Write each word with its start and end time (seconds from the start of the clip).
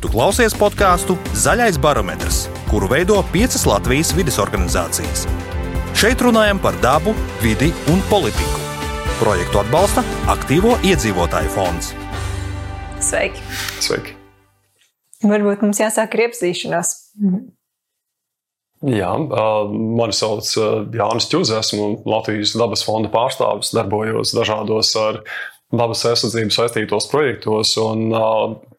Tu 0.00 0.08
klausies 0.08 0.54
podkāstu 0.56 1.12
Zaļais 1.36 1.76
barometrs, 1.76 2.46
kuru 2.70 2.86
veido 2.88 3.18
piecas 3.34 3.66
Latvijas 3.68 4.14
vidas 4.16 4.38
organizācijas. 4.40 5.26
Šeit 5.92 6.22
runājam 6.24 6.56
par 6.62 6.78
dabu, 6.80 7.12
vidi 7.42 7.68
un 7.92 8.00
politiku. 8.08 8.62
Projektu 9.18 9.60
atbalsta 9.60 10.00
Aktīvo 10.32 10.78
iedzīvotāju 10.88 11.52
fonds. 11.52 11.90
Sveiki! 13.04 13.44
Sveiki! 13.84 14.16
Varbūt 15.20 15.66
mums 15.66 15.82
jāsāk 15.84 16.16
ar 16.16 16.24
iepazīšanos. 16.30 16.94
Jā, 18.96 19.12
mani 20.00 20.16
sauc 20.16 20.48
Jānis 20.96 21.28
Čūze, 21.28 21.60
esmu 21.60 21.90
Latvijas 22.08 22.56
dabas 22.56 22.88
fonda 22.88 23.12
pārstāvis, 23.12 23.76
darbojos 23.76 24.32
dažādos 24.32 24.96
ar 24.96 25.20
dabas 25.68 26.08
aizsardzību 26.08 26.56
saistītos 26.56 27.12
projektos. 27.12 27.76
Un, 27.84 28.08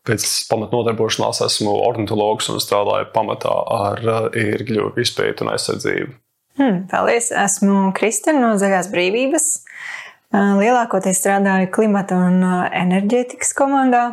pēc 0.08 0.26
pamatnodarbošanās 0.50 1.44
esmu 1.46 1.74
ornitologs 1.86 2.50
un 2.52 2.62
strādāju 2.64 3.12
pamatā 3.16 3.54
ar 3.78 4.02
ērgļu 4.32 4.94
izpēti 5.02 5.46
un 5.46 5.54
aizsardzību. 5.54 6.14
Hmm, 6.60 6.84
paldies! 6.92 7.32
Esmu 7.32 7.92
Kristina 7.98 8.42
no 8.44 8.56
Zaļās 8.60 8.92
brīvības. 8.92 9.48
Lielākoties 10.32 11.20
strādāju 11.20 11.70
klimata 11.76 12.18
un 12.28 12.44
enerģētikas 12.44 13.56
komandā 13.56 14.04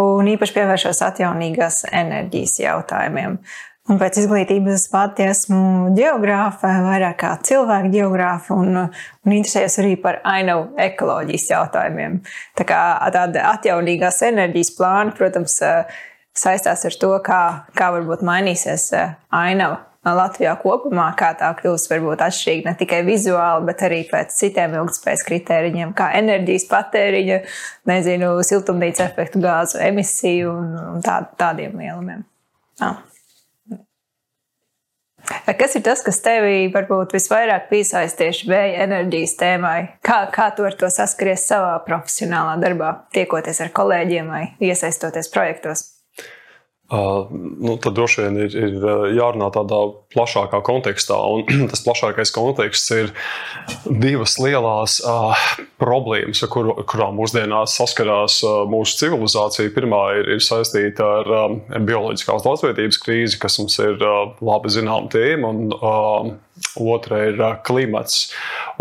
un 0.00 0.28
īpaši 0.28 0.56
pievēršos 0.58 1.00
atjaunīgās 1.06 1.84
enerģijas 1.92 2.58
jautājumiem. 2.64 3.38
Un 3.84 3.98
pēc 4.00 4.16
izglītības 4.22 4.86
pati 4.88 5.26
esmu 5.28 5.90
geogrāfa, 5.92 6.70
vairāk 6.86 7.18
kā 7.20 7.34
cilvēka 7.44 7.90
geogrāfa, 7.92 8.56
un, 8.56 8.78
un 8.80 9.34
interesējos 9.36 9.76
arī 9.82 9.98
par 10.00 10.22
ainavu 10.24 10.70
ekoloģijas 10.80 11.50
jautājumiem. 11.50 12.16
Tā 12.56 12.64
kā 12.70 12.80
tāda 13.12 13.44
atjaunīgās 13.50 14.22
enerģijas 14.30 14.72
plāna, 14.78 15.12
protams, 15.18 15.58
saistās 16.32 16.86
ar 16.88 16.96
to, 17.02 17.12
kā, 17.26 17.42
kā 17.76 17.90
varbūt 17.98 18.24
mainīsies 18.24 18.88
ainava 19.28 19.82
Latvijā 20.04 20.56
kopumā, 20.60 21.10
kā 21.16 21.34
tā 21.36 21.52
kļūs 21.60 21.88
varbūt 21.92 22.24
atšķirīga 22.24 22.70
ne 22.70 22.76
tikai 22.80 23.04
vizuāli, 23.06 23.68
bet 23.68 23.84
arī 23.84 24.02
pēc 24.08 24.32
citiem 24.36 24.80
ilgspējas 24.80 25.24
kritēriņiem, 25.28 25.94
kā 25.96 26.10
enerģijas 26.18 26.68
patēriņa, 26.72 27.40
nezinu, 27.88 28.36
siltumnīca 28.44 29.08
efektu 29.08 29.44
gāzu 29.44 29.80
emisiju 29.84 30.52
un, 30.52 31.02
tā, 31.04 31.22
tādiem 31.40 31.76
lielumiem. 31.80 32.24
Ah. 32.84 33.00
Kas 35.58 35.76
ir 35.78 35.84
tas, 35.86 36.02
kas 36.04 36.20
tevī 36.24 36.68
varbūt 36.74 37.14
visvairāk 37.16 37.70
piesaista 37.70 38.24
tieši 38.24 38.50
vēja 38.50 38.84
enerģijas 38.84 39.36
tēmai? 39.40 39.78
Kā, 40.04 40.24
kā 40.34 40.50
tu 40.56 40.66
ar 40.68 40.76
to 40.78 40.90
saskaries 40.92 41.46
savā 41.48 41.78
profesionālā 41.86 42.58
darbā, 42.62 42.92
tiekoties 43.16 43.62
ar 43.64 43.72
kolēģiem 43.76 44.30
vai 44.30 44.44
iesaistoties 44.60 45.32
projektos? 45.32 45.88
Uh, 46.92 47.30
nu, 47.32 47.78
tad 47.80 47.94
droši 47.96 48.26
vien 48.26 48.34
ir, 48.44 48.54
ir 48.54 48.74
jārunā 49.16 49.46
tādā 49.54 49.78
plašākā 50.12 50.60
kontekstā. 50.66 51.16
Tas 51.70 51.80
plašākais 51.86 52.32
konteksts 52.34 52.92
ir 52.92 53.08
divas 53.88 54.36
lielas 54.36 54.98
uh, 55.00 55.32
problēmas, 55.80 56.44
ar 56.44 56.52
kur, 56.52 56.68
kurām 56.90 57.16
mūsdienās 57.16 57.78
saskarās 57.80 58.36
uh, 58.44 58.66
mūsu 58.68 58.98
civilizācija. 59.00 59.72
Pirmā 59.72 60.02
ir, 60.20 60.28
ir 60.36 60.44
saistīta 60.44 61.08
ar 61.22 61.32
um, 61.38 61.58
bioloģiskās 61.88 62.44
daudzveidības 62.44 63.00
krīzi, 63.00 63.40
kas 63.40 63.56
mums 63.62 63.80
ir 63.80 63.96
uh, 64.04 64.36
labi 64.44 64.76
zināma 64.76 65.08
tēma. 65.14 65.54
Un, 65.54 65.72
uh, 65.80 66.53
Otra 66.80 67.20
ir 67.28 67.42
klimats. 67.66 68.32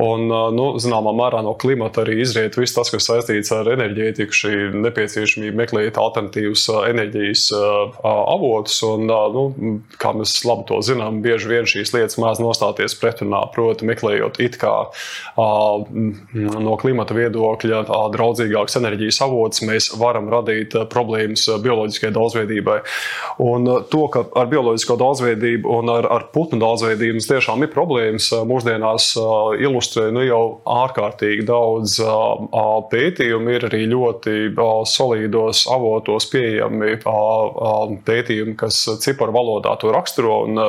Un, 0.02 0.26
nu, 0.28 0.66
zināmā 0.82 1.12
mērā 1.14 1.44
no 1.46 1.54
klimata 1.60 2.02
arī 2.02 2.20
izriet 2.24 2.56
viss 2.58 2.74
tas, 2.74 2.90
kas 2.90 3.06
saistīts 3.06 3.52
ar 3.54 3.70
enerģētiku, 3.76 4.34
šī 4.34 4.54
nepieciešamība 4.82 5.60
meklēt 5.60 6.00
alternatīvas 6.02 6.66
enerģijas 6.90 7.44
avotus. 8.02 8.80
Un, 8.88 9.06
nu, 9.06 9.44
kā 10.02 10.16
mēs 10.18 10.40
labi 10.48 10.66
to 10.72 10.80
zinām, 10.86 11.22
bieži 11.26 11.52
vien 11.52 11.70
šīs 11.70 11.94
lietas 11.94 12.18
mēdz 12.22 12.42
nostāties 12.42 12.98
pretrunā. 12.98 13.44
Proti, 13.54 13.86
meklējot 13.86 14.42
it 14.42 14.58
kā 14.62 14.74
no 15.38 16.78
klimata 16.82 17.18
viedokļa 17.18 17.84
draudzīgākas 18.16 18.80
enerģijas 18.82 19.22
avotus, 19.28 19.64
mēs 19.70 19.92
varam 20.02 20.32
radīt 20.34 20.74
problēmas 20.90 21.46
bioloģiskajai 21.62 22.16
daudzveidībai. 22.18 22.80
Un 23.46 23.70
to, 23.94 24.04
ka 24.14 24.26
ar 24.40 24.50
bioloģisko 24.50 24.98
daudzveidību 25.00 25.78
un 25.78 25.94
ar, 25.94 26.10
ar 26.18 26.28
putnu 26.34 26.58
daudzveidību 26.64 27.22
tiešām 27.30 27.62
ir 27.62 27.70
problēmas 27.70 27.83
mūsdienās 28.50 29.10
ilustrē 29.60 30.10
nu, 30.16 30.24
jau 30.26 30.44
ārkārtīgi 30.70 31.46
daudz 31.48 32.00
pētījumu. 32.92 33.56
Ir 33.56 33.68
arī 33.70 33.84
ļoti 33.92 34.36
solīdos 34.90 35.66
avotos 35.74 36.30
pieejami 36.32 36.98
pētījumi, 38.08 38.56
kas 38.60 38.84
ciparu 39.04 39.36
valodā 39.36 39.76
to 39.82 39.94
raksturo. 39.96 40.44
Un, 40.48 40.64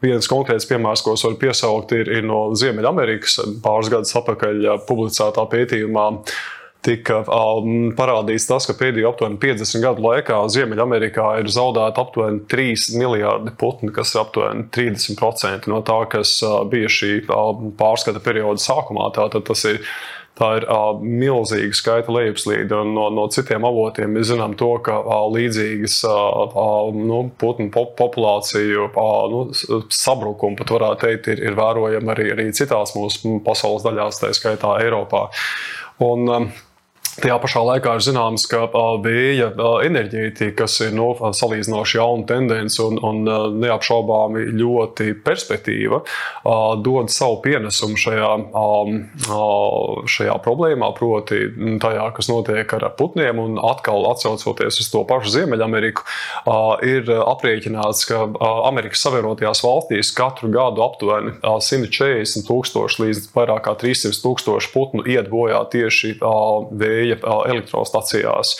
Viens 0.00 0.24
konkrēts 0.32 0.64
piemērs, 0.64 1.02
ko 1.04 1.12
es 1.12 1.22
varu 1.26 1.36
piesaukt, 1.36 1.90
ir, 1.92 2.08
ir 2.08 2.22
no 2.24 2.54
Ziemeļamerikas 2.56 3.34
pāris 3.60 3.90
gadus 3.92 4.14
atpakaļ 4.16 4.62
publicētā 4.88 5.44
pētījumā 5.52 6.06
tika 6.86 7.20
parādīts 7.98 8.46
tas, 8.48 8.66
ka 8.68 8.76
pēdējo 8.78 9.12
aptuveni 9.12 9.40
50 9.42 9.84
gadu 9.84 10.04
laikā 10.06 10.38
Ziemeļamerikā 10.54 11.26
ir 11.42 11.50
zaudēta 11.52 12.04
aptuveni 12.04 12.44
3 12.50 12.94
miljardi 13.00 13.52
putni, 13.60 13.92
kas 13.94 14.14
ir 14.14 14.22
aptuveni 14.24 14.68
30% 14.72 15.68
no 15.72 15.82
tā, 15.86 15.98
kas 16.12 16.38
uh, 16.46 16.62
bija 16.70 16.88
šī 16.92 17.12
uh, 17.26 17.52
pārskata 17.80 18.22
perioda 18.24 18.62
sākumā. 18.62 19.10
Tātad 19.16 19.46
tas 19.50 19.66
ir 19.68 19.84
Tā 20.40 20.46
ir 20.56 20.64
uh, 20.72 20.94
milzīga 21.04 21.76
skaita 21.76 22.12
lejupslīde. 22.14 22.78
No, 22.88 23.08
no 23.12 23.26
citiem 23.28 23.64
avotiem 23.68 24.14
mēs 24.16 24.30
zinām, 24.30 24.54
to, 24.56 24.70
ka 24.86 24.94
uh, 25.02 25.26
līdzīgas 25.34 25.98
uh, 26.08 26.54
nu, 26.96 27.18
putnu 27.40 27.68
pop 27.74 27.92
populāciju 27.98 28.86
nu, 29.34 29.42
sabrukumi, 29.92 30.56
pat 30.56 30.72
varētu 30.72 31.04
teikt, 31.04 31.28
ir, 31.34 31.44
ir 31.50 31.58
vērojami 31.58 32.14
arī, 32.14 32.30
arī 32.32 32.48
citās 32.56 32.94
mūsu 32.96 33.36
pasaules 33.44 33.84
daļās, 33.84 34.22
tā 34.22 34.32
skaitā 34.38 34.78
Eiropā. 34.86 35.26
Un, 36.08 36.24
um, 36.32 36.48
Tajā 37.18 37.36
pašā 37.42 37.60
laikā 37.66 37.96
ir 37.98 38.04
zināms, 38.04 38.44
ka 38.48 38.68
vēja 39.02 39.50
enerģētika, 39.86 40.54
kas 40.62 40.76
ir 40.84 40.92
no, 40.94 41.08
nu, 41.18 41.30
salīdzinoši 41.34 41.98
jauna 41.98 42.26
tendence 42.28 42.78
un, 42.84 43.00
un 43.02 43.26
neapšaubāmi 43.60 44.44
ļoti 44.54 45.16
perspektīva, 45.24 46.00
dod 46.84 47.10
savu 47.12 47.40
pienesumu 47.44 47.98
šajā, 47.98 48.30
šajā 50.14 50.36
problēmā, 50.44 50.92
proti, 50.96 51.42
tajā, 51.82 52.06
kas 52.16 52.30
notiek 52.30 52.76
ar 52.78 52.86
putniem. 52.98 53.42
Un 53.42 53.58
atkal 53.58 54.06
atcaucoties 54.12 54.80
uz 54.84 54.92
to 54.92 55.02
pašu 55.08 55.34
Ziemeļameriku, 55.34 56.06
ir 56.86 57.10
aprēķināts, 57.18 58.06
ka 58.08 58.22
Amerikas 58.70 59.02
Savienotajās 59.04 59.64
valstīs 59.66 60.14
katru 60.16 60.52
gadu 60.54 60.86
aptuveni 60.86 61.34
140 61.42 62.46
tūkstoši 62.48 63.04
līdz 63.04 63.28
vairāk 63.34 63.66
kā 63.66 63.76
300 63.82 64.22
tūkstoši 64.22 64.72
putnu 64.74 65.06
iet 65.10 65.30
bojā 65.32 65.64
tieši 65.74 66.16
vēja 66.20 66.99
bija 67.00 67.18
elektrostacijās, 67.50 68.54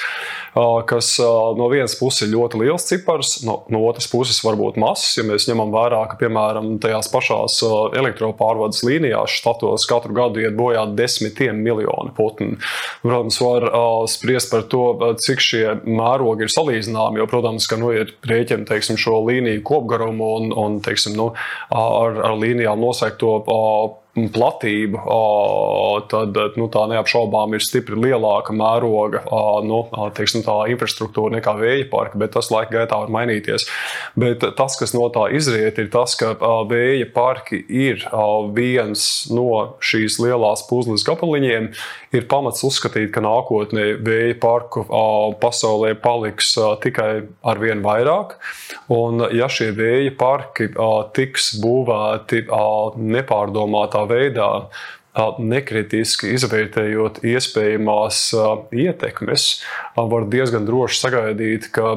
kas 0.90 1.12
no 1.58 1.68
vienas 1.70 1.94
puses 1.98 2.24
ir 2.26 2.32
ļoti 2.34 2.60
liels 2.64 2.86
cipars, 2.88 3.36
no, 3.46 3.60
no 3.70 3.84
otras 3.86 4.08
puses 4.10 4.40
varbūt 4.42 4.80
mazs. 4.80 5.14
Ja 5.18 5.24
mēs 5.28 5.46
ņemam 5.50 5.70
vērā, 5.74 6.02
ka 6.10 6.18
piemēram 6.20 6.72
tajās 6.82 7.10
pašās 7.12 7.60
elektropārvades 8.00 8.82
līnijās 8.86 9.36
štatos 9.40 9.86
katru 9.90 10.16
gadu 10.16 10.42
iet 10.42 10.56
bojā 10.58 10.86
desmitiem 10.98 11.60
miljoni 11.62 12.14
putnu. 12.16 12.58
Protams, 13.04 13.40
var 13.44 13.68
spriest 14.10 14.50
par 14.50 14.66
to, 14.72 14.84
cik 15.22 15.44
šie 15.44 15.64
mērogi 15.86 16.46
ir 16.46 16.54
salīdzināmi, 16.54 17.22
jo, 17.22 17.28
protams, 17.30 17.68
ka 17.70 17.78
nu, 17.80 17.92
ir 17.94 18.14
rēķina 18.26 18.66
teiksim, 18.68 18.98
šo 19.00 19.20
līniju 19.28 19.62
kopgarumu 19.66 20.34
un, 20.40 20.52
un 20.64 20.78
teiksim, 20.84 21.16
nu, 21.18 21.32
ar, 21.70 22.22
ar 22.30 22.38
līnijām 22.40 22.80
noslēgto 22.82 23.34
platību, 24.14 25.00
tad 26.10 26.38
nu, 26.58 26.66
tā 26.72 26.82
neapšaubām 26.90 27.54
ir 27.54 27.62
stipri 27.62 27.98
lielāka 28.00 28.54
mēroga 28.56 29.22
nu, 29.66 29.84
teiksim, 30.16 30.42
infrastruktūra 30.74 31.36
nekā 31.38 31.54
vēja 31.60 31.86
parka, 31.92 32.18
bet 32.18 32.34
tas 32.34 32.50
laika 32.50 32.80
gaitā 32.80 32.98
var 33.04 33.12
mainīties. 33.14 33.68
Bet 34.18 34.42
tas, 34.58 34.76
kas 34.80 34.94
no 34.96 35.06
tā 35.14 35.28
izriet, 35.36 35.78
ir 35.78 35.90
tas, 35.94 36.16
ka 36.18 36.34
vēja 36.70 37.06
parki 37.14 37.62
ir 37.68 38.02
viens 38.56 39.06
no 39.30 39.76
šīs 39.84 40.18
lielās 40.22 40.66
puzles 40.68 41.06
gabaliņiem. 41.06 41.70
Ir 42.10 42.26
pamats 42.26 42.64
uzskatīt, 42.66 43.12
ka 43.14 43.22
nākotnē 43.22 43.92
vēja 44.02 44.34
parku 44.42 44.82
pasaulē 45.40 45.94
paliks 46.02 46.56
tikai 46.82 47.10
ar 47.46 47.62
vien 47.62 47.84
vairāk. 47.84 48.34
Un, 48.90 49.22
ja 49.36 49.46
šie 49.46 49.70
vēja 49.76 50.16
parki 50.18 50.72
tiks 51.14 51.52
būvēti 51.62 52.42
nepārdomātā 52.50 54.00
veidā, 54.10 54.50
nekritiski 55.42 56.30
izvērtējot 56.36 57.22
iespējamās 57.26 58.20
ietekmes, 58.70 59.46
var 59.96 60.28
diezgan 60.30 60.68
droši 60.68 61.00
sagaidīt, 61.00 61.70
ka 61.74 61.96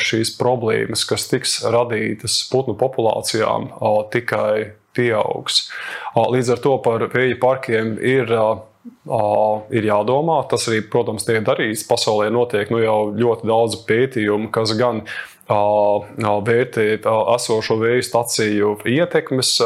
šīs 0.00 0.32
problēmas, 0.40 1.04
kas 1.08 1.28
tiks 1.28 1.58
radītas 1.68 2.40
putnu 2.52 2.76
populācijām, 2.80 3.68
tikai 4.14 4.74
pieaugs. 4.96 5.66
Līdz 6.16 6.54
ar 6.54 6.62
to 6.64 6.78
par 6.84 7.08
vēja 7.12 7.40
parkiem 7.42 7.98
ir 8.00 8.32
ir 9.72 9.86
jādomā. 9.88 10.42
Tas 10.48 10.66
arī, 10.68 10.82
protams, 10.92 11.24
tiek 11.24 11.44
darīts. 11.46 11.86
Pasaulē 11.88 12.30
notiek 12.32 12.72
nu, 12.72 12.82
jau 12.84 12.98
ļoti 13.16 13.48
daudz 13.48 13.78
pētījumu, 13.88 14.50
kas 14.52 14.74
gan 14.76 15.04
vērtē 15.48 16.86
esošo 17.34 17.76
vēju 17.80 18.02
staciju 18.02 18.70
ietekmes, 18.88 19.60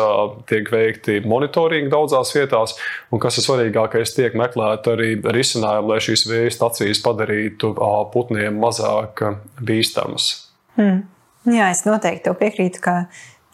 tiek 0.51 0.71
veikti 0.73 1.21
monitoringi 1.27 1.91
daudzās 1.93 2.35
vietās, 2.35 2.77
un 3.13 3.23
kas 3.23 3.39
ir 3.39 3.47
svarīgākais, 3.47 4.15
tiek 4.17 4.35
meklēti 4.35 4.91
arī 4.91 5.11
risinājumi, 5.23 5.93
lai 5.93 6.01
šīs 6.03 6.27
vēju 6.29 6.51
stacijas 6.51 7.03
padarītu 7.05 7.75
putniem 8.13 8.59
mazāk 8.59 9.23
bīstamas. 9.63 10.51
Hmm. 10.77 11.07
Jā, 11.49 11.71
es 11.71 11.85
noteikti 11.87 12.33
piekrītu, 12.35 12.81
ka 12.83 12.95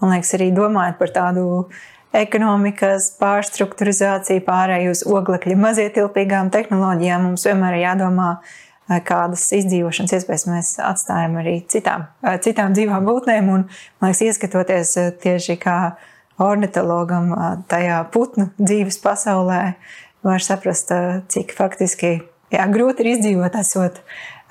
man 0.01 0.17
liekas, 0.17 0.35
arī 0.35 0.51
domājot 0.55 0.97
par 0.99 1.13
tādu 1.15 1.45
ekonomikas 2.15 3.11
pārstrukturizāciju, 3.21 4.43
pārēju 4.47 4.95
uz 4.95 5.03
oglekļa 5.07 5.57
mazietilpīgām 5.61 6.51
tehnoloģijām, 6.55 7.29
mums 7.29 7.47
vienmēr 7.47 7.79
ir 7.79 7.85
jādomā, 7.89 8.29
kādas 8.89 9.47
izdzīvošanas 9.57 10.13
iespējas 10.19 10.47
mēs 10.49 10.73
atstājam 10.83 11.39
arī 11.41 11.55
citām, 11.71 12.07
citām 12.45 12.75
dzīvām 12.77 13.07
būtnēm. 13.09 13.49
Un, 13.49 13.65
man 14.01 14.13
liekas, 14.13 14.25
ieskatoties 14.29 14.95
tieši 15.23 15.57
kā 15.63 15.79
ornitologam 16.43 17.33
tajā 17.71 18.03
putnu 18.13 18.51
dzīves 18.61 19.01
pasaulē, 19.03 19.63
var 20.25 20.45
saprast, 20.45 20.93
cik 21.33 21.53
faktiski 21.57 22.15
jā, 22.53 22.67
grūti 22.73 23.05
ir 23.05 23.13
izdzīvot, 23.15 23.57
esot, 23.61 24.01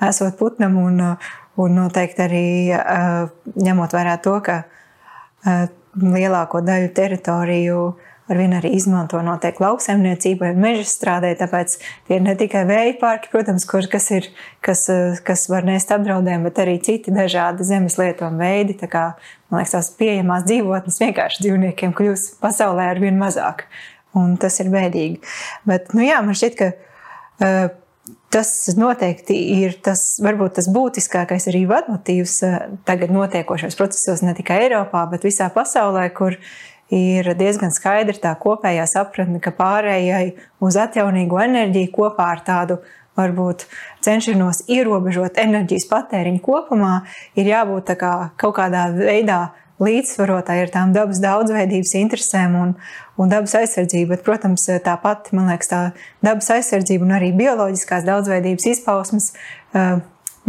esot 0.02 0.38
putnam. 0.38 0.78
Un, 0.82 1.02
un 1.60 1.78
noteikti 1.78 2.24
arī 2.24 2.46
ņemot 3.54 3.94
vērā 3.94 4.18
to, 4.22 4.38
ka 4.42 4.62
lielāko 5.94 6.62
daļu 6.64 6.90
teritoriju 6.94 7.80
ar 8.30 8.40
vienu 8.40 8.56
arī 8.58 8.70
izmanto 8.78 9.20
noteikti 9.24 9.62
lauksaimniecībai 9.64 10.52
un 10.54 10.62
meža 10.62 10.86
strādē. 10.88 11.34
Tāpēc 11.40 11.76
tie 12.08 12.16
ir 12.18 12.24
ne 12.24 12.34
tikai 12.40 12.64
vēja 12.68 12.96
parki, 13.00 13.30
protams, 13.32 13.66
kur, 13.68 13.86
kas, 13.92 14.08
ir, 14.16 14.30
kas, 14.64 14.86
kas 15.26 15.46
var 15.52 15.66
nest 15.68 15.92
apdraudējumu, 15.94 16.48
bet 16.48 16.62
arī 16.64 16.78
citi 16.84 17.14
dažādi 17.14 17.66
zemes 17.68 17.98
lietojuma 18.00 18.46
veidi. 18.46 18.78
Tā 18.80 18.88
kā, 18.92 19.04
man 19.52 19.62
liekas, 19.62 19.76
tās 19.76 19.92
pieejamās 19.98 20.48
dzīvotnes 20.48 21.00
vienkārši 21.04 21.44
dzīvniekiem 21.44 21.94
kļūst 21.96 22.40
pasaulē 22.44 22.90
ar 22.94 23.02
vien 23.04 23.20
mazāk. 23.20 23.66
Un 24.16 24.36
tas 24.40 24.56
ir 24.62 24.70
bēdīgi. 24.72 25.20
Bet, 25.68 25.90
nu 25.96 26.04
jā, 26.06 26.20
man 26.24 26.38
šķiet, 26.38 26.60
ka 26.60 26.70
uh, 26.70 27.72
tas 28.34 28.50
noteikti 28.78 29.36
ir 29.60 29.76
tas, 29.84 30.02
varbūt 30.22 30.56
tas 30.58 30.68
būtiskākais 30.72 31.48
arī 31.50 31.64
vadmotīvs 31.70 32.36
tagad 32.88 33.12
notiekošos 33.14 33.76
procesos 33.78 34.24
ne 34.26 34.34
tikai 34.36 34.64
Eiropā, 34.66 35.04
bet 35.12 35.26
visā 35.26 35.46
pasaulē, 35.54 36.08
kur 36.16 36.38
ir 36.92 37.30
diezgan 37.38 37.72
skaidra 37.72 38.16
tā 38.20 38.34
kopējā 38.40 38.84
sapratne, 38.90 39.40
ka 39.40 39.54
pārējai 39.56 40.34
uz 40.64 40.76
atjaunīgo 40.80 41.40
enerģiju 41.40 41.92
kopā 41.94 42.28
ar 42.34 42.44
tādu 42.44 42.80
varbūt 43.18 43.66
cenšanos 44.04 44.64
ierobežot 44.70 45.38
enerģijas 45.38 45.86
patēriņu 45.90 46.42
kopumā, 46.44 47.04
ir 47.38 47.52
jābūt 47.52 47.94
kā 48.00 48.14
kaut 48.40 48.56
kādā 48.58 48.88
veidā 48.96 49.42
līdzsvarotā 49.82 50.56
ar 50.62 50.70
tām 50.70 50.94
dabas 50.94 51.20
daudzveidības 51.22 51.94
interesēm 51.98 52.54
un, 52.58 52.72
un 53.18 53.30
dabas 53.30 53.56
aizsardzību. 53.58 54.12
Bet, 54.14 54.24
protams, 54.26 54.66
tāpat 54.84 55.32
man 55.34 55.50
liekas, 55.50 55.70
tā 55.70 55.80
dabas 56.24 56.50
aizsardzība 56.54 57.06
un 57.06 57.14
arī 57.18 57.32
bioloģiskās 57.38 58.06
daudzveidības 58.06 58.68
izpausmes 58.70 59.32
uh, 59.34 59.98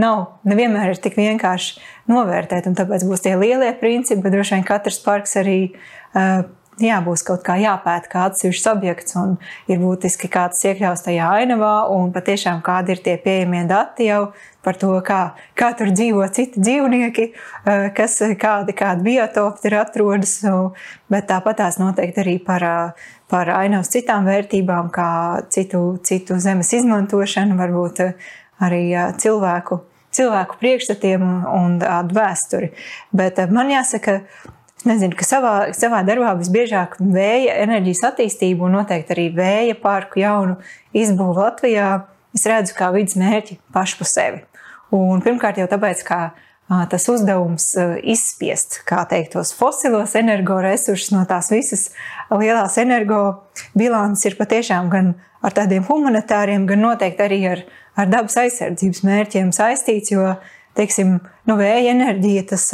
nav 0.01 0.21
nevienmēr 0.45 0.93
ir 0.93 1.01
tik 1.01 1.17
vienkārši 1.17 1.81
novērtēt. 2.11 2.69
Tāpēc 2.77 3.05
būs 3.09 3.25
tie 3.25 3.33
lielie 3.39 3.71
principi, 3.79 4.21
bet 4.25 4.35
droši 4.35 4.57
vien 4.57 4.67
katrs 4.67 5.01
parks 5.05 5.38
arī 5.41 5.59
uh, 5.71 5.85
jā, 6.81 6.97
būs 7.03 7.23
kaut 7.25 7.44
kā 7.45 7.56
jāpēta 7.59 8.09
kā 8.12 8.23
atsevišķs 8.29 8.67
objekts, 8.71 9.15
un 9.19 9.35
ir 9.71 9.79
būtiski, 9.81 10.29
kā 10.31 10.47
tas 10.51 10.63
iekļaus 10.67 11.06
tajā 11.06 11.29
ainavā, 11.39 11.88
un 11.94 12.12
patiešām 12.15 12.62
kādi 12.65 12.95
ir 12.95 13.03
tie 13.06 13.15
pieejamie 13.21 13.63
dati 13.69 14.09
jau 14.09 14.33
par 14.65 14.79
to, 14.81 14.91
kā, 15.06 15.21
kā 15.57 15.71
tur 15.77 15.91
dzīvo 15.94 16.25
citi 16.35 16.62
dzīvnieki, 16.63 17.27
uh, 17.31 17.88
kas, 17.95 18.17
kādi, 18.41 18.75
kādi 18.77 19.07
biotopi 19.09 19.65
tur 19.65 19.77
atrodas, 19.81 20.39
bet 21.12 21.29
tāpat 21.31 21.62
tās 21.62 21.79
noteikti 21.81 22.23
arī 22.23 22.38
par, 22.44 22.67
par 23.31 23.51
ainavas 23.56 23.91
citām 23.94 24.27
vērtībām, 24.27 24.91
kā 24.94 25.09
citu, 25.53 26.00
citu 26.03 26.39
zemes 26.41 26.73
izmantošanu, 26.75 27.57
varbūt 27.59 28.03
arī 28.65 28.83
cilvēku, 29.21 29.81
cilvēku 30.15 30.59
priekšstatiem 30.62 31.23
un 31.51 31.79
tādu 31.81 32.15
vēsturi. 32.17 32.71
Bet 33.15 33.41
man 33.51 33.71
jāsaka, 33.73 34.21
nezinu, 34.87 35.15
ka 35.17 35.25
savā, 35.27 35.53
savā 35.77 36.01
darbā 36.07 36.33
visbiežāk 36.39 36.97
vēja 36.99 37.59
enerģijas 37.65 38.03
attīstību 38.11 38.67
un 38.67 38.79
noteikti 38.79 39.15
arī 39.15 39.29
vēja 39.35 39.77
parku 39.81 40.21
jaunu 40.21 40.57
izbūvu 40.95 41.37
Latvijā 41.39 41.89
es 42.35 42.45
redzu 42.49 42.75
kā 42.77 42.91
vidas 42.95 43.17
mērķi 43.19 43.59
pašu 43.73 44.01
par 44.01 44.11
sevi. 44.11 44.41
Un 44.95 45.23
pirmkārt 45.25 45.59
jau 45.59 45.67
tāpēc, 45.71 46.03
ka 46.07 46.19
tas 46.89 47.05
uzdevums 47.11 47.67
izspiest, 48.01 48.79
kā 48.89 49.03
teikt, 49.09 49.35
tos 49.35 49.53
fosilos 49.53 50.15
energoresursus 50.17 51.13
no 51.13 51.21
tās 51.29 51.51
visas 51.53 51.89
lielās 52.33 52.77
energobilances 52.81 54.31
ir 54.31 54.38
patiešām 54.39 54.89
gan 54.93 55.13
ar 55.45 55.53
tādiem 55.53 55.85
humanitāriem, 55.85 56.65
gan 56.65 56.81
noteikti 56.81 57.25
arī 57.25 57.41
ar, 57.51 57.65
ar 57.97 58.09
dabas 58.09 58.38
aizsardzības 58.41 59.03
mērķiem 59.05 59.51
saistīts, 59.53 60.13
jo, 60.15 60.33
teiksim, 60.77 61.19
nu, 61.45 61.57
vēja 61.59 61.93
enerģija 61.93 62.47
tas 62.55 62.71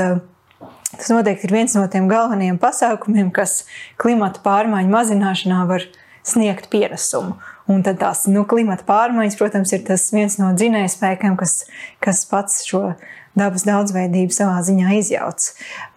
Tas 0.97 1.09
noteikti 1.13 1.47
ir 1.47 1.55
viens 1.55 1.73
no 1.77 1.85
tiem 1.91 2.09
galvenajiem 2.11 2.59
pasākumiem, 2.61 3.31
kas 3.35 3.63
klimata 4.01 4.43
pārmaiņu 4.43 4.91
mazināšanā 4.91 5.63
var 5.69 5.85
sniegt 6.27 6.67
pienesumu. 6.71 7.37
Un 7.71 7.83
tad 7.85 8.01
tās 8.01 8.25
nu, 8.27 8.43
klimata 8.49 8.83
pārmaiņas, 8.87 9.37
protams, 9.39 9.71
ir 9.75 9.85
viens 10.11 10.37
no 10.41 10.51
dzinējspēkiem, 10.57 11.37
kas, 11.39 11.61
kas 12.03 12.25
pats 12.29 12.65
šo 12.67 12.91
dabas 13.37 13.63
daudzveidību 13.67 14.35
savā 14.35 14.57
ziņā 14.65 14.95
izjauc. 14.99 15.51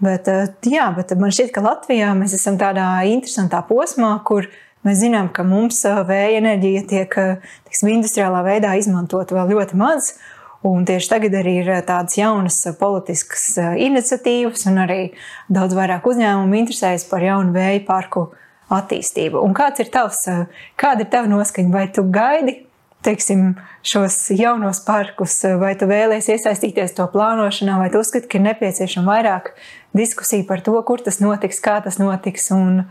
Bet, 0.05 0.29
eh, 0.31 0.53
jā, 0.71 0.87
bet 0.97 1.17
man 1.19 1.35
šķiet, 1.35 1.51
ka 1.55 1.65
Latvijā 1.65 2.13
mēs 2.19 2.37
esam 2.37 2.59
tādā 2.61 2.87
interesantā 3.11 3.65
posmā, 3.67 4.23
kur 4.25 4.47
mēs 4.87 5.01
zinām, 5.03 5.33
ka 5.33 5.43
mums 5.43 5.83
eh, 5.85 6.05
vēja 6.07 6.39
enerģija 6.43 6.85
tiek 6.93 7.19
eh, 7.19 7.51
tiksim, 7.67 7.91
industriālā 7.97 8.45
veidā 8.47 8.77
izmantota 8.79 9.35
vēl 9.35 9.57
ļoti 9.57 9.81
maz. 9.81 10.15
Un 10.65 10.87
tieši 10.89 11.11
tagad 11.11 11.35
arī 11.37 11.59
ir 11.61 11.69
tādas 11.85 12.17
jaunas 12.17 12.63
politiskas 12.81 13.59
iniciatīvas, 13.61 14.65
un 14.71 14.81
arī 14.87 15.01
daudz 15.53 15.77
vairāk 15.77 16.07
uzņēmumu 16.09 16.57
interesējas 16.63 17.05
par 17.11 17.25
jaunu 17.27 17.53
vēja 17.53 17.83
parku 17.85 18.31
attīstību. 18.73 19.43
Un 19.45 19.53
kāds 19.57 19.85
ir 19.85 19.93
tavs, 19.93 20.23
kāda 20.81 21.05
ir 21.05 21.11
tava 21.13 21.29
noskaņa? 21.29 21.75
Vai 21.75 21.85
tu 21.93 22.07
gaidi 22.09 22.63
teiksim, 23.05 23.55
šos 23.85 24.31
jaunos 24.33 24.81
parkus, 24.87 25.37
vai 25.61 25.75
tu 25.77 25.89
vēlēsies 25.91 26.39
iesaistīties 26.39 26.97
to 26.97 27.07
plānošanā, 27.13 27.77
vai 27.83 27.91
tu 27.93 28.01
uzskati, 28.01 28.29
ka 28.31 28.39
ir 28.41 28.47
nepieciešama 28.49 29.11
vairāk 29.13 29.51
diskusija 29.97 30.47
par 30.49 30.65
to, 30.65 30.77
kur 30.89 31.05
tas 31.05 31.21
notiks, 31.21 31.61
kā 31.65 31.77
tas 31.85 32.01
notiks 32.01 32.49
un, 32.57 32.87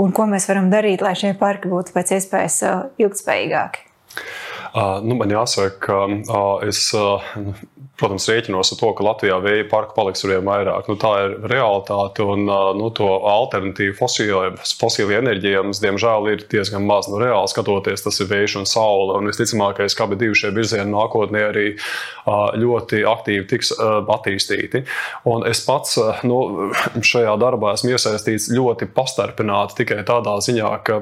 un 0.00 0.12
ko 0.16 0.28
mēs 0.30 0.48
varam 0.50 0.68
darīt, 0.72 1.04
lai 1.04 1.14
šie 1.18 1.32
parki 1.40 1.72
būtu 1.72 1.96
pēc 1.96 2.16
iespējas 2.18 2.60
ilgspējīgāki? 3.00 3.88
Uh, 4.74 4.98
nu, 5.06 5.14
man 5.14 5.30
jāsaka, 5.30 5.78
ka 5.78 5.96
uh, 6.34 6.58
es, 6.66 6.88
uh, 6.98 7.22
protams, 8.00 8.26
rēķinos 8.30 8.72
ar 8.74 8.80
to, 8.80 8.90
ka 8.96 9.06
Latvijā 9.06 9.38
vēja 9.44 9.66
parka 9.70 9.94
paliks 9.96 10.24
ar 10.24 10.32
vien 10.32 10.46
vairāk. 10.46 10.88
Nu, 10.90 10.96
tā 11.00 11.12
ir 11.26 11.36
realitāte, 11.50 12.24
un 12.26 12.44
nu, 12.78 12.90
to 12.96 13.08
alternatīvu 13.30 13.94
fosilai 13.98 15.18
enerģijai 15.20 15.62
mums, 15.66 15.82
diemžēl, 15.84 16.30
ir 16.32 16.44
diezgan 16.50 16.86
maz. 16.88 17.08
Nu, 17.10 17.20
reāli 17.22 17.50
skatoties, 17.52 18.02
tas 18.04 18.20
ir 18.20 18.30
vējš 18.32 18.58
un 18.60 18.68
saule. 18.68 19.18
Un 19.18 19.30
visticamākais, 19.30 19.94
ka 19.94 20.08
abi 20.08 20.32
šie 20.34 20.50
virzieni 20.56 20.90
nākotnē 20.90 21.44
arī 21.50 21.66
ļoti 22.58 23.04
aktīvi 23.06 23.46
tiks 23.50 23.72
attīstīti. 23.78 24.84
Un 25.30 25.46
es 25.48 25.62
pats 25.66 25.98
nu, 26.26 26.70
šajā 27.04 27.36
darbā 27.40 27.74
esmu 27.76 27.94
iesaistīts 27.94 28.50
ļoti 28.54 28.88
pastarpināti 28.94 29.78
tikai 29.82 30.00
tādā 30.08 30.36
ziņā, 30.44 30.72
ka 30.86 31.00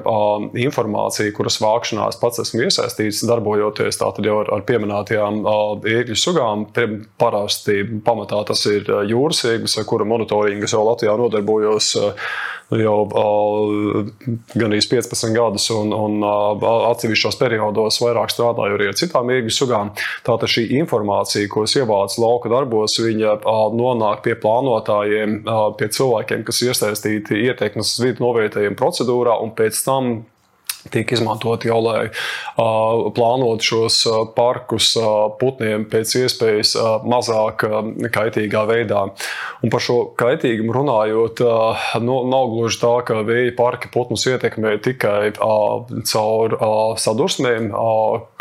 informācija, 0.59 1.33
kuras 1.35 1.59
vākšanā 1.63 2.09
es 2.11 2.19
pats 2.21 2.43
esmu 2.43 2.67
iesaistīts, 2.67 3.23
darbojoties 3.29 4.01
jau 4.03 4.39
ar, 4.43 4.53
ar 4.53 4.65
pieminētajām 4.67 5.41
ērgļu 5.47 6.19
sugām. 6.19 6.67
Parasti 7.19 7.83
pamatā 8.05 8.41
tas 8.47 8.65
ir 8.71 8.89
jūras 9.09 9.43
ērglis, 9.49 9.77
ar 9.79 9.87
kura 9.89 10.07
monitoringu 10.07 10.67
es 10.67 10.75
jau 10.75 10.83
Latvijā 10.87 11.15
nodarbojos 11.19 11.93
jau 12.79 12.97
gan 14.57 14.73
īsi 14.75 14.89
15 14.93 15.35
gadus, 15.35 15.67
un, 15.73 15.93
un 15.93 16.23
atsevišķos 16.23 17.37
periodos 17.41 17.99
vairāk 18.01 18.33
strādāju 18.33 18.77
arī 18.77 18.89
ar 18.89 18.97
citām 18.97 19.31
ērgļu 19.33 19.53
sugām. 19.53 19.93
Tātad 20.25 20.51
šī 20.51 20.65
informācija, 20.79 21.49
ko 21.51 21.65
es 21.67 21.75
ievācu 21.77 22.23
lauka 22.23 22.51
darbos, 22.53 22.97
viņa 23.03 23.37
nonāk 23.77 24.23
pie 24.25 24.35
plānotājiem, 24.39 25.41
pie 25.79 25.89
cilvēkiem, 25.97 26.45
kas 26.47 26.63
iesaistīti 26.69 27.43
ieteikmes 27.49 27.95
uz 27.95 28.05
vidu 28.05 28.25
novērtējumu 28.25 28.79
procedūrā, 28.79 29.37
un 29.43 29.53
pēc 29.57 29.83
tam 29.85 30.13
tiek 30.91 31.11
izmantoti 31.15 31.69
jau, 31.69 31.79
lai 31.83 32.07
uh, 32.09 33.09
plānotu 33.15 33.67
šos 33.69 33.99
uh, 34.09 34.19
parkus 34.35 34.91
uh, 34.99 35.29
putniem 35.39 35.85
pēc 35.91 36.15
iespējas 36.23 36.73
uh, 36.79 37.05
mazāk 37.07 37.65
uh, 37.67 37.79
kaitīgā 38.13 38.65
veidā. 38.69 39.05
Un 39.63 39.71
par 39.73 39.83
šo 39.83 39.97
kaitīgumu 40.19 40.75
runājot, 40.75 41.39
nu, 42.03 42.17
nav 42.27 42.49
gluži 42.51 42.81
tā, 42.81 42.91
ka 43.07 43.21
vēja 43.23 43.53
parki 43.55 43.91
putnus 43.93 44.25
ietekmē 44.27 44.75
tikai 44.83 45.31
caur 45.37 46.57
sadursmēm, 46.99 47.69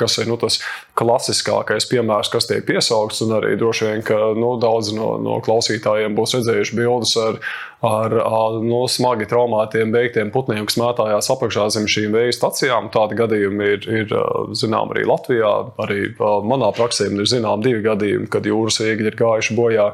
kas 0.00 0.18
ir 0.18 0.30
nu, 0.30 0.38
tas 0.40 0.58
klasiskākais 0.98 1.86
piemērs, 1.88 2.30
kas 2.32 2.48
tiek 2.50 2.64
piesaukts. 2.68 3.22
Arī 3.32 3.56
droši 3.60 3.88
vien, 3.88 4.06
ka 4.06 4.18
nu, 4.36 4.54
daudzi 4.60 4.96
no, 4.96 5.14
no 5.22 5.40
klausītājiem 5.44 6.16
būs 6.16 6.36
redzējuši 6.36 6.76
bildes 6.76 7.14
ar, 7.20 7.38
ar, 7.80 8.14
ar 8.20 8.58
no, 8.60 8.82
smagi 8.92 9.26
traumētiem 9.30 9.94
veiktiem 9.94 10.32
putniem, 10.34 10.66
kas 10.68 10.76
mētājās 10.80 11.30
apakšā 11.32 11.68
zem 11.72 11.88
šīm 11.90 12.12
vēja 12.12 12.34
stacijām. 12.36 12.90
Tādi 12.92 13.16
gadījumi 13.22 13.70
ir, 13.76 13.88
ir 14.02 14.12
zinām 14.58 14.92
arī 14.92 15.06
Latvijā. 15.08 15.54
Arī 15.82 16.12
manā 16.20 16.68
praksē 16.76 17.08
ir 17.08 17.24
zinām 17.30 17.64
divi 17.64 17.80
gadījumi, 17.86 18.28
kad 18.32 18.46
jūras 18.48 18.82
ēgļi 18.84 19.12
ir 19.14 19.18
gājuši 19.22 19.56
bojā 19.56 19.88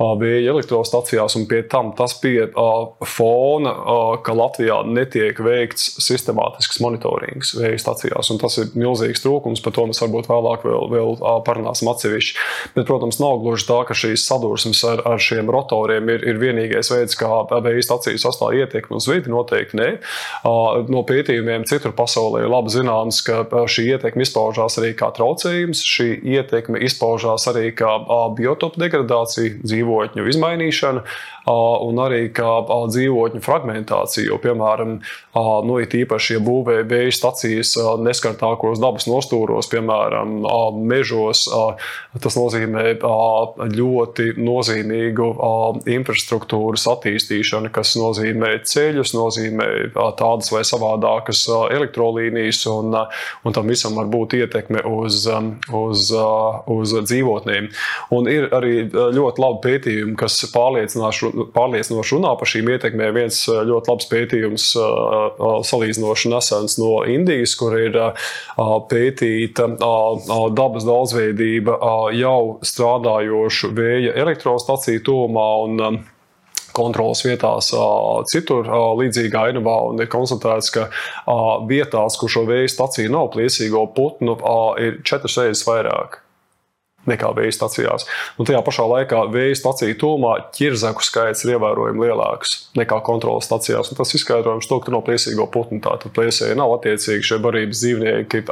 vēja 0.00 0.50
elektrostacijās. 0.56 1.38
Un 1.38 1.46
pie 1.50 1.62
tam 1.70 1.94
tas 1.98 2.16
pie 2.18 2.50
fona, 3.06 3.76
ka 4.26 4.34
Latvijā 4.34 4.82
netiek 4.90 5.38
veikts 5.46 5.94
sistemātisks 6.02 6.82
monitorings 6.82 7.54
vēja 7.60 7.78
stacijās. 7.86 8.34
Tas 8.40 8.58
ir 8.58 8.74
milzīgs 8.74 9.22
trūkums, 9.22 9.62
par 9.62 9.78
to 9.78 9.86
mēs 9.86 10.02
varbūt 10.02 10.26
vēl 10.26 10.39
vēlāk 10.40 10.64
vēl, 10.64 10.86
vēl 10.92 11.16
parunāsim 11.46 11.90
atsevišķi. 11.92 12.36
Bet, 12.74 12.86
protams, 12.88 13.20
nav 13.22 13.40
gluži 13.44 13.66
tā, 13.68 13.80
ka 13.88 13.96
šīs 13.96 14.24
sadursmes 14.26 14.82
ar, 14.88 15.02
ar 15.08 15.22
šiem 15.22 15.50
rotoriem 15.52 16.08
ir, 16.14 16.24
ir 16.32 16.40
vienīgais 16.40 16.92
veids, 16.92 17.18
kā 17.18 17.28
vēja 17.50 17.84
stācijas 17.86 18.24
sastāvā 18.26 18.62
ietekmi 18.62 18.98
uz 18.98 19.08
vidi. 19.10 19.32
Noteikti 19.32 19.78
nē. 19.78 19.88
No 20.90 21.04
pētījumiem 21.06 21.66
citur 21.68 21.94
pasaulē 21.96 22.44
ir 22.44 22.52
labi 22.52 22.72
zināms, 22.74 23.20
ka 23.26 23.44
šī 23.70 23.86
ietekme 23.94 24.24
izpaužās 24.26 24.78
arī 24.80 24.94
kā 24.98 25.10
traucējums, 25.16 25.84
šī 25.86 26.08
ietekme 26.36 26.80
izpaužās 26.86 27.46
arī 27.52 27.70
kā 27.76 27.92
biotopu 28.36 28.80
degradācija, 28.82 29.60
dzīvotņu 29.64 30.26
izmainīšana 30.32 31.04
un 31.86 32.00
arī 32.02 32.22
kā 32.34 32.60
dzīvotņu 32.66 33.42
fragmentācija. 33.44 34.26
Jo, 34.30 34.38
piemēram, 34.42 34.98
nu, 35.66 35.78
it 35.82 35.94
īpaši, 35.96 36.36
ja 36.36 36.42
būvē 36.44 36.80
vēja 36.90 37.14
stacijas 37.16 37.74
neskartākos 38.04 38.80
dabas 38.82 39.08
nostūros, 39.10 39.68
piemēram, 39.72 40.40
mežos, 40.90 41.46
tas 42.20 42.38
nozīmē 42.38 42.96
ļoti 43.74 44.30
nozīmīgu 44.40 45.30
infrastruktūras 45.90 46.86
attīstīšanu, 46.94 47.72
kas 47.74 47.94
nozīmē 48.00 48.56
ceļus, 48.68 49.14
nozīmē 49.16 49.68
tādas 50.18 50.50
vai 50.54 50.62
savādākas 50.66 51.46
elektrolīnijas, 51.70 52.64
un, 52.70 52.96
un 53.44 53.56
tam 53.56 53.70
visam 53.70 53.98
var 53.98 54.10
būt 54.10 54.38
ietekme 54.40 54.84
uz, 54.88 55.24
uz, 55.26 56.10
uz 56.76 56.96
dzīvotnēm. 57.10 57.70
Un 58.14 58.30
ir 58.30 58.48
arī 58.56 58.74
ļoti 58.90 59.44
labi 59.44 59.62
pētījumi, 59.66 60.16
kas 60.20 60.40
pārliecinās 60.54 61.20
pārliecinoši 61.54 62.16
runā 62.16 62.34
par 62.38 62.50
šīm 62.50 62.70
ietekmēm. 62.74 63.16
Viens 63.16 63.40
eh, 63.48 63.62
ļoti 63.68 63.92
labs 63.92 64.08
pētījums, 64.10 64.68
eh, 64.76 64.84
eh, 64.84 65.56
salīdzinoši 65.70 66.32
nesens 66.34 66.78
no 66.80 67.00
Indijas, 67.10 67.56
kur 67.58 67.76
ir 67.78 67.98
pētīta 68.90 69.66
dabas 69.80 70.86
daudzveidība 70.86 71.76
jau 72.16 72.60
strādājošu 72.66 73.70
vēja 73.76 74.14
elektrostaciju 74.24 75.04
tūmā. 75.06 75.50
Un, 75.66 76.00
kontrolas 76.70 77.24
vietās, 77.26 77.72
citur 78.30 78.68
līdzīgā 79.00 79.42
ainavā. 79.50 79.74
Ir 79.98 80.10
konstatēts, 80.12 80.70
ka 80.76 80.86
vietās, 81.66 82.16
kur 82.20 82.30
šo 82.30 82.46
vēja 82.46 82.70
staciju 82.70 83.10
nav, 83.10 83.32
plēsīgo 83.34 83.88
putnu 83.96 84.38
ir 84.78 85.00
četras 85.02 85.40
reizes 85.42 85.66
vairāk 85.66 86.20
nekā 87.08 87.30
vēja 87.36 87.54
stacijās. 87.56 88.04
Un 88.38 88.48
tajā 88.48 88.60
pašā 88.64 88.84
laikā 88.90 89.22
vēja 89.32 89.56
stacija 89.58 89.96
tūmā 90.00 90.34
ķirzaku 90.56 91.04
skaits 91.04 91.44
ir 91.46 91.54
ievērojami 91.54 92.04
lielāks 92.04 92.56
nekā 92.76 93.00
kontrolas 93.06 93.48
stacijās. 93.48 93.90
Un 93.90 93.98
tas 93.98 94.12
izskaidrojums 94.16 94.68
to, 94.68 94.80
ka 94.84 94.92
nav 94.92 95.04
plēsīgo 95.06 95.46
putnu. 95.52 95.80
Tātad 95.84 96.12
plēsēji 96.16 96.58
nav 96.58 96.74
attiecīgi 96.76 97.26
šie 97.30 97.40
barības 97.42 97.80
dzīvnieki, 97.80 98.42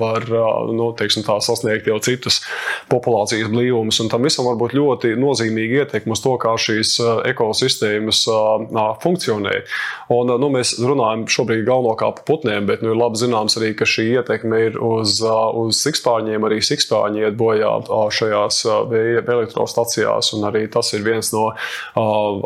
var 0.00 0.26
nu, 0.72 0.90
teiksim, 0.96 1.24
tā, 1.26 1.36
sasniegt 1.44 1.88
jau 1.90 1.98
citus 2.02 2.40
populācijas 2.90 3.50
blīvumus. 3.52 4.00
Un 4.02 4.10
tam 4.12 4.24
visam 4.26 4.48
var 4.48 4.56
būt 4.60 4.74
ļoti 4.78 5.12
nozīmīga 5.20 5.84
ietekme 5.84 6.16
uz 6.16 6.24
to, 6.24 6.34
kā 6.40 6.56
šīs 6.60 6.96
ekosistēmas 7.30 8.24
funkcionē. 9.04 9.56
Un, 10.16 10.34
nu, 10.40 10.50
mēs 10.56 10.76
runājam 10.80 11.26
šobrīd 11.30 11.66
galvenokārt 11.68 12.20
par 12.20 12.28
putniem, 12.32 12.66
bet 12.70 12.84
nu, 12.84 12.94
ir 12.94 13.00
labi 13.00 13.20
zināms 13.20 13.58
arī, 13.60 13.74
ka 13.78 13.88
šī 13.88 14.08
ietekme 14.16 14.64
ir 14.70 14.80
uz, 14.82 15.20
uz 15.20 15.84
sikspārņiem. 15.84 16.48
Arī 16.48 16.60
sikspārņi 16.64 17.26
iet 17.26 17.38
bojā 17.38 17.76
šajās 17.90 18.62
vēja 18.90 19.22
elektrostacijās. 19.24 20.32
Arī 20.50 20.64
tas 20.72 20.92
ir 20.96 21.04
viens 21.06 21.32
no 21.34 21.50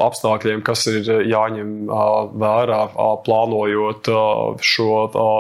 apstākļiem, 0.05 0.63
kas 0.67 0.87
ir 0.93 1.11
jāņem 1.31 1.73
vērā, 2.41 2.81
plānojot 3.27 4.11
šo 4.65 4.91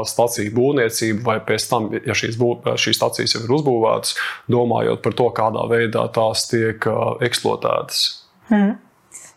staciju 0.08 0.54
būvniecību, 0.54 1.24
vai 1.26 1.38
pēc 1.44 1.68
tam, 1.70 1.90
ja 1.94 2.16
šīs, 2.16 2.38
bū, 2.40 2.54
šīs 2.80 3.00
stacijas 3.00 3.36
jau 3.36 3.44
ir 3.44 3.56
uzbūvētas, 3.58 4.16
domājot 4.52 5.04
par 5.04 5.18
to, 5.18 5.28
kādā 5.36 5.68
veidā 5.70 6.06
tās 6.14 6.48
tiek 6.52 6.88
eksploatētas. 7.24 8.06
Hmm. 8.50 8.74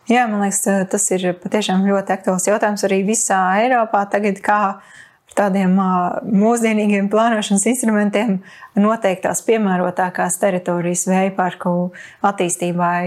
Jā, 0.08 0.22
man 0.24 0.40
liekas, 0.40 0.62
tas 0.88 1.04
ir 1.12 1.26
patiešām 1.36 1.82
ļoti 1.84 2.14
aktuāls 2.14 2.46
jautājums 2.48 2.84
arī 2.88 3.02
visā 3.04 3.42
Eiropā. 3.60 4.06
Tagad, 4.08 4.40
kā 4.40 4.60
tādiem 5.38 5.76
mūsdienīgiem 5.78 7.08
plānošanas 7.12 7.66
instrumentiem 7.70 8.38
noteiktās 8.78 9.42
piemērotākās 9.46 10.38
teritorijas 10.42 11.06
vēja 11.08 11.34
parku 11.36 11.74
attīstībai, 12.26 13.02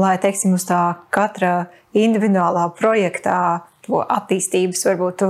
lai, 0.00 0.14
teiksim, 0.22 0.56
uz 0.58 0.66
tā 0.68 0.82
katra 1.14 1.68
individuālā 1.96 2.68
projektā 2.78 3.38
to 3.86 4.02
attīstības, 4.02 4.82
varbūt, 4.90 5.24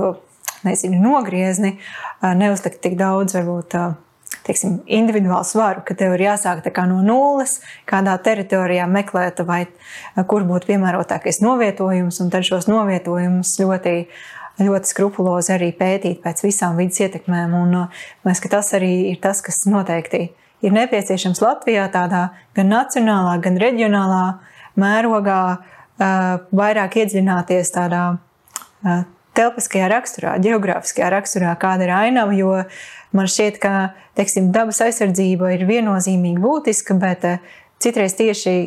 nezinu, 0.67 0.99
nogriezni, 1.03 1.77
neuzlikt 2.21 2.81
tik 2.83 2.97
daudz, 2.99 3.37
varbūt, 3.37 3.77
teiksim, 4.47 4.79
individuālu 4.87 5.45
svaru, 5.47 5.83
ka 5.85 5.95
tev 5.97 6.15
ir 6.15 6.25
jāsāk 6.27 6.65
no 6.87 7.01
nulles, 7.05 7.59
kādā 7.89 8.15
teritorijā 8.23 8.87
meklēt, 8.89 9.43
vai 9.45 9.65
kur 10.27 10.47
būtu 10.47 10.71
piemērotākais 10.71 11.41
novietojums, 11.43 12.21
un 12.23 12.31
tad 12.33 12.47
šos 12.47 12.69
novietojumus 12.71 13.57
ļoti 13.59 13.95
ļoti 14.61 14.91
skrupulozi 14.91 15.53
arī 15.55 15.71
pētīt 15.77 16.21
pēc 16.23 16.43
visām 16.45 16.77
vidas 16.79 17.01
ietekmēm. 17.03 17.53
Un, 17.57 17.75
mēs, 18.27 18.41
uh, 18.41 18.51
tas 18.51 18.73
arī 18.77 18.93
ir 19.11 19.19
tas, 19.23 19.41
kas 19.45 19.65
noteikti 19.69 20.27
ir 20.65 20.73
nepieciešams 20.73 21.41
Latvijā, 21.43 21.87
tādā 21.93 22.29
gan 22.57 22.71
nacionālā, 22.73 23.37
gan 23.43 23.59
reģionālā 23.61 24.23
mērogā, 24.81 25.41
uh, 25.57 26.25
vairāk 26.57 26.99
iedziļināties 27.03 27.73
tādā 27.75 28.03
uh, 28.17 29.05
telpiskajā 29.37 29.91
raksturā, 29.93 30.35
geogrāfiskajā 30.41 31.11
raksturā, 31.13 31.53
kāda 31.61 31.85
ir 31.85 31.93
ainava. 31.93 32.33
Jo 32.33 32.53
man 33.15 33.29
šķiet, 33.29 33.61
ka 33.61 33.73
teiksim, 34.17 34.51
dabas 34.55 34.81
aizsardzība 34.85 35.53
ir 35.53 35.67
viennozīmīgi 35.69 36.41
būtiska, 36.41 36.97
bet 36.97 37.27
citreiz 37.83 38.17
tieši 38.17 38.57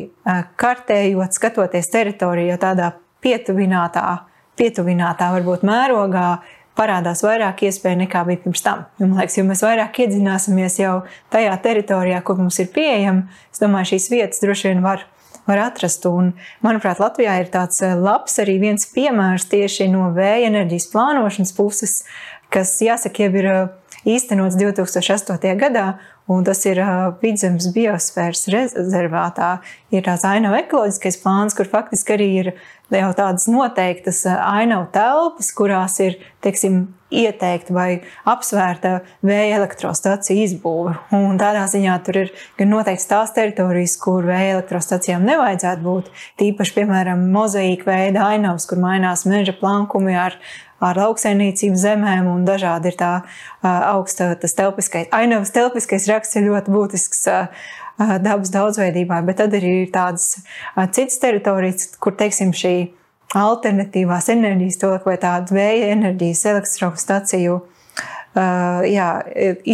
kartējot, 0.59 1.35
skatoties 1.35 1.91
teritoriju, 1.91 2.55
tādā 2.61 2.93
pietuvinātā 3.21 4.30
pietuvinātā 4.59 5.31
varbūt 5.35 5.63
mērogā 5.67 6.25
parādās 6.77 7.23
vairāk 7.25 7.65
iespēju 7.67 7.99
nekā 8.03 8.23
bija 8.27 8.41
pirms 8.43 8.63
tam. 8.65 8.85
Man 9.01 9.15
liekas, 9.19 9.37
jo 9.37 9.45
mēs 9.47 9.63
vairāk 9.65 10.01
iedzināsimies 10.05 10.79
jau 10.81 11.01
tajā 11.33 11.55
teritorijā, 11.63 12.21
kur 12.25 12.39
mums 12.39 12.59
ir 12.63 12.71
pieejama, 12.73 13.27
es 13.51 13.61
domāju, 13.61 13.93
šīs 13.93 14.07
vietas 14.13 14.43
droši 14.43 14.71
vien 14.71 14.83
var, 14.85 15.03
var 15.49 15.65
atrast. 15.67 16.07
Un, 16.09 16.31
manuprāt, 16.65 17.01
Latvijā 17.03 17.37
ir 17.41 17.51
tāds 17.53 17.83
eh, 17.83 17.95
labs 17.97 18.39
arī 18.43 18.57
viens 18.63 18.87
piemērs 18.95 19.49
tieši 19.51 19.89
no 19.91 20.09
vēja 20.15 20.49
enerģijas 20.51 20.89
plānošanas 20.93 21.55
puses, 21.57 21.99
kas, 22.53 22.77
jāsaka, 22.83 23.27
jau 23.27 23.43
ir 23.43 23.51
eh, 23.51 23.61
īstenots 24.07 24.57
2008. 24.59 25.55
gadā, 25.59 25.85
un 26.31 26.45
tas 26.47 26.63
ir 26.69 26.79
Vidzemes 27.21 27.69
biosfēras 27.75 28.47
rezervātā. 28.53 29.57
Ir 29.93 30.05
tāds 30.05 30.25
ainava 30.27 30.61
ekoloģiskais 30.63 31.19
plāns, 31.23 31.57
kur 31.57 31.69
faktiski 31.69 32.15
arī 32.15 32.29
ir 32.43 32.53
jau 32.91 33.11
tādas 33.15 33.47
noteiktas 33.51 34.23
ainavu 34.29 34.89
telpas, 34.95 35.51
kurās 35.55 35.99
ir 36.03 36.19
teiksim, 36.43 36.87
ieteikta 37.11 37.73
vai 37.75 37.89
apsvērta 38.29 39.01
vēja 39.25 39.57
elektrostacija 39.59 40.45
izbūve. 40.45 40.95
Un 41.15 41.39
tādā 41.39 41.65
ziņā 41.71 41.97
tur 42.05 42.21
ir 42.23 42.33
gan 42.59 42.71
noteikts 42.71 43.09
tās 43.09 43.33
teritorijas, 43.35 43.97
kur 44.01 44.25
vēja 44.29 44.55
elektrostacijām 44.57 45.25
nevajadzētu 45.27 45.85
būt. 45.85 46.11
Tīpaši, 46.39 46.77
piemēram, 46.79 47.27
mozaīka 47.35 47.89
veida 47.91 48.29
ainavas, 48.31 48.67
kur 48.69 48.79
mainās 48.83 49.25
meža 49.27 49.55
plankumi 49.59 50.15
ar, 50.15 50.39
ar 50.81 50.97
lauksaimniecību 50.97 51.77
zemēm, 51.77 52.25
un 52.31 52.45
dažādi 52.47 52.91
ir 52.91 52.97
tā 52.99 53.11
augsta, 53.61 54.31
tas 54.41 54.57
telpiskais, 54.57 55.11
ainavas 55.13 55.53
telpiskais 55.53 56.07
raksts 56.09 56.39
ir 56.39 56.47
ļoti 56.49 56.73
būtisks 56.73 57.27
dabas 58.25 58.49
daudzveidībai, 58.53 59.19
bet 59.27 59.37
tad 59.43 59.53
arī 59.53 59.75
ir 59.83 59.91
tādas 59.93 60.39
citas 60.95 61.19
teritorijas, 61.21 61.91
kur, 62.01 62.15
teiksim, 62.17 62.49
šī 62.55 62.75
alternatīvās 63.37 64.27
enerģijas, 64.33 64.79
to 64.81 64.89
vai 65.05 65.17
tādu 65.21 65.55
vēja 65.55 65.93
enerģijas 65.93 66.41
elektrostaciju 66.51 67.61
jā, 68.91 69.07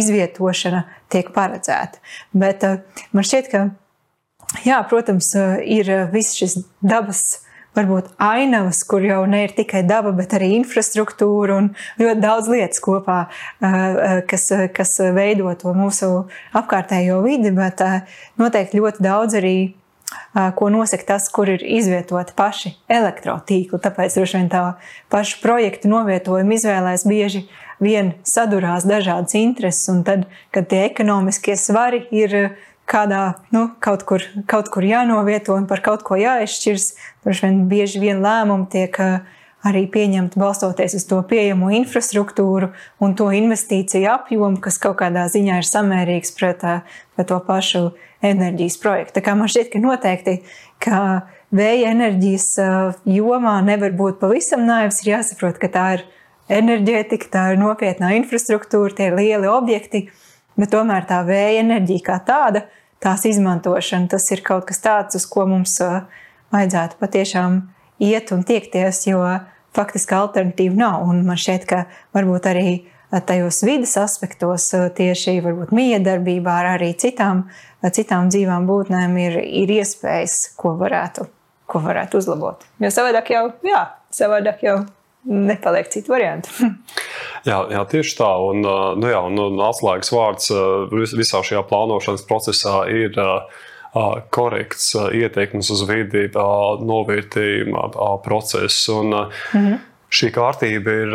izvietošana 0.02 0.84
tiek 1.10 1.32
paredzēta. 1.34 2.02
Bet 2.36 2.66
man 3.14 3.26
šķiet, 3.26 3.50
ka 3.50 3.64
jā, 4.66 4.78
protams, 4.90 5.32
ir 5.64 5.90
viss 6.12 6.36
šis 6.38 6.60
dabas 6.84 7.47
varbūt 7.78 8.10
ainavas, 8.22 8.82
kur 8.88 9.04
jau 9.06 9.22
ne 9.30 9.44
ir 9.46 9.54
tikai 9.56 9.84
daba, 9.86 10.12
bet 10.16 10.34
arī 10.36 10.52
infrastruktūra 10.58 11.58
un 11.62 11.72
ļoti 12.00 12.22
daudz 12.24 12.50
lietas 12.52 12.82
kopā, 12.84 13.18
kas, 14.28 14.48
kas 14.74 14.96
veido 15.16 15.52
to 15.60 15.74
mūsu 15.76 16.12
apkārtējo 16.58 17.22
vidi, 17.26 17.54
bet 17.54 17.82
noteikti 18.40 18.82
ļoti 18.82 19.04
daudz 19.06 19.38
arī 19.40 19.56
ko 20.56 20.68
nosaka 20.72 21.04
tas, 21.04 21.28
kur 21.32 21.50
ir 21.52 21.62
izvietoti 21.64 22.34
paši 22.36 22.74
elektrotīkli. 22.92 23.80
Tāpēc 23.84 24.16
droši 24.16 24.38
vien 24.38 24.50
tā 24.52 24.62
paša 25.12 25.40
projekta 25.42 25.90
novietojuma 25.90 26.56
izvēlēs 26.56 27.04
bieži 27.08 27.44
vien 27.82 28.14
sadurās 28.26 28.86
dažādas 28.88 29.36
intereses, 29.38 29.84
un 29.92 30.02
tad, 30.06 30.24
kad 30.54 30.68
tie 30.70 30.86
ekonomiskie 30.88 31.58
svari 31.60 32.06
ir 32.14 32.56
kādā, 32.88 33.22
nu, 33.54 33.68
kaut 33.84 34.04
kur, 34.08 34.24
kaut 34.50 34.70
kur 34.72 34.86
jānovieto 34.86 35.56
un 35.56 35.66
par 35.70 35.82
kaut 35.84 36.04
ko 36.06 36.18
jāizšķirs, 36.18 36.92
droši 37.24 37.44
vien 37.46 37.60
bieži 37.70 38.02
vien 38.02 38.22
lēmumi 38.24 38.68
tiek 38.72 38.98
arī 39.68 39.84
pieņemti 39.90 40.38
balstoties 40.38 40.94
uz 40.98 41.06
to 41.08 41.18
pieejamo 41.28 41.70
infrastruktūru 41.80 42.70
un 43.02 43.14
to 43.18 43.28
investīciju 43.34 44.06
apjomu, 44.12 44.60
kas 44.62 44.78
kaut 44.82 45.00
kādā 45.00 45.26
ziņā 45.30 45.58
ir 45.60 45.66
samērīgs 45.66 46.34
pret, 46.38 46.62
pret 47.16 47.30
to 47.30 47.40
pašu 47.46 47.88
enerģijas 48.24 48.78
projektu. 48.82 49.18
Tā 49.18 49.24
kā 49.26 49.34
man 49.38 49.50
šķiet, 49.50 49.72
ka 49.72 49.82
noteikti, 49.82 50.36
ka 50.82 51.00
vēja 51.54 51.92
enerģijas 51.94 52.48
jomā 53.08 53.58
nevar 53.66 53.94
būt 53.98 54.22
pavisam 54.22 54.64
naivs, 54.68 55.02
ir 55.02 55.16
jāsaprot, 55.16 55.58
ka 55.60 55.70
tā 55.74 55.88
ir 55.98 56.06
enerģētika, 56.48 57.30
tā 57.32 57.44
ir 57.52 57.60
nopietnā 57.60 58.14
infrastruktūra, 58.22 58.94
tie 58.96 59.10
ir 59.10 59.18
lieli 59.18 59.50
objekti, 59.50 60.06
bet 60.58 60.72
tomēr 60.74 61.06
tā 61.08 61.22
vēja 61.26 61.62
enerģija 61.62 62.04
kā 62.10 62.18
tāda, 62.26 62.66
tās 63.02 63.24
izmantošana, 63.30 64.10
tas 64.10 64.26
ir 64.34 64.42
kaut 64.46 64.66
kas 64.68 64.82
tāds, 64.84 65.18
uz 65.18 65.26
ko 65.30 65.46
mums 65.48 65.78
vajadzētu 66.54 66.98
patiešām 67.00 67.62
iet 68.02 68.32
un 68.34 68.44
tiekties, 68.46 69.04
jo 69.10 69.22
faktiski 69.76 70.16
alternatīva 70.18 70.78
nav. 70.78 71.08
Un 71.08 71.24
man 71.26 71.38
šķiet, 71.38 71.66
ka 71.68 71.84
varbūt 72.16 72.48
arī 72.50 72.68
tajos 73.26 73.62
vidas 73.64 73.94
aspektos, 74.00 74.68
tieši 74.98 75.38
miedarbībā 75.72 76.58
ar 76.62 76.72
arī 76.74 76.92
citām, 76.98 77.46
citām 77.84 78.28
dzīvām 78.32 78.68
būtnēm, 78.68 79.16
ir, 79.22 79.40
ir 79.62 79.74
iespējas, 79.78 80.40
ko 80.58 80.74
varētu, 80.80 81.28
ko 81.68 81.82
varētu 81.84 82.20
uzlabot. 82.20 82.66
Jo 82.82 82.92
savādāk 82.92 83.32
jau, 83.32 83.44
jā, 83.64 83.84
savādāk 84.14 84.64
jau 84.66 84.78
nepaliek 85.24 85.88
citu 85.92 86.12
variantu. 86.12 86.52
jā, 87.50 87.58
jā, 87.72 87.84
tieši 87.90 88.16
tā. 88.20 88.30
Un, 88.50 88.62
nu, 89.00 89.10
jā, 89.10 89.22
un, 89.26 89.40
un 89.48 89.64
atslēgas 89.68 90.12
vārds 90.14 90.52
visā 90.92 91.42
šajā 91.44 91.64
plānošanas 91.68 92.26
procesā 92.28 92.82
ir 92.92 93.18
korekts 94.34 94.92
ieteikums 95.16 95.70
uz 95.74 95.84
vidi, 95.88 96.28
novērtējuma 96.34 97.88
process. 98.24 98.88
Un, 98.92 99.14
-hmm. 99.52 99.78
Šī 100.08 100.30
kārtība 100.32 100.92
ir, 101.02 101.10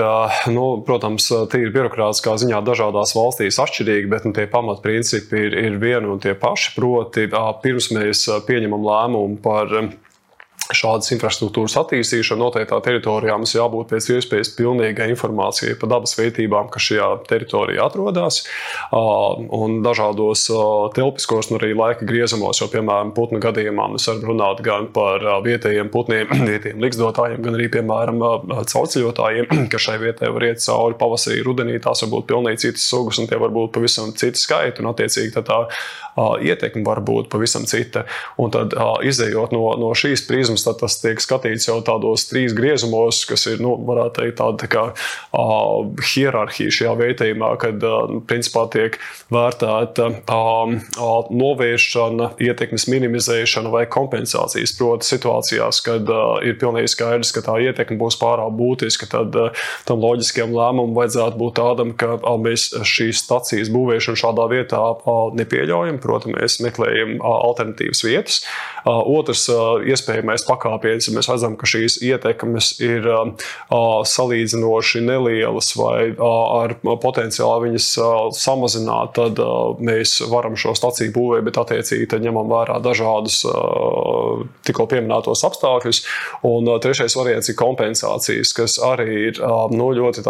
nu, 0.54 0.66
protams, 0.86 1.26
tīri 1.50 1.72
birokrātiskā 1.74 2.36
ziņā 2.38 2.60
dažādās 2.62 3.16
valstīs 3.18 3.58
atšķirīga, 3.64 4.10
bet 4.12 4.28
nu, 4.28 4.34
tie 4.38 4.46
pamatprincipi 4.46 5.40
ir, 5.48 5.56
ir 5.64 5.80
vieni 5.82 6.12
un 6.14 6.22
tie 6.22 6.36
paši. 6.38 6.76
Proti, 6.76 7.26
pirms 7.64 7.90
mēs 7.96 8.22
pieņemam 8.46 8.86
lēmumu 8.86 9.40
par 9.42 9.74
šādas 10.78 11.12
infrastruktūras 11.16 11.76
attīstīšanu 11.82 12.44
noteiktā 12.46 12.80
teritorijā 12.84 13.38
mums 13.40 13.56
jābūt 13.56 13.92
pēc 13.94 14.10
iespējas 14.18 14.54
pilnīgai 14.58 15.10
informācijai 15.14 15.78
par 15.80 15.92
dabas 15.96 16.16
vērtībām, 16.18 16.70
kas 16.74 16.90
šajā 16.90 17.10
teritorijā 17.30 17.86
atrodas. 17.88 18.42
Un 18.94 19.80
dažādos 19.86 20.46
telpiskos 20.98 21.52
un 21.52 21.60
arī 21.60 21.74
laika 21.78 22.08
griezumos, 22.08 22.62
jo, 22.62 22.70
piemēram, 22.74 23.14
putnu 23.18 23.42
gadījumā 23.44 23.90
mēs 23.94 24.08
varam 24.10 24.28
runāt 24.32 24.64
gan 24.66 24.90
par 24.96 25.24
vietējiem 25.46 25.92
putniem, 25.94 26.32
vietējiem 26.52 26.84
likstotājiem, 26.84 27.42
gan 27.46 27.58
arī, 27.60 27.70
piemēram, 27.78 28.22
cauceļotājiem, 28.74 29.52
kas 29.74 29.88
šai 29.88 30.00
vietai 30.04 30.32
var 30.34 30.48
iet 30.50 30.64
cauri 30.64 31.00
pavasarī, 31.00 31.42
rudenī. 31.46 31.80
Tās 31.84 32.06
var 32.06 32.14
būt 32.16 32.30
pilnīgi 32.32 32.68
citas 32.68 32.88
sugas, 32.90 33.20
un 33.22 33.30
tie 33.30 33.40
var 33.42 33.54
būt 33.54 33.74
pavisam 33.76 34.14
citi 34.18 34.42
skaiti, 34.42 34.84
un 34.84 34.92
attiecīgi 34.94 35.34
tā, 35.36 35.44
tā 35.46 35.60
ietekme 36.44 36.86
var 36.88 37.02
būt 37.06 37.30
pavisam 37.32 37.66
cita. 37.70 38.06
Un 38.42 38.54
tad, 38.54 38.76
izējot 39.06 39.54
no, 39.56 39.66
no 39.80 39.92
šīs 39.98 40.26
prizmas, 40.28 40.63
tad 40.68 40.80
tas 40.82 40.98
tiek 41.02 41.22
skatīts 41.24 41.68
jau 41.70 41.80
tādos 41.86 42.28
trīs 42.30 42.56
griezumos, 42.58 43.24
kas 43.30 43.46
ir, 43.52 43.62
nu, 43.64 43.76
varētu 43.88 44.22
teikt, 44.22 44.38
tāda 44.40 44.64
tā 44.64 44.70
kā 44.72 44.84
uh, 44.94 46.04
hierarhija 46.14 46.74
šajā 46.74 46.94
vērtējumā, 47.00 47.52
kad 47.62 47.84
uh, 47.88 48.18
principā 48.30 48.66
tiek 48.74 48.98
vērtēta 49.34 50.10
uh, 50.24 50.74
novēršana, 51.34 52.34
ietekmes 52.44 52.88
minimizēšana 52.92 53.72
vai 53.74 53.86
kompensācijas. 53.92 54.76
Proti, 54.78 55.08
situācijās, 55.08 55.80
kad 55.86 56.10
uh, 56.12 56.40
ir 56.46 56.58
pilnīgi 56.62 56.92
skaidrs, 56.96 57.34
ka 57.36 57.44
tā 57.46 57.60
ietekme 57.68 58.00
būs 58.02 58.18
pārāk 58.22 58.54
būtiska, 58.58 59.10
tad 59.12 59.38
uh, 59.40 59.66
tam 59.88 60.04
loģiskajam 60.04 60.54
lēmumam 60.56 60.96
vajadzētu 60.98 61.40
būt 61.40 61.58
tādam, 61.60 61.94
ka 61.98 62.16
uh, 62.18 62.38
mēs 62.42 62.70
šīs 62.88 63.24
stacijas 63.26 63.72
būvēšanu 63.74 64.20
šādā 64.20 64.48
vietā 64.52 64.82
uh, 64.94 65.26
nepieļaujam. 65.38 66.00
Protams, 66.04 66.38
mēs 66.38 66.60
meklējam 66.66 67.18
uh, 67.20 67.30
alternatīvas 67.50 68.04
vietas. 68.06 68.42
Uh, 68.84 69.00
otrs 69.16 69.46
uh, 69.52 69.80
iespējamais 69.88 70.46
pakāpienis, 70.54 71.10
ja 71.10 71.18
mēs 71.18 71.30
redzam, 71.32 71.58
ka 71.60 71.68
šīs 71.70 72.00
ietekmes 72.06 72.78
ir 72.84 73.08
salīdzinoši 74.14 75.04
nelielas 75.04 75.74
vai 75.80 76.14
ar 76.14 76.76
potenciāli 77.04 77.70
viņas 77.70 77.90
samazināt, 78.38 79.18
tad 79.18 79.42
mēs 79.84 80.20
varam 80.32 80.58
šo 80.60 80.76
staciju 80.78 81.14
būvēt, 81.16 81.48
bet 81.50 81.60
attiecīgi 81.62 82.22
ņemam 82.24 82.52
vērā 82.52 82.80
dažādus 82.84 83.42
tikko 84.68 84.88
pieminētos 84.92 85.44
apstākļus. 85.50 86.04
Un 86.48 86.70
trešais 86.84 87.18
variants 87.20 87.52
ir 87.52 87.60
kompensācijas, 87.60 88.54
kas 88.58 88.80
arī 88.84 89.30
ir 89.30 89.42
nu, 89.74 89.92
ļoti 89.98 90.26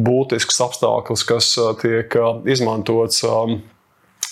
būtisks 0.00 0.60
apstākļus, 0.66 1.24
kas 1.28 1.54
tiek 1.82 2.18
izmantots 2.48 3.24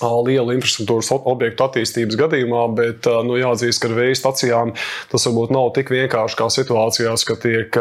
lielu 0.02 0.54
infrastruktūras 0.57 1.11
objektu 1.14 1.66
attīstības 1.66 2.18
gadījumā, 2.18 2.64
bet 2.76 3.09
nu, 3.26 3.37
jāatzīst, 3.38 3.80
ka 3.83 3.90
ar 3.90 3.96
vēja 3.98 4.18
stacijām 4.18 4.72
tas 5.12 5.26
varbūt 5.28 5.54
nav 5.54 5.70
tik 5.76 5.92
vienkārši 5.94 6.38
kā 6.40 6.48
situācijās, 6.52 7.26
ka 7.28 7.38
tiek 7.42 7.78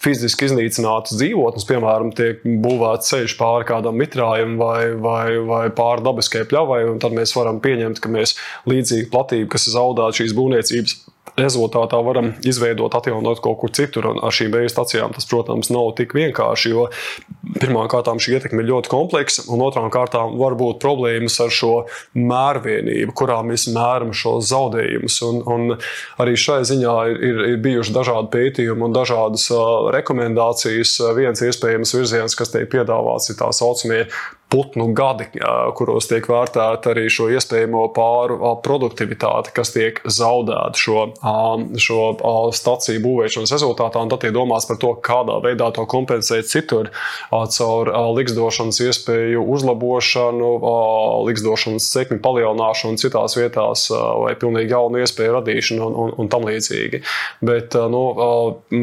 fiziski 0.00 0.48
iznīcinātas 0.48 1.18
dzīvotnes, 1.18 1.66
piemēram, 1.68 2.12
tiek 2.16 2.44
būvēts 2.64 3.12
ceļš 3.12 3.36
pāri 3.40 3.68
kādam 3.68 3.98
mitrājam 4.00 4.56
vai, 4.60 4.92
vai, 4.96 5.36
vai 5.44 5.64
pāri 5.76 6.06
dabiskai 6.06 6.46
pļavai, 6.50 6.82
un 6.94 7.00
tad 7.02 7.16
mēs 7.16 7.34
varam 7.36 7.60
pieņemt, 7.64 8.00
ka 8.00 8.12
mēs 8.12 8.36
līdzīgi 8.70 9.10
platību, 9.12 9.50
kas 9.52 9.68
ir 9.68 9.76
zaudēta 9.76 10.22
šīs 10.22 10.36
būvniecības 10.38 11.00
rezultātā 11.38 12.00
varam 12.04 12.32
izveidot, 12.46 12.94
atjaunot 12.96 13.42
kaut 13.44 13.58
kur 13.62 13.72
citur. 13.74 14.10
Un 14.12 14.20
ar 14.24 14.34
šīm 14.34 14.52
vēja 14.54 14.72
stacijām 14.72 15.14
tas, 15.16 15.28
protams, 15.30 15.70
nav 15.72 15.92
tik 15.98 16.14
vienkārši, 16.16 16.72
jo 16.72 16.88
pirmkārt 17.60 18.10
šī 18.20 18.36
ietekme 18.36 18.64
ir 18.64 18.70
ļoti 18.70 18.90
kompleksa, 18.92 19.44
un 19.52 19.62
otrām 19.64 19.90
kārtām 19.92 20.36
var 20.40 20.56
būt 20.58 20.80
problēmas 20.82 21.38
ar 21.42 21.52
šo 21.54 21.72
mērvienību, 22.18 23.14
kurā 23.16 23.40
mēs 23.46 23.68
mēram 23.74 24.14
šos 24.16 24.50
zaudējumus. 24.50 25.20
Un, 25.28 25.40
un 25.44 25.76
arī 26.22 26.36
šai 26.40 26.60
ziņā 26.68 26.96
ir, 27.12 27.22
ir, 27.30 27.44
ir 27.54 27.62
bijuši 27.64 27.96
dažādi 27.96 28.32
pētījumi 28.34 28.88
un 28.88 28.96
dažādas 28.96 29.46
uh, 29.54 29.90
rekomendācijas. 29.94 30.96
Viens 31.16 31.42
iespējams 31.46 31.96
virziens, 31.96 32.36
kas 32.38 32.54
tiek 32.54 32.68
piedāvāts, 32.72 33.32
ir 33.32 33.40
tā 33.40 33.50
saucamie 33.56 34.04
putnu 34.50 34.88
gadi, 34.96 35.28
kuros 35.78 36.08
tiek 36.10 36.26
vērtēta 36.26 36.90
arī 36.92 37.06
šo 37.12 37.28
iespējamo 37.30 37.84
pāru 37.94 38.38
produktivitāte, 38.64 39.52
kas 39.54 39.70
tiek 39.74 40.00
zaudēta 40.02 40.78
šo, 40.78 41.04
šo 41.78 42.00
staciju 42.56 43.02
būvēšanas 43.04 43.54
rezultātā. 43.54 44.02
Tad 44.10 44.26
ir 44.26 44.34
domāts 44.34 44.66
par 44.66 44.80
to, 44.82 44.90
kādā 45.06 45.38
veidā 45.44 45.70
to 45.76 45.84
kompensēt 45.90 46.50
citur, 46.50 46.90
caur 47.30 47.92
liksdošanas 48.18 48.80
iespēju 48.88 49.44
uzlabošanu, 49.54 50.50
liksdošanas 51.28 51.86
sekmi 51.92 52.18
palielināšanu 52.24 52.98
citās 53.00 53.38
vietās 53.38 53.86
vai 53.92 54.34
pilnīgi 54.40 54.74
jaunu 54.74 55.04
iespēju 55.04 55.36
radīšanu 55.38 55.86
un, 55.86 55.96
un, 56.04 56.14
un 56.24 56.32
tam 56.32 56.48
līdzīgi. 56.48 57.02
Bet, 57.46 57.78
nu, 57.92 58.02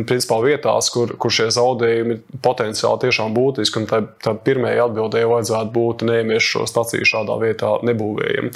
principā 0.08 0.40
vietās, 0.46 0.92
kur, 0.94 1.18
kur 1.20 1.34
šie 1.34 1.50
zaudējumi 1.54 2.22
potenciāli 2.46 3.04
tiešām 3.04 3.36
būtiski, 3.36 3.84
un 3.84 3.92
tā, 3.92 4.04
tā 4.24 4.36
pirmajai 4.48 4.86
atbildēji 4.88 5.32
vajadzētu 5.34 5.57
vajadzētu 5.58 5.74
būt, 5.74 6.06
nemies 6.08 6.46
šo 6.46 6.68
staciju 6.68 7.08
šādā 7.08 7.38
vietā 7.42 7.78
nebūvējam. 7.88 8.54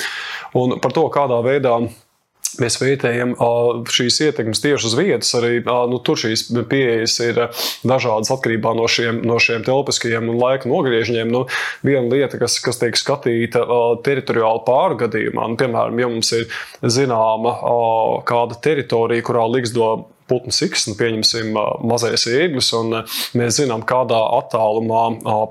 Un 0.60 0.80
par 0.82 0.94
to, 0.94 1.10
kādā 1.14 1.42
veidā 1.46 1.80
mēs 2.60 2.76
vērtējam 2.82 3.32
šīs 3.88 4.18
ietekmes 4.26 4.60
tieši 4.60 4.90
uz 4.90 4.96
vietas. 4.98 5.32
Arī 5.40 5.62
nu, 5.64 6.00
tur 6.04 6.20
šīs 6.20 6.50
pieejas 6.70 7.16
ir 7.24 7.40
dažādas 7.88 8.32
atkarībā 8.34 8.74
no 8.76 8.88
šiem, 8.92 9.22
no 9.24 9.40
šiem 9.40 9.64
telpiskajiem 9.64 10.28
un 10.34 10.40
laika 10.42 10.70
nogriežņiem. 10.70 11.32
Nu, 11.32 11.46
viena 11.86 12.08
lieta, 12.12 12.40
kas, 12.42 12.60
kas 12.64 12.82
tiek 12.82 13.00
skatīta 13.00 13.64
teritoriāli 14.04 14.66
pārgadījumā, 14.68 15.48
nu, 15.48 15.60
piemēram, 15.62 16.04
ja 16.04 16.12
mums 16.12 16.34
ir 16.36 16.50
zināma 16.84 17.56
kāda 18.28 18.60
teritorija, 18.60 19.24
kurā 19.24 19.48
liks 19.48 19.72
do 20.32 20.40
putnu 20.40 20.54
siksnu, 20.56 20.96
pieņemsim 21.00 21.52
mazais 21.88 22.26
ieglis, 22.30 22.72
un 22.78 23.02
mēs 23.38 23.60
zinām, 23.60 23.84
kādā 23.88 24.20
attālumā 24.40 25.04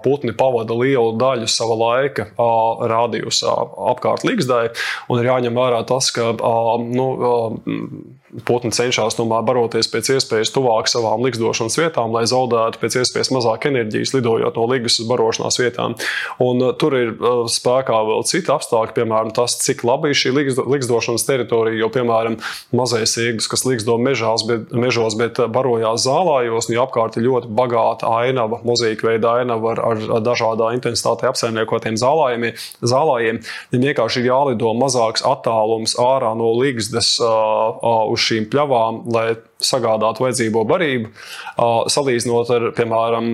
putni 0.05 0.33
pavada 0.37 0.77
lielu 0.77 1.17
daļu 1.21 1.49
sava 1.51 1.77
laika 1.77 2.31
rādījusā 2.91 3.57
apkārt 3.93 4.25
līgzdai, 4.29 4.71
un 5.11 5.21
ir 5.21 5.31
jāņem 5.31 5.61
vērā 5.61 5.85
tas, 5.89 6.11
ka 6.15 6.33
nu, 6.87 7.09
putni 8.47 8.73
cenšas 8.75 9.17
tomēr 9.19 9.45
baroties 9.47 9.89
pēc 9.91 10.13
iespējas 10.17 10.53
tuvāk 10.55 10.89
savām 10.91 11.23
likstošanas 11.27 11.77
vietām, 11.81 12.15
lai 12.15 12.25
zaudētu 12.31 12.81
pēc 12.81 13.01
iespējas 13.03 13.33
mazāk 13.35 13.67
enerģijas, 13.71 14.15
lidojot 14.17 14.57
no 14.59 14.67
ligas 14.71 15.01
uz 15.03 15.09
barošanās 15.11 15.61
vietām. 15.61 15.97
Un, 16.43 16.63
uh, 16.63 16.73
tur 16.79 16.97
ir 16.99 17.13
uh, 17.15 17.45
spēkā 17.51 17.99
vēl 18.09 18.25
citi 18.29 18.53
apstākļi, 18.55 18.97
piemēram, 19.01 19.35
tas, 19.37 19.59
cik 19.61 19.85
labi 19.87 20.13
ir 20.13 20.21
šī 20.21 20.33
likstošanas 20.35 21.27
teritorija. 21.29 21.81
Jo, 21.81 21.91
piemēram, 21.93 22.39
mazais 22.77 23.17
ieglis, 23.21 23.49
kas 23.51 23.67
liksto 23.69 23.99
mežās, 24.01 24.47
bet, 24.49 24.73
mežos, 24.73 25.19
bet 25.21 25.43
uh, 25.43 25.51
barojās 25.53 26.07
zālājos, 26.07 26.71
un 26.71 26.77
ja 26.77 26.87
apkārt 26.87 27.19
ir 27.19 27.27
ļoti 27.27 27.51
bagāta 27.57 28.11
ainava, 28.21 28.63
mozaīka 28.67 29.11
veida 29.11 29.37
ainava 29.41 29.75
ar, 29.75 29.85
ar 29.91 30.25
dažādā 30.25 30.73
intensitātē 30.79 31.29
apsaimniekotiem 31.31 31.99
zālājiem, 32.01 32.51
zālājiem, 32.81 33.43
viņiem 33.75 33.91
vienkārši 33.91 34.23
ir 34.23 34.31
jālido 34.31 34.73
mazāks 34.77 35.25
attālums 35.27 35.97
ārā 36.01 36.33
no 36.39 36.53
ligzdas 36.59 37.17
uh, 37.23 37.29
uh, 37.81 38.07
uz 38.11 38.20
šīm 38.21 38.47
pļavām, 38.53 39.01
lai 39.13 39.27
sagādātu 39.61 40.25
vajadzīgo 40.25 40.63
barību. 40.69 41.11
Salīdzinot 41.93 42.53
ar, 42.55 42.67
piemēram, 42.77 43.29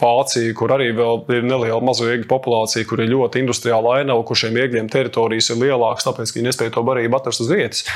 Vāciju, 0.00 0.54
kur 0.56 0.74
arī 0.76 0.90
ir 0.92 1.46
neliela 1.46 1.80
mazo 1.84 2.08
iegļu 2.08 2.28
populācija, 2.30 2.86
kur 2.88 3.02
ir 3.04 3.12
ļoti 3.12 3.42
industriāla 3.44 4.00
ainava, 4.00 4.24
kur 4.26 4.38
šiem 4.40 4.56
iegļiem 4.62 4.90
teritorijas 4.92 5.52
ir 5.52 5.62
lielākas, 5.64 6.08
tāpēc, 6.08 6.34
viņi 6.36 6.48
nespēja 6.48 6.76
to 6.76 6.84
barību 6.86 7.20
atrast 7.20 7.44
uz 7.44 7.52
vietas. 7.52 7.86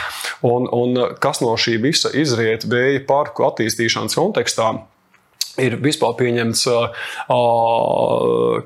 Un, 0.46 0.68
un 0.68 1.04
kas 1.22 1.42
no 1.44 1.56
šī 1.61 1.78
visa 1.83 2.12
izriet 2.16 2.68
vēja 2.70 3.04
parku 3.09 3.48
attīstīšanas 3.48 4.18
kontekstā? 4.18 4.74
Ir 5.61 5.74
vispār 5.83 6.14
pieņemts, 6.16 6.62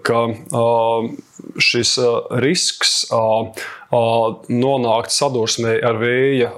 ka 0.04 0.18
šis 1.60 1.96
risks 2.42 3.04
nonākt 3.94 5.12
sadursmē 5.14 5.76
ar 5.84 5.98
vēja 6.00 6.50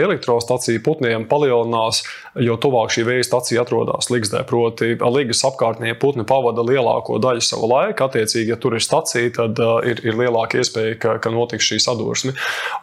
elektrostaciju 0.00 0.82
putniem 0.84 1.26
palielinās, 1.30 2.02
jo 2.40 2.56
tuvāk 2.60 2.92
šī 2.94 3.04
vēja 3.06 3.26
stacija 3.26 3.62
atrodas 3.64 4.10
Ligzdē. 4.10 4.42
Proti, 4.48 4.96
Ligas 5.10 5.42
apkārtnē 5.46 5.92
putni 6.00 6.24
pavada 6.26 6.64
lielāko 6.66 7.18
daļu 7.22 7.44
sava 7.44 7.68
laika. 7.70 8.08
Attiecīgi, 8.08 8.52
ja 8.54 8.58
tur 8.60 8.76
ir 8.78 8.84
stacija, 8.84 9.30
tad 9.36 9.60
ir, 9.86 10.02
ir 10.06 10.18
lielāka 10.18 10.60
iespēja, 10.60 10.96
ka, 11.00 11.16
ka 11.22 11.32
notiks 11.34 11.68
šī 11.68 11.80
sadursme. 11.82 12.34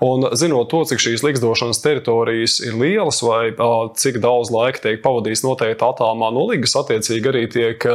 Un 0.05 0.29
zinot 0.37 0.69
to, 0.71 0.83
cik 0.87 1.03
šīs 1.03 1.25
likstošanas 1.25 1.81
teritorijas 1.83 2.59
ir 2.67 2.77
lielas 2.79 3.21
vai 3.25 3.51
cik 3.97 4.21
daudz 4.23 4.51
laika 4.53 4.83
tiek 4.83 5.01
pavadīts 5.03 5.43
noteikti 5.47 5.83
attālumā 5.87 6.31
no 6.35 6.47
Ligas, 6.51 6.75
attiecīgi 6.79 7.31
arī 7.31 7.45
tiek 7.51 7.87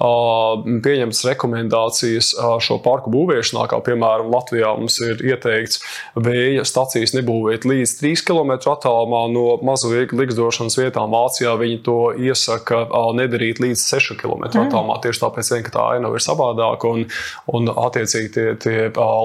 pieņemtas 0.00 1.24
rekomendācijas 1.30 2.34
šo 2.64 2.80
parku 2.84 3.03
būvēšanā, 3.12 3.66
kā 3.70 3.80
piemēram 3.84 4.32
Latvijā 4.32 4.72
mums 4.78 4.98
ir 5.04 5.22
ieteikts 5.24 5.80
vēja 6.14 6.64
stacijas 6.68 7.14
nebūvēt 7.16 7.66
līdz 7.68 7.96
3 8.00 8.24
km 8.28 8.54
attālumā 8.72 9.24
no 9.32 9.44
mazu 9.66 9.92
likstošanas 9.94 10.78
vietām. 10.78 11.14
Vācijā 11.14 11.54
viņi 11.60 11.80
to 11.86 11.98
iesaka 12.18 12.84
nedarīt 13.16 13.60
līdz 13.62 13.82
6 13.82 14.18
km 14.20 14.46
mm. 14.46 14.66
attālumā. 14.66 14.98
Tieši 15.04 15.22
tāpēc, 15.24 15.52
vien, 15.54 15.64
ka 15.66 15.74
tā 15.76 15.86
ainava 15.96 16.18
ir 16.18 16.24
savādāka 16.24 16.90
un, 16.90 17.04
un 17.54 17.70
attiecīgi 17.72 18.32
tie, 18.34 18.46
tie 18.60 18.78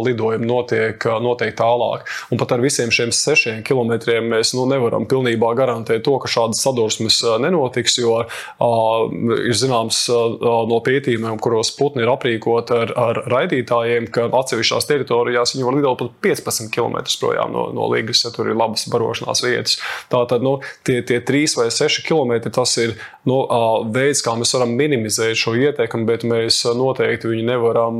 lidojumi 0.06 0.50
notiek, 0.50 1.10
notiek 1.24 1.56
tālāk. 1.58 2.08
Un 2.34 2.42
pat 2.42 2.56
ar 2.56 2.63
visiem 2.63 2.94
šiem 2.94 3.13
6 3.15 3.62
km 3.68 3.96
mēs 4.30 4.54
nu, 4.58 4.65
nevaram 4.70 5.08
pilnībā 5.10 5.54
garantēt 5.58 6.04
to, 6.08 6.18
ka 6.22 6.32
šādas 6.32 6.62
sadursmes 6.63 7.22
nenotiks, 7.42 8.00
jo 8.02 8.20
uh, 8.24 9.06
ir 9.39 9.56
zināms 9.58 10.04
uh, 10.13 10.38
no 10.70 10.80
pētījumiem, 10.86 11.39
kuros 11.42 11.72
putni 11.78 12.06
ir 12.06 12.12
aprīkoti 12.13 12.76
ar, 12.76 12.94
ar 13.00 13.22
raidītājiem, 13.60 14.10
ka 14.12 14.30
atsevišķās 14.32 14.88
teritorijās 14.88 15.54
viņi 15.56 15.65
var 15.65 15.76
lidot 15.76 16.00
pat 16.00 16.12
15 16.24 16.72
km 16.72 16.98
projām 17.19 17.52
no, 17.52 17.69
no 17.74 17.89
Līgas, 17.91 18.24
ja 18.26 18.32
tur 18.32 18.50
ir 18.50 18.58
labas 18.58 18.88
barošanās 18.89 19.43
vietas. 19.43 19.80
Tātad 20.10 20.41
nu, 20.43 20.60
tie, 20.84 21.02
tie 21.02 21.19
3 21.22 21.58
vai 21.58 21.69
6 21.69 22.06
km 22.08 22.50
tas 22.50 22.78
ir 22.78 22.95
nu, 23.26 23.41
veids, 23.93 24.24
kā 24.24 24.36
mēs 24.36 24.54
varam 24.56 24.76
minimizēt 24.76 25.38
šo 25.38 25.56
ietekmi, 25.56 26.06
bet 26.06 26.24
mēs 26.24 26.63
noteikti 26.76 27.30
viņu 27.30 27.45
nevaram 27.50 28.00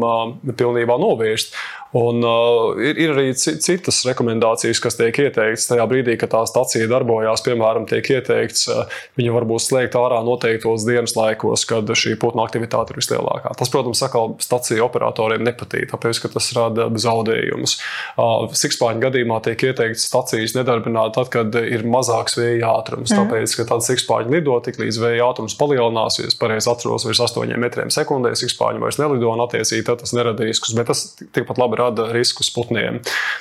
pilnībā 0.56 0.98
novērst. 1.00 1.56
Un, 1.98 2.22
uh, 2.22 2.78
ir, 2.78 3.00
ir 3.02 3.12
arī 3.16 3.32
citas 3.34 4.04
rekomendācijas, 4.06 4.78
kas 4.84 4.98
tiek 5.00 5.16
ieteiktas 5.24 5.66
tajā 5.72 5.86
brīdī, 5.90 6.20
kad 6.22 6.30
tā 6.36 6.44
stacija 6.46 6.86
darbojās. 6.90 7.42
Piemēram, 7.46 7.88
tiek 7.90 8.06
ieteikts, 8.14 8.68
uh, 8.70 9.00
viņa 9.18 9.34
varbūt 9.34 9.64
slēgt 9.66 9.98
ārā 9.98 10.20
noteiktos 10.26 10.86
dienas 10.86 11.16
laikos, 11.18 11.66
kad 11.70 11.90
šī 11.90 12.14
putnu 12.22 12.44
aktivitāte 12.44 12.94
ir 12.94 13.02
vislielākā. 13.02 13.56
Tas, 13.58 13.72
protams, 13.74 14.04
atkal 14.06 14.36
staciju 14.44 14.86
operatoriem 14.86 15.42
nepatīk, 15.48 15.88
tāpēc, 15.90 16.22
ka 16.22 16.32
tas 16.36 16.52
rada 16.58 16.86
zaudējumus. 16.94 17.80
Uh, 18.22 18.46
Sikspāņu 18.60 19.02
gadījumā 19.08 19.42
tiek 19.50 19.66
ieteikts 19.72 20.06
stacijas 20.12 20.54
nedarbināt 20.60 21.18
tad, 21.18 21.34
kad 21.34 21.58
ir 21.58 21.88
mazāks 21.90 22.38
vēja 22.38 22.70
ātrums. 22.70 23.10
Mm. 23.10 23.24
Tāpēc, 23.24 23.58
ka 23.58 23.66
tad 23.74 23.88
sikspāņi 23.88 24.38
lido 24.38 24.60
tik 24.62 24.78
līdz 24.78 25.02
vēja 25.08 25.26
ātrums 25.32 25.58
palielinās, 25.58 26.22
ja 26.22 26.30
es 26.30 26.38
pareizi 26.38 26.70
atceros, 26.70 27.10
virs 27.10 27.26
8 27.26 27.58
metriem 27.58 27.90
sekundē, 27.94 28.36
sikspāņi 28.38 28.86
vairs 28.86 29.02
nelido 29.02 29.34
un 29.34 29.42
attiecīgi 29.48 29.88
tas 29.90 30.14
nerada 30.14 30.46
riskus. 30.46 30.78
Bet 30.78 30.92
tas 30.92 31.08
tikpat 31.34 31.58
labi 31.58 31.79
rada 31.80 32.10
riskus 32.14 32.52
putniem. 32.54 33.00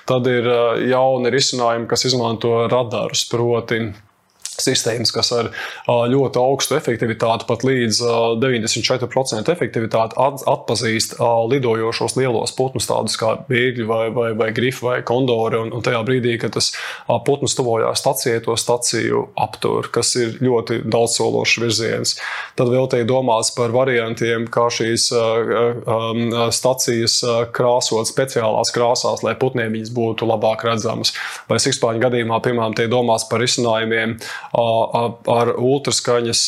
Tad 0.09 0.29
ir 0.31 0.47
jauni 0.89 1.33
risinājumi, 1.35 1.89
kas 1.91 2.07
izmanto 2.09 2.67
radarus, 2.71 3.27
proti 3.31 3.83
sistēmas, 4.63 5.13
kas 5.15 5.31
ar 5.37 5.51
ļoti 5.89 6.41
augstu 6.41 6.77
efektivitāti, 6.79 7.47
pat 7.49 7.65
līdz 7.67 8.01
94% 8.43 9.53
efektivitāti 9.53 10.19
atpazīst 10.19 11.17
lidojošos 11.53 12.17
lielos 12.19 12.55
putnus, 12.57 12.89
tādus 12.91 13.19
kā 13.21 13.35
bēgļi 13.49 13.87
vai, 13.89 14.03
vai, 14.15 14.31
vai 14.39 14.51
grifi 14.57 14.85
vai 14.87 14.99
kondori. 15.07 15.61
Un, 15.63 15.73
un 15.75 15.85
tajā 15.85 16.01
brīdī, 16.07 16.37
kad 16.43 16.55
tas 16.57 16.73
putns 17.27 17.57
tuvojās 17.59 18.03
stacijai, 18.03 18.43
to 18.45 18.57
staciju 18.59 19.29
aptur, 19.39 19.91
kas 19.95 20.15
ir 20.21 20.39
ļoti 20.45 20.83
daudzsološs 20.89 21.59
virziens. 21.63 22.17
Tad 22.59 22.71
vēl 22.73 22.89
tiek 22.93 23.07
domāts 23.09 23.53
par 23.57 23.73
variantiem, 23.75 24.49
kā 24.53 24.69
šīs 24.73 25.09
stacijas 26.55 27.21
krāsot 27.55 28.11
speciālās 28.11 28.73
krāsās, 28.75 29.25
lai 29.27 29.35
putniem 29.39 29.75
viņas 29.77 29.93
būtu 29.95 30.29
labāk 30.29 30.65
redzamas. 30.69 31.15
Vai 31.51 31.61
sikspāņu 31.63 32.03
gadījumā, 32.03 32.41
piemēram, 32.45 32.77
tiek 32.79 32.91
domāts 32.93 33.27
par 33.31 33.43
risinājumiem 33.43 34.17
ar 34.57 35.53
ultraskaņas 35.59 36.43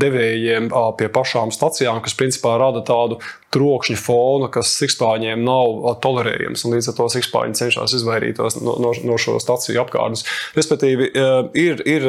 devējiem 0.00 0.70
pie 0.98 1.08
pašām 1.12 1.52
stacijām, 1.52 2.00
kas 2.04 2.16
principā 2.18 2.56
rada 2.60 2.84
tādu 2.86 3.20
trokšņa 3.52 3.98
fonu, 4.00 4.48
kas 4.52 4.72
sikspāņiem 4.80 5.42
nav 5.44 5.98
tolerējams. 6.02 6.64
Līdz 6.72 6.90
ar 6.92 6.96
to 6.98 7.08
sikspāņi 7.12 7.58
cenšas 7.58 7.96
izvairīties 7.98 8.58
no, 8.62 8.76
no, 8.82 8.92
no 9.04 9.18
šo 9.20 9.36
staciju 9.42 9.82
apkārtnes. 9.84 10.24
Respektīvi, 10.56 11.10
ir, 11.58 11.82
ir 11.88 12.06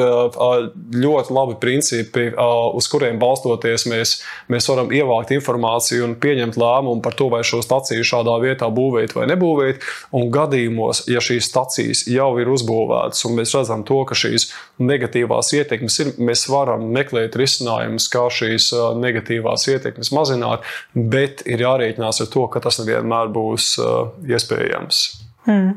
ļoti 1.04 1.36
labi 1.36 1.58
principi, 1.60 2.30
uz 2.34 2.88
kuriem 2.92 3.20
balstoties 3.22 3.86
mēs, 3.90 4.16
mēs 4.52 4.68
varam 4.70 4.92
ievākt 4.94 5.34
informāciju 5.36 6.08
un 6.08 6.16
pieņemt 6.20 6.58
lēmumu 6.60 7.04
par 7.04 7.16
to, 7.18 7.28
vai 7.32 7.42
šo 7.46 7.60
staciju 7.64 8.06
šādā 8.06 8.38
vietā 8.42 8.70
būvēt 8.72 9.16
vai 9.16 9.28
nebūvēt. 9.32 9.84
Un 10.16 10.30
gadījumos, 10.34 11.04
ja 11.10 11.22
šīs 11.24 11.48
stacijas 11.50 12.04
jau 12.10 12.30
ir 12.40 12.50
uzbūvētas 12.52 13.24
un 13.28 13.38
mēs 13.38 13.54
redzam 13.56 13.84
to, 13.86 14.00
ka 14.08 14.16
šīs 14.18 14.48
negatīvās 14.82 15.52
ietekmes 15.58 16.00
ir, 16.02 16.12
mēs 16.18 16.46
varam 16.50 16.86
meklēt 16.94 17.36
risinājumus, 17.38 18.08
kā 18.12 18.26
šīs 18.32 18.70
negatīvās 19.00 19.68
ietekmes 19.74 20.12
mazināt. 20.14 20.64
Bet 20.94 21.33
bet 21.34 21.46
ir 21.50 21.64
jārēķinās 21.64 22.22
ar 22.22 22.30
to, 22.30 22.46
ka 22.48 22.62
tas 22.62 22.78
nevienmēr 22.82 23.32
būs 23.34 23.74
uh, 23.82 24.14
iespējams. 24.28 25.02
Mm. 25.48 25.74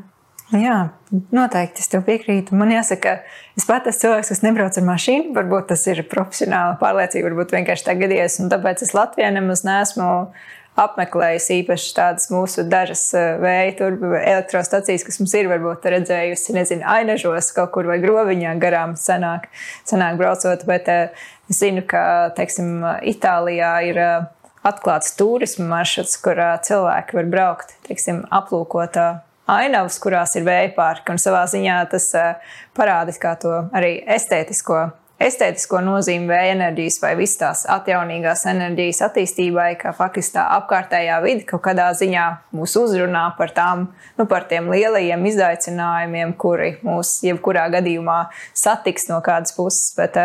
Jā, 0.48 0.76
noteikti 1.34 1.82
es 1.82 1.90
tev 1.92 2.06
piekrītu. 2.06 2.56
Man 2.56 2.70
jāsaka, 2.72 3.18
es 3.58 3.66
pat 3.68 3.88
esmu 3.90 4.00
cilvēks, 4.00 4.30
kas 4.32 4.44
nebrauc 4.46 4.78
ar 4.80 4.86
mašīnu. 4.86 5.34
Varbūt 5.36 5.66
tas 5.74 5.82
ir 5.92 6.00
profesionāli 6.08 6.78
pārliecība, 6.80 7.28
varbūt 7.28 7.52
vienkārši 7.52 7.84
tā 7.84 7.96
gadījies. 7.98 8.38
Tāpēc 8.54 8.86
es 8.86 8.94
Latvijā 8.96 9.28
nemaz 9.34 9.66
neesmu 9.68 10.06
apmeklējis 10.78 11.50
īpaši 11.56 11.90
tādas 11.96 12.30
mūsu 12.30 12.62
dažas 12.70 13.02
uh, 13.18 13.34
vēja 13.42 13.90
elektrostacijas, 14.22 15.04
kas 15.04 15.18
mums 15.20 15.34
ir 15.36 15.50
varbūt 15.50 15.84
redzējusi, 15.90 16.54
nezinu, 16.54 16.86
ainažos 16.86 17.50
kaut 17.56 17.74
kur 17.74 17.90
vai 17.90 17.98
groviņā 18.00 18.54
garām 18.62 18.94
senāk, 18.96 19.50
senāk 19.90 20.16
braucot. 20.22 20.64
Bet 20.70 20.88
uh, 20.94 21.28
es 21.50 21.60
zinu, 21.60 21.84
ka, 21.84 22.30
teiksim, 22.38 22.78
Itālijā 23.10 23.74
ir 23.90 24.04
atklāts 24.66 25.14
turisma 25.18 25.66
maršruts, 25.72 26.18
kurā 26.24 26.52
cilvēki 26.64 27.18
var 27.18 27.32
braukt, 27.32 27.74
teiksim, 27.88 28.24
aplūkot 28.34 28.98
ainavas, 29.48 29.98
kurās 30.02 30.36
ir 30.38 30.46
vēja 30.48 30.72
parki. 30.76 31.14
Un 31.14 31.22
savā 31.22 31.44
ziņā 31.50 31.82
tas 31.92 32.12
parāda 32.76 33.14
kā 33.20 33.34
to 33.40 33.60
arī 33.76 33.98
estētisko 34.18 34.88
estētisko 35.18 35.80
nozīmi 35.82 36.30
vēja 36.30 36.54
enerģijas 36.54 36.98
vai 37.02 37.12
visas 37.18 37.38
tās 37.40 37.62
atjaunīgās 37.74 38.44
enerģijas 38.50 39.02
attīstībai, 39.08 39.72
ka 39.80 39.92
faktiski 39.96 40.36
tā 40.36 40.44
apkārtējā 40.58 41.18
vide 41.24 41.46
kaut 41.48 41.64
kādā 41.66 41.88
ziņā 41.98 42.26
mūs 42.54 42.76
uzrunā 42.78 43.24
par, 43.38 43.52
tām, 43.54 43.88
nu, 44.18 44.28
par 44.30 44.46
tiem 44.50 44.70
lielajiem 44.72 45.26
izaicinājumiem, 45.32 46.36
kuri 46.38 46.76
mūs 46.86 47.18
jebkurā 47.26 47.66
gadījumā 47.74 48.20
satiks 48.56 49.08
no 49.10 49.18
kādas 49.24 49.56
puses. 49.56 49.90
Bet 49.98 50.18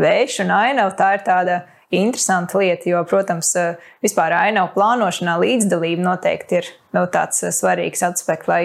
vējš 0.00 0.42
un 0.44 0.52
ainava 0.58 0.92
tā 0.98 1.14
ir 1.16 1.24
tāda 1.26 1.62
interesanta 1.94 2.58
lieta, 2.58 2.88
jo, 2.90 3.02
protams, 3.08 3.52
uh, 3.58 3.88
vispār 4.04 4.34
ainavu 4.36 4.72
plānošanā 4.74 5.36
līdzdalība 5.42 6.04
noteikti 6.04 6.60
ir 6.60 6.70
nu, 6.96 7.06
tāds 7.12 7.44
uh, 7.44 7.54
svarīgs 7.54 8.04
aspekts, 8.06 8.50
lai 8.50 8.62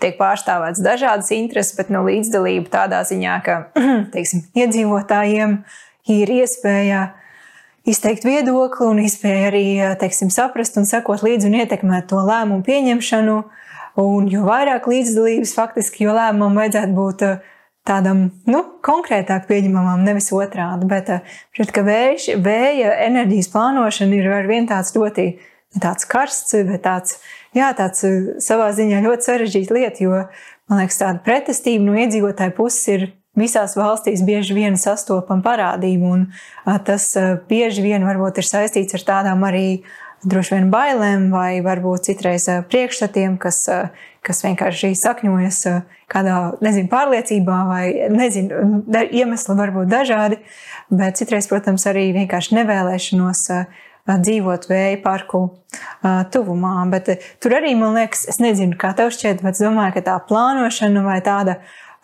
tiek 0.00 0.16
pārstāvēts 0.20 0.82
dažādas 0.84 1.30
intereses, 1.36 1.76
bet 1.76 1.92
nu, 1.92 2.02
līdzdalība 2.06 2.72
tādā 2.72 3.02
ziņā, 3.08 3.38
ka 3.46 3.56
teiksim, 4.14 4.46
iedzīvotājiem 4.56 5.58
ir 6.10 6.34
iespēja 6.40 7.08
izteikt 7.88 8.26
viedokli 8.28 8.86
un 8.88 9.00
iespēja 9.02 9.48
arī 9.50 9.64
teiksim, 10.00 10.30
saprast 10.32 10.78
un 10.80 10.88
sekot 10.88 11.24
līdzi 11.24 11.48
un 11.50 11.58
ietekmēt 11.62 12.10
to 12.10 12.20
lēmumu 12.24 12.64
pieņemšanu. 12.66 13.40
Un 14.00 14.28
jo 14.30 14.44
vairāk 14.46 14.86
līdzdalības, 14.88 15.52
faktiski, 15.56 16.04
jo 16.06 16.14
lēmumam 16.14 16.60
vajadzētu 16.60 16.94
būt 16.94 17.24
tādam 17.88 18.26
nu, 18.50 18.62
konkrētāk 18.84 19.46
pieņemamam, 19.48 20.02
nevis 20.04 20.30
otrādi. 20.36 20.88
Bet 20.90 21.12
šķiet, 21.56 21.72
ka 21.74 21.84
vējš, 21.86 22.28
vēja 22.44 22.96
enerģijas 23.06 23.50
plānošana 23.54 24.18
ir 24.18 24.28
ar 24.40 24.50
vien 24.50 24.68
tāds 24.70 24.94
ļoti 24.96 25.30
tāds 25.78 26.06
karsts, 26.10 26.56
bet 26.66 26.82
tāds 26.86 27.20
jā, 27.56 27.70
tāds 27.78 28.02
uh, 28.06 28.34
savā 28.42 28.70
ziņā 28.74 29.04
ļoti 29.04 29.28
sarežģīta 29.28 29.76
lieta, 29.76 30.04
jo 30.04 30.18
man 30.70 30.82
liekas, 30.82 31.00
tāda 31.02 31.22
pretestība 31.26 31.86
no 31.86 31.96
iedzīvotāju 31.98 32.54
puses 32.56 32.88
ir 32.90 33.08
visās 33.38 33.76
valstīs 33.78 34.24
bieži 34.26 34.56
vien 34.56 34.78
sastopama 34.80 35.44
parādība. 35.46 36.14
Un 36.16 36.26
uh, 36.30 36.78
tas 36.86 37.12
bieži 37.50 37.86
vien 37.86 38.06
varbūt 38.06 38.42
ir 38.42 38.50
saistīts 38.50 38.98
ar 38.98 39.06
tādām 39.12 39.46
arī 39.46 39.82
droši 40.24 40.56
vien 40.56 40.70
bailēm, 40.72 41.28
vai 41.32 41.60
varbūt 41.64 42.10
citreiz 42.10 42.46
priekšstatiem, 42.70 43.36
kas, 43.40 43.62
kas 44.26 44.42
vienkārši 44.44 44.92
sakņojas 44.98 45.60
kādā 46.10 46.38
nezinu, 46.64 46.90
pārliecībā, 46.92 47.58
vai 47.68 47.84
nezinu, 48.12 48.82
iemesli 49.08 49.56
var 49.58 49.72
būt 49.74 49.92
dažādi. 49.92 50.40
Bet 50.90 51.20
citreiz, 51.20 51.46
protams, 51.50 51.86
arī 51.86 52.10
vienkārši 52.16 52.58
nevēlēšanos 52.58 53.44
dzīvot 54.10 54.66
vēja 54.70 54.98
parku 55.04 55.44
tuvumā. 56.34 56.74
Bet 56.90 57.12
tur 57.42 57.54
arī, 57.60 57.76
man 57.78 57.94
liekas, 57.98 58.26
es 58.32 58.40
nezinu, 58.42 58.78
kā 58.80 58.92
tev 58.98 59.12
šķiet, 59.14 59.44
bet 59.44 59.56
es 59.56 59.62
domāju, 59.62 59.98
ka 59.98 60.06
tā 60.08 60.18
plānošana 60.26 61.04
vai 61.06 61.20
tāda 61.24 61.60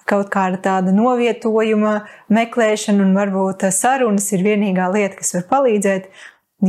kaut 0.06 0.30
kāda 0.30 0.60
tāda 0.62 0.94
novietojuma 0.94 1.96
meklēšana 2.30 3.02
un 3.02 3.14
varbūt 3.16 3.66
sarunas 3.74 4.28
ir 4.36 4.44
vienīgā 4.46 4.86
lieta, 4.94 5.16
kas 5.18 5.34
var 5.34 5.48
palīdzēt, 5.50 6.06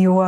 jo 0.02 0.24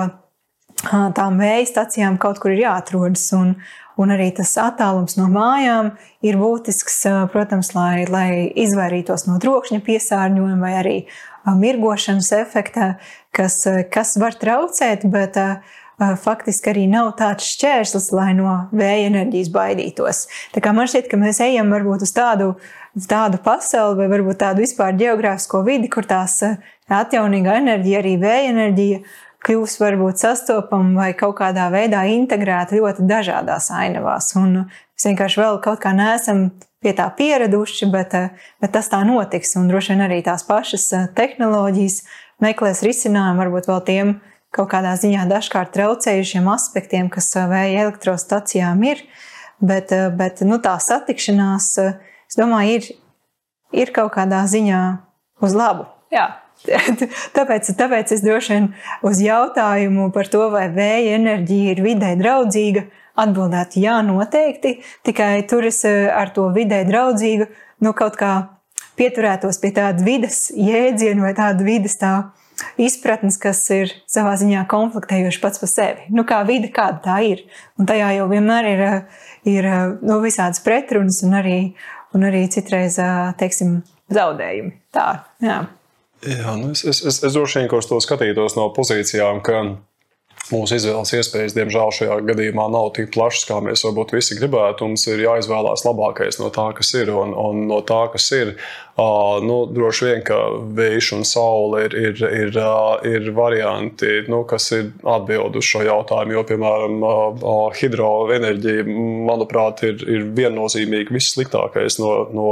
tām 0.87 1.39
vēja 1.41 1.67
stacijām 1.69 2.17
kaut 2.21 2.39
kur 2.41 2.53
ir 2.53 2.63
jāatrodas. 2.63 3.25
Un, 3.37 3.55
un 3.99 4.13
arī 4.15 4.29
tas 4.35 4.53
attālums 4.61 5.17
no 5.19 5.27
mājām 5.31 5.91
ir 6.25 6.39
būtisks, 6.39 7.01
protams, 7.33 7.73
lai, 7.75 8.05
lai 8.09 8.29
izvairītos 8.55 9.27
no 9.27 9.39
trokšņa 9.43 9.81
piesārņojuma 9.85 10.61
vai 10.61 10.73
arī 10.79 10.95
mirgošanas 11.59 12.31
efekta, 12.39 12.93
kas, 13.35 13.61
kas 13.91 14.15
var 14.21 14.37
traucēt, 14.39 15.05
bet 15.09 15.37
faktiski 15.99 16.71
arī 16.71 16.85
nav 16.87 17.11
tāds 17.19 17.47
šķērslis, 17.55 18.11
lai 18.15 18.31
no 18.37 18.55
vēja 18.71 19.09
enerģijas 19.09 19.49
baidītos. 19.51 20.27
Tā 20.55 20.63
kā 20.63 20.71
man 20.75 20.87
šķiet, 20.87 21.09
ka 21.11 21.19
mēs 21.19 21.41
ejam 21.43 21.73
varbūt 21.73 22.05
uz 22.07 22.13
tādu, 22.15 22.53
tādu 23.09 23.41
pasauli 23.43 23.99
vai 23.99 24.11
varbūt 24.13 24.39
tādu 24.45 24.63
vispār 24.63 24.95
geogrāfisko 24.99 25.63
vidi, 25.67 25.91
kur 25.91 26.07
tās 26.07 26.39
atjaunīgā 26.87 27.59
enerģija, 27.59 27.99
arī 27.99 28.15
vēja 28.21 28.53
enerģija, 28.53 29.01
kļūs 29.45 29.77
varbūt 29.79 30.21
sastopama 30.21 31.03
vai 31.03 31.11
kaut 31.17 31.37
kādā 31.39 31.69
veidā 31.73 32.03
integrēta 32.11 32.77
ļoti 32.79 33.05
dažādās 33.07 33.69
ainavās. 33.75 34.33
Un 34.39 34.65
mēs 34.65 35.07
vienkārši 35.07 35.41
vēl 35.41 35.61
kaut 35.63 35.79
kā 35.83 35.93
neesam 35.95 36.49
pie 36.83 36.93
tā 36.95 37.07
pieraduši, 37.15 37.89
bet, 37.91 38.13
eh, 38.13 38.29
bet 38.61 38.73
tas 38.75 38.89
tā 38.91 39.01
notiks. 39.07 39.55
Un 39.59 39.69
droši 39.71 39.93
vien 39.93 40.03
arī 40.07 40.23
tās 40.23 40.43
pašas 40.47 40.91
eh, 40.93 41.07
tehnoloģijas 41.15 42.01
meklēs 42.43 42.83
risinājumu 42.83 43.43
varbūt 43.43 43.69
vēl 43.71 43.81
tiem 43.85 44.13
kaut 44.55 44.71
kādā 44.71 44.95
ziņā 44.97 45.27
dažkārt 45.29 45.73
traucējušiem 45.75 46.47
aspektiem, 46.51 47.09
kas 47.09 47.35
eh, 47.35 47.47
vēja 47.47 47.85
elektrostacijām 47.87 48.83
ir. 48.87 49.03
Bet, 49.59 49.91
bet 50.15 50.39
nu, 50.47 50.55
tā 50.63 50.77
satikšanās, 50.79 51.65
es 51.83 52.37
domāju, 52.39 52.77
ir, 52.77 52.85
ir 53.75 53.89
kaut 53.91 54.13
kādā 54.15 54.45
ziņā 54.47 54.83
uz 55.43 55.51
labu. 55.51 55.83
Jā. 56.15 56.29
Tāpēc, 57.37 57.69
tāpēc 57.79 58.13
es 58.15 58.23
droši 58.23 58.55
vien 58.55 58.65
uz 59.07 59.21
jautājumu 59.23 60.09
par 60.15 60.27
to, 60.31 60.45
vai 60.53 60.67
vēja 60.73 61.15
enerģija 61.19 61.75
ir 61.75 61.83
vidē 61.85 62.13
draudzīga, 62.19 62.85
atbildētu, 63.19 63.81
jā, 63.83 63.99
noteikti. 64.05 64.79
Tikai 65.07 65.33
tur 65.49 65.67
es 65.69 65.83
eh, 65.87 66.07
ar 66.11 66.33
to 66.35 66.49
vidē 66.55 66.83
draudzīgu, 66.87 67.49
nu, 67.85 67.93
kaut 67.97 68.19
kā 68.19 68.33
pieturētos 68.99 69.61
pie 69.61 69.71
tāda 69.75 70.03
vidas 70.03 70.49
jēdziena 70.55 71.23
vai 71.23 71.33
tāda 71.37 71.65
vidas 71.65 71.95
tā 71.99 72.13
izpratnes, 72.79 73.37
kas 73.39 73.61
ir 73.71 73.93
savā 74.09 74.33
ziņā 74.39 74.65
konfliktējoši 74.71 75.41
pats 75.43 75.61
par 75.61 75.71
sevi. 75.71 76.09
Nu, 76.11 76.25
kā 76.27 76.41
vide, 76.47 76.71
kāda 76.75 76.99
tā 77.05 77.21
ir. 77.27 77.45
Un 77.79 77.87
tajā 77.87 78.11
jau 78.17 78.27
vienmēr 78.31 78.71
ir, 78.73 78.85
eh, 78.89 79.25
ir 79.55 79.71
eh, 79.71 79.79
nu, 80.03 80.19
visādas 80.25 80.63
pretrunas 80.65 81.23
un 81.27 81.39
arī, 81.39 81.59
un 82.15 82.27
arī 82.27 82.45
citreiz, 82.51 82.99
teiksim, 83.39 83.79
zaudējumi. 84.11 84.73
Tā, 84.95 85.09
jā. 85.45 85.61
Jā, 86.27 86.55
nu 86.59 86.73
es, 86.73 86.83
es, 86.83 86.99
es, 87.07 87.21
es 87.23 87.35
droši 87.35 87.61
vien 87.61 87.69
to 87.71 87.99
skatītos 88.03 88.57
no 88.57 88.67
pozīcijām, 88.75 89.39
ka 89.45 89.61
Mūsu 90.49 90.79
izvēles 90.79 91.11
iespējas, 91.13 91.53
diemžēl, 91.53 91.91
šajā 91.93 92.15
gadījumā 92.25 92.65
nav 92.73 92.89
tik 92.97 93.11
plašas, 93.13 93.45
kā 93.45 93.59
mēs 93.61 93.83
varbūt 93.85 94.15
visi 94.15 94.37
gribētu. 94.39 94.87
Mums 94.87 95.05
ir 95.11 95.21
jāizvēlās 95.21 95.85
labākais 95.85 96.39
no 96.41 96.49
tā, 96.53 96.71
kas 96.77 96.89
ir. 96.97 97.11
Un, 97.13 97.35
un 97.37 97.67
no 97.69 97.77
tā, 97.85 97.99
kas 98.09 98.25
ir, 98.33 98.55
uh, 98.97 99.37
nu, 99.45 99.59
droši 99.69 100.07
vien, 100.07 100.23
ka 100.25 100.39
vējš 100.79 101.11
un 101.19 101.25
saule 101.29 101.83
ir, 101.85 101.97
ir, 102.01 102.23
ir, 102.25 102.57
uh, 102.57 102.97
ir 103.05 103.29
varianti, 103.37 104.23
nu, 104.31 104.41
kas 104.49 104.71
ir 104.73 104.89
atbild 105.05 105.59
uz 105.59 105.67
šo 105.69 105.83
jautājumu. 105.85 106.33
Jo, 106.39 106.43
piemēram, 106.49 106.97
uh, 107.05 107.61
hidroenerģija, 107.77 108.87
manuprāt, 109.29 109.85
ir, 109.85 110.01
ir 110.09 110.25
viennozīmīgi 110.39 111.13
vissliktākais 111.13 111.99
no, 112.01 112.13
no 112.33 112.49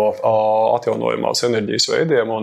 atjaunojamās 0.75 1.41
enerģijas 1.49 1.89
veidiem. 1.95 2.35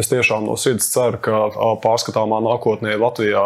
Es 0.00 0.08
tiešām 0.08 0.48
no 0.48 0.56
sirds 0.60 0.88
ceru, 0.94 1.20
ka 1.20 1.44
pārskatāmā 1.84 2.40
nākotnē 2.48 2.96
Latvijā 3.00 3.44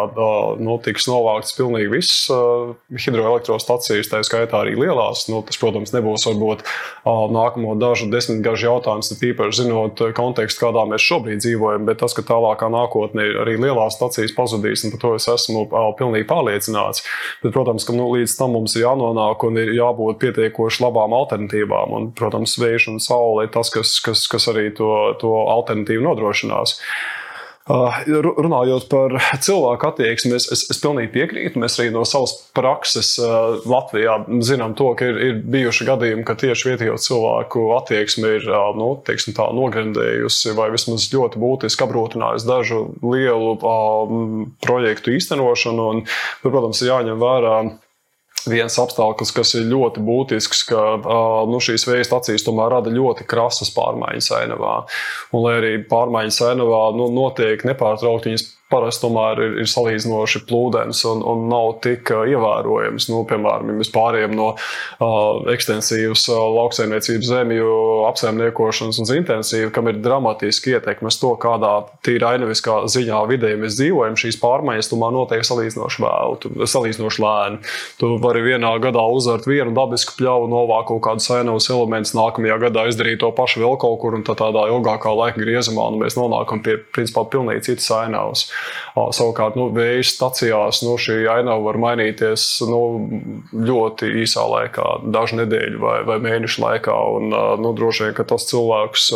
nu, 0.63 0.79
tiks 0.85 1.09
novākts 1.11 1.48
izslēgts 1.49 1.57
pilnīgi 1.57 1.89
visas 1.91 2.29
uh, 2.29 2.75
hidroelektrostacijas, 2.93 4.09
tā 4.09 4.21
skaitā 4.23 4.61
arī 4.61 4.75
lielās. 4.77 5.27
Nu, 5.29 5.41
tas, 5.43 5.57
protams, 5.57 5.91
nebūs 5.93 6.25
varbūt 6.27 6.63
uh, 6.63 7.27
nākamo 7.31 7.75
dažu 7.79 8.09
desmitgažu 8.09 8.67
jautājums, 8.67 9.11
tīpaši 9.19 9.63
zinot 9.63 9.99
kontekstu, 10.15 10.65
kādā 10.65 10.85
mēs 10.89 11.01
šobrīd 11.03 11.41
dzīvojam, 11.41 11.85
bet 11.85 11.99
tas, 11.99 12.13
ka 12.13 12.23
tālākā 12.23 12.69
nākotnē 12.69 13.27
arī 13.43 13.57
lielās 13.59 13.97
stacijas 13.97 14.33
pazudīs, 14.35 14.85
un 14.85 14.93
par 14.93 15.01
to 15.01 15.13
es 15.17 15.27
esmu 15.27 15.65
uh, 15.67 15.91
pilnīgi 15.97 16.27
pārliecināts. 16.29 17.03
Bet, 17.43 17.53
protams, 17.53 17.85
ka 17.87 17.95
nu, 17.95 18.09
līdz 18.15 18.37
tam 18.39 18.55
mums 18.57 18.75
ir 18.77 18.85
jānonāk 18.85 19.45
un 19.47 19.59
ir 19.59 19.73
jābūt 19.77 20.21
pietiekoši 20.23 20.83
labām 20.85 21.15
alternatīvām. 21.17 21.95
Un, 21.95 22.11
protams, 22.17 22.57
vējš 22.59 22.91
un 22.93 23.01
saule 23.03 23.47
ir 23.47 23.53
tas, 23.53 23.71
kas, 23.73 23.97
kas, 24.03 24.27
kas 24.31 24.49
arī 24.51 24.69
to, 24.75 24.91
to 25.21 25.33
alternatīvu 25.49 26.05
nodrošinās. 26.05 26.77
Uh, 27.69 27.99
runājot 28.09 28.87
par 28.89 29.13
cilvēku 29.45 29.91
attieksmi, 29.91 30.31
es, 30.39 30.47
es, 30.49 30.63
es 30.73 30.79
pilnīgi 30.81 31.11
piekrītu. 31.13 31.61
Mēs 31.61 31.75
arī 31.77 31.91
no 31.93 32.01
savas 32.07 32.33
prakses 32.57 33.11
uh, 33.21 33.59
Latvijā 33.69 34.15
zinām, 34.41 34.73
to, 34.79 34.87
ka 34.97 35.05
ir, 35.05 35.19
ir 35.21 35.35
bijuši 35.53 35.85
gadījumi, 35.85 36.25
ka 36.25 36.33
tieši 36.41 36.71
vietējo 36.71 36.95
cilvēku 37.03 37.67
attieksme 37.77 38.31
ir 38.39 38.47
uh, 38.49 38.71
nu, 38.73 38.87
tā, 39.05 39.45
nogrendējusi 39.59 40.55
vai 40.57 40.71
vismaz 40.73 41.05
ļoti 41.13 41.41
būtiski 41.43 41.85
apgrūtinājusi 41.85 42.49
dažu 42.49 42.81
lielu 43.05 43.53
projektu 44.65 45.13
īstenošanu. 45.19 45.85
Un, 45.93 46.03
protams, 46.41 46.81
ir 46.81 46.89
jāņem 46.89 47.21
vērā 47.21 47.55
viens 48.47 48.77
apstākļus, 48.81 49.33
kas 49.35 49.55
ir 49.59 49.67
ļoti 49.71 50.03
būtisks, 50.05 50.63
ka 50.69 50.83
nu, 51.49 51.59
šīs 51.63 51.87
vēja 51.89 52.07
stācijas 52.07 52.45
tomēr 52.47 52.71
rada 52.77 52.93
ļoti 52.93 53.27
krasas 53.29 53.73
pārmaiņas 53.75 54.31
ainavā. 54.39 54.75
Un, 55.33 55.43
lai 55.45 55.57
arī 55.59 55.73
pārmaiņas 55.89 56.39
ainavā 56.51 56.83
nu, 56.97 57.09
notiek 57.15 57.65
nepārtraukti, 57.67 58.33
viņas 58.33 58.47
parasti 58.69 59.05
tomēr 59.05 59.41
ir, 59.43 59.55
ir 59.63 59.69
salīdzinoši 59.69 60.43
plūdens 60.49 61.01
un, 61.09 61.23
un 61.25 61.47
nav 61.49 61.79
tik 61.83 62.11
ievērojams. 62.13 63.09
Nu, 63.09 63.23
piemēram, 63.29 63.71
ja 63.71 63.77
mēs 63.79 63.91
pārējām 63.93 64.35
no 64.37 64.49
uh, 64.53 65.49
ekstensīvas 65.53 66.27
uh, 66.29 66.41
lauksaimniecības 66.59 67.31
zemju 67.31 67.71
apsaimniekošanas 68.09 69.01
uz 69.01 69.13
intensīvu, 69.15 69.71
kam 69.75 69.89
ir 69.89 70.01
dramatiski 70.03 70.75
ietekmes 70.77 71.17
to, 71.21 71.33
kādā 71.41 71.73
tīra 72.05 72.35
ainaviskā 72.35 72.83
ziņā 72.93 73.23
vidē 73.31 73.55
mēs 73.59 73.79
dzīvojam, 73.79 74.17
šīs 74.19 74.39
pārmaiņas 74.41 74.91
tomēr 74.91 75.15
notiek 75.17 75.45
salīdzinoši 75.49 76.05
vēlu, 76.05 76.67
salīdzinoši 76.69 77.25
lēni. 77.25 77.61
Tu 77.99 78.11
vari 78.21 78.45
vienā 78.45 78.75
gadā 78.83 79.03
uzvart 79.09 79.49
vienu 79.49 79.73
dabisku 79.77 80.17
pļauju, 80.19 80.49
novākt 80.53 80.89
kaut 80.91 81.03
kādus 81.07 81.29
ainavus 81.33 81.69
elementus, 81.73 82.15
nākamajā 82.17 82.59
gadā 82.67 82.85
izdarīt 82.89 83.21
to 83.23 83.31
pašu 83.35 83.63
vēl 83.63 83.77
kaut 83.81 83.99
kur, 84.03 84.17
un 84.17 84.25
tādā 84.27 84.67
ilgākā 84.69 85.13
laika 85.15 85.41
griezumā 85.41 85.89
nu, 85.93 86.03
mēs 86.03 86.17
nonākam 86.19 86.61
pie 86.65 86.77
principā 86.93 87.25
pilnīgi 87.33 87.71
citas 87.71 87.89
ainavas. 87.97 88.47
Savukārt, 88.95 89.55
nu, 89.59 89.69
vēja 89.73 90.03
stacijās 90.07 90.81
nu, 90.83 90.95
šī 90.99 91.21
ainava 91.31 91.61
var 91.69 91.79
mainīties 91.79 92.45
nu, 92.67 92.81
ļoti 93.53 94.09
īsā 94.23 94.43
laikā, 94.49 94.87
dažu 95.13 95.39
nedēļu 95.39 95.81
vai, 95.81 95.97
vai 96.07 96.17
mēnešu 96.23 96.63
laikā. 96.63 96.95
Un, 97.15 97.29
nu, 97.63 97.73
droši 97.77 98.07
vien, 98.07 98.15
ka 98.17 98.25
tas 98.27 98.47
cilvēks 98.49 99.09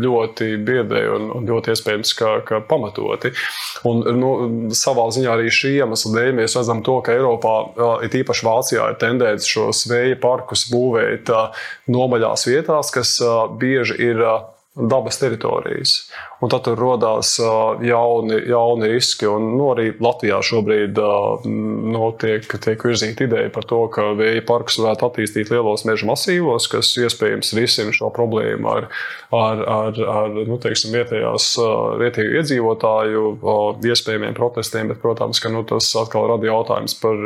ļoti 0.00 0.52
biedē 0.66 1.02
un, 1.16 1.28
un 1.36 1.48
ļoti 1.50 1.74
iespējams, 1.74 2.14
ka, 2.18 2.32
ka 2.46 2.62
pamatoti. 2.70 3.34
Un, 3.88 4.04
nu, 4.20 4.30
savā 4.76 5.08
ziņā 5.14 5.34
arī 5.34 5.52
šī 5.52 5.74
iemesla 5.80 6.14
dēļ 6.16 6.38
mēs 6.40 6.56
redzam 6.58 6.84
to, 6.86 7.00
ka 7.04 7.16
Eiropā, 7.16 7.56
it 8.06 8.16
īpaši 8.22 8.46
Vācijā, 8.46 8.88
ir 8.92 9.00
tendence 9.02 9.50
šos 9.50 9.84
vēja 9.90 10.18
parkus 10.22 10.66
būvēt 10.72 11.32
nomaļās 11.90 12.48
vietās, 12.48 12.94
kas 12.94 13.18
bieži 13.60 13.98
ir 14.10 14.24
dabas 14.88 15.18
teritorijas. 15.20 16.10
Un 16.40 16.48
tad 16.48 16.64
tur 16.64 16.78
radās 16.80 17.34
jauni, 17.84 18.38
jauni 18.48 18.88
riski. 18.94 19.26
Un, 19.28 19.50
nu, 19.58 19.66
arī 19.74 19.90
Latvijā 20.00 20.38
šobrīd 20.44 20.96
nu, 21.44 22.04
tiek, 22.20 22.46
tiek 22.64 22.84
virzīta 22.86 23.26
ideja 23.26 23.50
par 23.52 23.66
to, 23.68 23.82
ka 23.92 24.10
vēja 24.16 24.44
parks 24.48 24.78
varētu 24.80 25.08
attīstīt 25.10 25.52
lielos 25.52 25.84
meža 25.88 26.08
masīvos, 26.08 26.68
kas 26.72 26.94
iespējams 26.96 27.52
risina 27.58 27.92
šo 27.92 28.08
problēmu 28.16 28.70
ar, 28.72 28.88
ar, 29.36 29.60
ar, 29.74 30.00
ar 30.14 30.38
nu, 30.48 30.56
teiksim, 30.62 30.94
vietējās, 30.96 31.50
vietēju 32.00 32.40
iedzīvotāju 32.40 33.26
iespējamiem 33.92 34.36
protestiem. 34.38 34.88
Bet, 34.94 35.02
protams, 35.04 35.42
ka 35.44 35.52
nu, 35.52 35.60
tas 35.68 35.92
atkal 36.00 36.30
rada 36.32 36.48
jautājums 36.48 36.96
par 37.02 37.20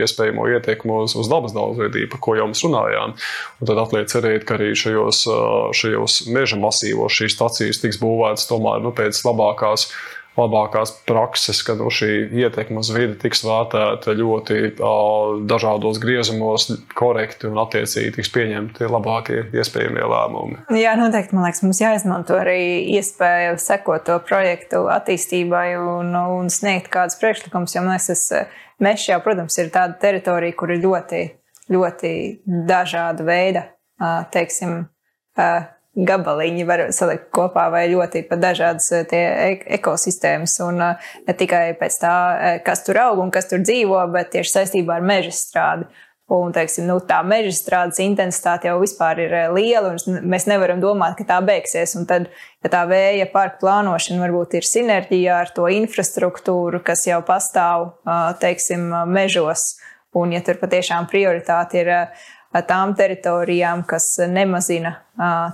iespējamo 0.00 0.48
ietekmi 0.56 0.98
uz, 1.04 1.14
uz 1.14 1.30
dabas 1.30 1.54
daudzveidību, 1.54 2.10
par 2.16 2.24
ko 2.26 2.36
jau 2.40 2.50
mēs 2.50 2.66
runājām. 2.66 3.14
Un 3.60 3.70
tad 3.70 3.78
atliek 3.78 4.10
cerēt, 4.10 4.48
ka 4.48 4.58
arī 4.58 4.72
šajos, 4.74 5.22
šajos 5.78 6.20
meža 6.34 6.58
masīvos 6.58 6.79
šīs 6.88 7.36
stacijas 7.36 7.82
tiks 7.82 8.00
būvētas 8.00 8.48
tomēr 8.50 8.82
nu, 8.84 8.92
pēc 8.96 9.20
labākās, 9.26 9.88
labākās 10.38 10.92
prakses, 11.08 11.60
ka 11.66 11.74
nu, 11.78 11.90
šī 11.92 12.10
ietekme 12.42 12.80
uz 12.80 12.90
vidi 12.94 13.16
tiks 13.20 13.42
vērtēta 13.44 14.14
ļoti 14.18 14.58
uh, 14.70 15.40
dažādos 15.50 16.00
griezumos, 16.02 16.68
korekti 16.96 17.50
un 17.50 17.58
attiecīgi 17.62 18.14
tiks 18.18 18.32
pieņemti 18.34 18.88
labākie 18.90 19.42
iespējamie 19.50 20.06
lēmumi. 20.12 20.62
Jā, 20.78 20.94
noteikti. 21.00 21.36
Man 21.36 21.48
liekas, 21.48 21.64
mums 21.66 21.82
jāizmanto 21.82 22.38
arī 22.40 22.60
iespēja 22.96 23.56
sekot 23.60 24.06
to 24.08 24.20
projektu 24.26 24.86
attīstībai 24.92 25.74
un, 25.80 26.14
un 26.14 26.50
sniegt 26.52 26.92
kādus 26.94 27.18
priekšlikumus. 27.20 27.76
Jo 27.76 27.84
man 27.84 27.96
liekas, 27.96 28.28
tas 28.30 28.56
mežs 28.80 29.10
jau, 29.10 29.20
protams, 29.24 29.58
ir 29.60 29.70
tāda 29.74 29.98
teritorija, 30.00 30.56
kur 30.56 30.72
ir 30.72 30.82
ļoti, 30.84 31.24
ļoti 31.70 32.14
dažāda 32.70 33.26
veida, 33.26 33.66
teiksim, 34.32 34.82
gabaliņi 35.98 36.66
var 36.68 36.82
salikt 36.94 37.30
kopā 37.34 37.66
vai 37.72 37.86
ļoti 37.90 38.24
dažādas 38.30 38.90
eh, 38.94 39.64
ekosistēmas. 39.78 40.58
Un 40.66 40.84
eh, 40.84 41.08
ne 41.26 41.34
tikai 41.36 41.64
pēc 41.80 41.98
tā, 42.02 42.14
eh, 42.36 42.60
kas 42.66 42.84
tur 42.86 43.00
aug 43.02 43.24
un 43.24 43.32
kas 43.34 43.50
tur 43.50 43.64
dzīvo, 43.64 44.04
bet 44.14 44.32
tieši 44.36 44.58
saistībā 44.58 45.00
ar 45.00 45.06
meža 45.06 45.34
strādi. 45.34 45.90
Un, 46.30 46.52
teiksim, 46.54 46.84
nu, 46.86 47.00
tā 47.02 47.24
meža 47.26 47.50
strādes 47.56 47.98
intensitāte 48.04 48.68
jau 48.68 48.76
vispār 48.78 49.18
ir 49.18 49.32
liela, 49.50 49.96
un 49.96 50.20
mēs 50.30 50.44
nevaram 50.46 50.78
domāt, 50.78 51.16
ka 51.18 51.26
tā 51.26 51.40
beigsies. 51.42 51.96
Un 51.98 52.06
tad, 52.06 52.28
ja 52.62 52.70
tā 52.70 52.84
vēja 52.86 53.26
parka 53.32 53.58
plānošana 53.64 54.22
varbūt 54.22 54.54
ir 54.60 54.68
sinerģijā 54.68 55.40
ar 55.42 55.50
to 55.56 55.66
infrastruktūru, 55.74 56.84
kas 56.86 57.02
jau 57.08 57.18
pastāv, 57.26 57.96
teiksim, 58.38 58.92
mežos, 59.10 59.72
un 60.14 60.30
ja 60.36 60.44
tur 60.46 60.62
patiešām 60.62 61.10
prioritāte 61.10 61.82
ir 61.82 61.90
tām 62.50 62.96
teritorijām, 62.98 63.84
kas 63.86 64.16
nemazina 64.26 64.96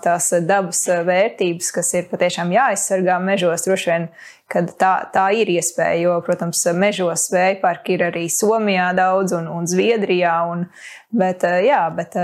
tās 0.04 0.30
dabas 0.48 0.80
vērtības, 1.04 1.68
kas 1.76 1.92
ir 1.98 2.06
patiešām 2.08 2.52
jāaizsargā 2.54 3.18
mežos. 3.20 3.66
Droši 3.66 3.90
vien, 3.90 4.06
kad 4.52 4.70
tā, 4.80 4.92
tā 5.12 5.26
ir 5.36 5.50
iespēja, 5.52 5.98
jo, 6.06 6.14
protams, 6.24 6.62
mežos 6.72 7.28
vēja 7.34 7.58
parki 7.60 7.98
ir 7.98 8.06
arī 8.08 8.26
Somijā 8.32 8.92
daudz 8.96 9.36
un, 9.36 9.50
un 9.52 9.68
Zviedrijā. 9.68 10.38
Un, 10.48 10.64
bet, 11.12 11.44
jā, 11.66 11.82
bet 11.98 12.16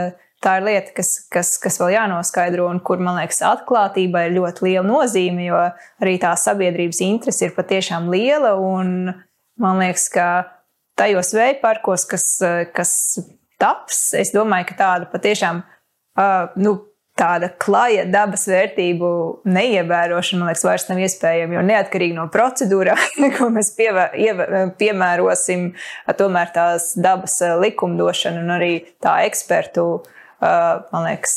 tā 0.42 0.56
ir 0.58 0.66
lieta, 0.70 0.94
kas, 0.96 1.12
kas, 1.32 1.52
kas 1.60 1.76
vēl 1.82 1.92
jānoskaidro, 1.98 2.70
un 2.72 2.80
kur, 2.80 3.02
man 3.04 3.20
liekas, 3.20 3.42
atklātība 3.50 4.24
ir 4.24 4.38
ļoti 4.38 4.66
liela 4.70 4.86
nozīme, 4.88 5.50
jo 5.50 5.60
arī 6.00 6.16
tā 6.22 6.32
sabiedrības 6.38 7.02
interese 7.04 7.50
ir 7.50 7.54
patiešām 7.58 8.08
liela. 8.14 8.56
Man 9.60 9.84
liekas, 9.84 10.08
ka 10.16 10.32
tajos 10.96 11.34
vēja 11.36 11.60
parkos, 11.60 12.08
kas, 12.08 12.26
kas 12.72 12.96
taps. 13.62 14.08
Es 14.18 14.34
domāju, 14.34 14.72
ka 14.72 14.80
tāda 14.84 15.10
patiešām. 15.12 15.62
Uh, 16.18 16.50
nu, 16.60 16.80
Tāda 17.12 17.50
klaja 17.60 18.06
dabas 18.08 18.46
vērtību 18.48 19.08
neievērošana, 19.44 20.38
man 20.40 20.48
liekas, 20.48 20.62
vairs 20.64 20.86
nav 20.88 21.00
iespējama. 21.04 21.58
Jo 21.58 21.64
neatkarīgi 21.68 22.16
no 22.16 22.24
procedūrām, 22.32 23.02
ko 23.36 23.50
mēs 23.52 23.74
pievē, 23.76 24.06
ievē, 24.16 24.62
piemērosim, 24.80 25.66
tomēr 26.16 26.54
tās 26.54 26.94
dabas 26.96 27.36
likumdošana 27.60 28.40
un 28.40 28.54
arī 28.56 28.72
tā 29.04 29.18
ekspertu, 29.26 29.84
man 30.40 31.04
liekas, 31.04 31.36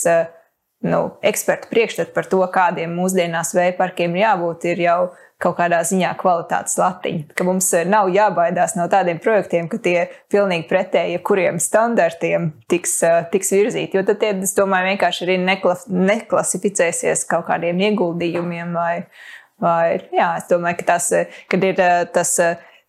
nu, 0.88 1.02
ekspertu 1.28 1.68
priekšstats 1.74 2.16
par 2.16 2.32
to, 2.32 2.40
kādiem 2.56 2.96
mūsdienās 2.96 3.52
vēja 3.58 3.76
parkiem 3.76 4.16
ir 4.16 4.24
jābūt, 4.24 4.70
ir 4.72 4.84
jau 4.88 5.00
kaut 5.46 5.58
kādā 5.60 5.82
ziņā 5.86 6.12
kvalitātes 6.20 6.78
latiņa. 6.80 7.36
Ka 7.38 7.46
mums 7.48 7.70
eh, 7.78 7.86
nav 7.90 8.10
jābaidās 8.14 8.76
no 8.80 8.88
tādiem 8.92 9.22
projektiem, 9.24 9.70
ka 9.72 9.80
tie 9.82 9.98
pilnīgi 10.34 10.68
pretēji 10.70 11.22
kuriem 11.26 11.60
standartiem 11.62 12.52
tiks, 12.72 12.98
eh, 13.06 13.22
tiks 13.34 13.54
virzīti. 13.56 14.00
Jo 14.00 14.06
tad 14.08 14.22
tie, 14.24 14.34
es 14.46 14.56
domāju, 14.58 14.94
vienkārši 14.94 15.26
arī 15.28 15.40
nekla, 15.44 15.78
neklasificēsies 16.12 17.26
kaut 17.30 17.48
kādiem 17.50 17.84
ieguldījumiem. 17.90 18.74
Vai, 18.76 18.94
vai, 19.62 20.00
jā, 20.16 20.32
es 20.40 20.50
domāju, 20.52 20.82
ka 20.82 20.92
tas, 20.96 21.12
eh, 21.16 21.44
kad 21.52 21.68
ir 21.68 21.84
tas. 22.16 22.40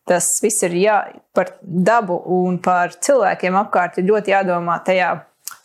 Tas 0.07 0.23
viss 0.39 0.63
ir 0.63 0.71
jā, 0.79 1.01
par 1.35 1.49
dabu 1.61 2.15
un 2.31 2.61
par 2.63 2.93
cilvēkiem 2.95 3.57
apkārt. 3.59 3.97
Ir 3.99 4.07
ļoti 4.07 4.31
jādomā 4.31 4.77
tajā 4.87 5.09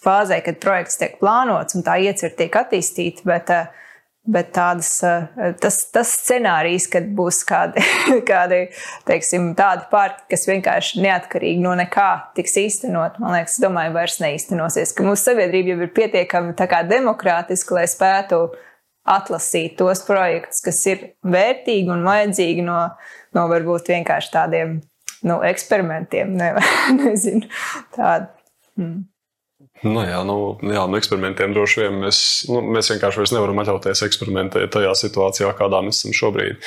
fāzē, 0.01 0.39
kad 0.41 0.57
projekts 0.63 0.97
tiek 0.97 1.19
plānots 1.19 1.77
un 1.77 1.85
tā 1.85 1.99
iecerta 2.01 2.39
tiek 2.39 2.57
attīstīta. 2.63 3.21
Bet 3.29 3.53
uh, 3.53 3.69
Bet 4.21 4.51
tādas, 4.53 4.89
eh, 5.01 5.53
tas, 5.57 5.79
tas 5.89 6.11
scenārijs, 6.13 6.85
kad 6.93 7.07
būs 7.17 7.39
kādi, 7.49 7.81
kādi 8.29 8.59
teiksim, 9.07 9.47
tādi 9.57 9.87
parki, 9.89 10.27
kas 10.35 10.45
vienkārši 10.45 11.01
neatkarīgi 11.01 11.63
no 11.63 11.73
nekā 11.79 12.09
tiks 12.37 12.53
īstenot, 12.61 13.17
man 13.23 13.39
liekas, 13.39 13.57
domāju, 13.63 13.95
vairs 13.95 14.19
neīstenosies. 14.21 14.93
Ka 14.93 15.07
mūsu 15.07 15.31
sabiedrība 15.31 15.73
jau 15.73 15.79
ir 15.87 15.93
pietiekami 15.97 16.53
demokrātiska, 16.91 17.79
lai 17.79 17.87
spētu 17.89 18.43
atlasīt 19.09 19.79
tos 19.81 20.03
projektus, 20.05 20.61
kas 20.61 20.85
ir 20.85 21.07
vērtīgi 21.25 21.89
un 21.89 22.05
vajadzīgi 22.05 22.61
no, 22.61 22.77
no 23.33 23.47
varbūt 23.49 23.89
vienkārši 23.89 24.33
tādiem 24.37 24.81
nu, 25.25 25.41
eksperimentiem. 25.41 26.35
Ne, 26.41 26.53
nezinu, 26.97 27.49
tādi. 27.97 28.29
Hmm. 28.77 29.10
Nu, 29.81 30.03
jā, 30.05 30.19
nu, 30.21 30.35
jā, 30.61 30.83
nu, 30.85 30.97
eksperimentiem 30.99 31.55
droši 31.55 31.79
vien 31.81 31.95
mēs, 32.03 32.17
nu, 32.51 32.59
mēs 32.75 32.91
vienkārši 32.91 33.31
nevaram 33.33 33.61
atļauties 33.63 34.03
eksperimentēt 34.05 34.69
tajā 34.75 34.91
situācijā, 34.99 35.49
kādā 35.57 35.79
mēs 35.81 36.03
esam 36.03 36.13
šobrīd. 36.13 36.59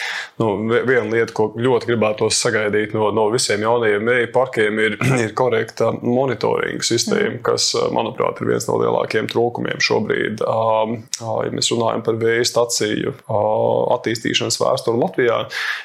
Nu, 0.43 0.49
viena 0.73 1.07
lieta, 1.13 1.31
ko 1.37 1.47
ļoti 1.55 1.93
gribētos 1.93 2.41
sagaidīt 2.43 2.97
no, 2.97 3.13
no 3.15 3.29
visiem 3.31 3.63
jaunajiem 3.63 4.03
mēju 4.09 4.31
parkiem, 4.35 4.81
ir, 4.83 4.97
ir 5.23 5.35
korekta 5.39 5.93
monitoringa 6.03 6.83
sistēma, 6.83 7.37
mm. 7.37 7.45
kas, 7.47 7.69
manuprāt, 7.95 8.43
ir 8.43 8.51
viens 8.51 8.67
no 8.67 8.81
lielākajiem 8.83 9.31
trūkumiem 9.31 9.85
šobrīd. 9.87 10.43
Ja 10.43 11.55
mēs 11.55 11.71
runājam 11.71 12.03
par 12.09 12.19
vēja 12.19 12.49
staciju 12.51 13.15
attīstīšanas 13.95 14.59
vēsturi 14.59 15.03
Latvijā, 15.05 15.39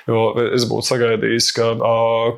jo 0.09 0.25
es 0.47 0.65
būtu 0.69 0.89
sagaidījis, 0.89 1.51
ka 1.59 1.69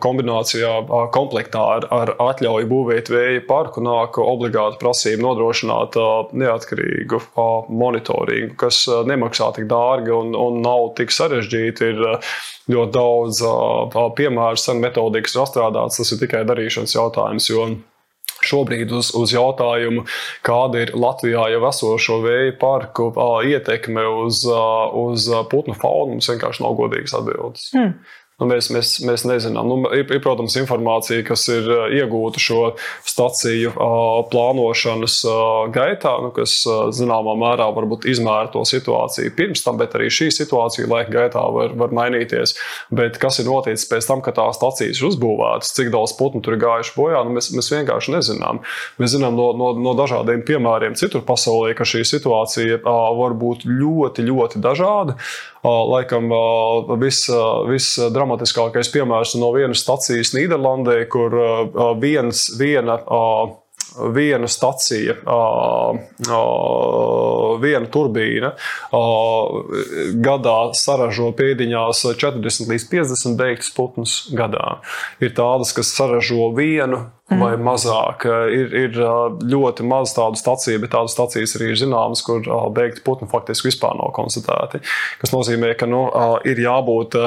kombinācijā, 0.03 0.75
komplektā 1.15 1.63
ar, 1.77 1.89
ar 1.95 2.13
atļauju 2.27 2.71
būvēt 2.75 3.15
vēja 3.15 3.47
parku 3.47 3.83
nāk 3.87 4.19
obligāti 4.19 4.80
prasība 4.81 5.23
nodrošināt 5.27 5.97
neatkarīgu 6.41 7.21
monitoringu, 7.69 8.57
kas 8.59 8.83
nemaksā 9.07 9.51
tik 9.57 9.69
dārgi 9.71 10.13
un, 10.15 10.33
un 10.37 10.59
nav 10.65 10.91
tik 10.99 11.13
sarežģīti. 11.15 11.91
Ir 11.91 12.03
ļoti 12.71 12.95
daudz 12.95 13.43
piemēru, 14.17 14.59
sen 14.59 14.83
metodikas 14.83 15.37
ir 15.37 15.45
atstrādāts, 15.45 16.01
tas 16.01 16.13
ir 16.13 16.21
tikai 16.25 16.43
darīšanas 16.49 16.97
jautājums. 16.97 17.49
Šobrīd 18.41 18.89
uz, 18.97 19.11
uz 19.17 19.33
jautājumu, 19.35 20.07
kāda 20.45 20.81
ir 20.81 20.93
Latvijā 20.97 21.43
jau 21.53 21.61
esošo 21.69 22.17
vēja 22.23 22.55
parku 22.61 23.11
ietekme 23.45 24.05
uz, 24.23 24.41
uz 24.97 25.27
putnu 25.51 25.75
faunu, 25.77 26.15
mums 26.15 26.29
vienkārši 26.31 26.65
nav 26.65 26.73
godīgas 26.79 27.13
atbildes. 27.19 27.67
Hmm. 27.75 27.93
Nu, 28.41 28.47
mēs, 28.49 28.71
mēs, 28.73 28.95
mēs 29.05 29.21
nezinām. 29.29 29.67
Nu, 29.69 29.75
ir, 29.93 30.07
ir, 30.09 30.19
protams, 30.23 30.55
informācija, 30.57 31.21
kas 31.27 31.43
ir 31.53 31.67
iegūta 31.99 32.41
šo 32.41 32.61
staciju 33.05 33.69
plānošanas 34.31 35.17
gaitā, 35.75 36.15
nu, 36.23 36.31
kas 36.33 36.55
zināmā 36.97 37.35
mērā 37.37 37.67
varbūt 37.75 38.07
izmēra 38.09 38.49
to 38.49 38.63
situāciju 38.65 39.35
pirms 39.37 39.61
tam, 39.61 39.77
bet 39.77 39.93
arī 39.99 40.09
šī 40.09 40.31
situācija 40.33 40.89
laika 40.89 41.13
gaitā 41.13 41.43
var, 41.53 41.75
var 41.77 41.93
mainīties. 41.93 42.55
Bet 42.89 43.21
kas 43.21 43.37
ir 43.43 43.49
noticis 43.51 43.85
pēc 43.91 44.09
tam, 44.09 44.25
kad 44.25 44.39
tās 44.39 44.57
stacijas 44.57 45.03
ir 45.03 45.11
uzbūvētas, 45.11 45.75
cik 45.77 45.93
daudz 45.93 46.17
putnu 46.17 46.41
tur 46.41 46.57
ir 46.57 46.63
gājuši 46.65 46.97
bojā, 46.97 47.21
nu, 47.27 47.37
mēs, 47.37 47.51
mēs 47.53 47.69
vienkārši 47.75 48.17
nezinām. 48.17 48.63
Mēs 48.97 49.13
zinām 49.19 49.37
no, 49.37 49.51
no, 49.53 49.69
no 49.77 49.93
dažādiem 50.01 50.41
piemēriem 50.49 50.97
citur 50.97 51.21
pasaulē, 51.29 51.75
ka 51.77 51.85
šī 51.85 52.01
situācija 52.09 52.81
var 53.21 53.37
būt 53.37 53.69
ļoti, 53.69 54.25
ļoti 54.33 54.65
dažāda. 54.65 55.19
Laikam 55.63 56.31
visdramatiskākais 57.01 58.87
vis 58.87 58.93
piemērs 58.95 59.35
no 59.37 59.51
vienas 59.53 59.83
stacijas 59.85 60.33
Nīderlandē, 60.33 61.03
kur 61.11 61.35
viens, 62.01 62.47
viena 62.57 62.97
viena 64.15 64.47
stacija, 64.47 65.15
viena 67.61 67.89
turbīna 67.91 68.51
gadā 70.23 70.57
saražo 70.77 71.31
pēdiņās 71.35 72.05
40 72.21 72.71
līdz 72.71 72.87
50 72.91 73.39
beigtas 73.39 73.71
putnus 73.75 74.15
gadā. 74.37 74.79
Ir 75.23 75.35
tādas, 75.37 75.73
kas 75.75 75.91
saražo 75.95 76.51
vienu 76.55 77.03
vai 77.39 77.53
mhm. 77.55 77.65
mazāk. 77.67 78.27
Ir, 78.51 78.75
ir 78.85 78.99
ļoti 79.51 79.87
maz 79.87 80.15
tādu 80.17 80.39
staciju, 80.39 80.83
bet 80.83 80.93
tādas 80.95 81.15
stacijas 81.15 81.55
arī 81.57 81.71
ir 81.71 81.81
zināmas, 81.81 82.23
kur 82.27 82.45
beigti 82.75 83.03
putni 83.05 83.29
faktiski 83.31 83.69
vispār 83.71 83.97
nav 83.99 84.13
konstatēti. 84.17 84.83
Tas 85.21 85.35
nozīmē, 85.35 85.73
ka 85.79 85.89
nu, 85.89 86.05
ir 86.47 86.61
jābūt 86.61 87.19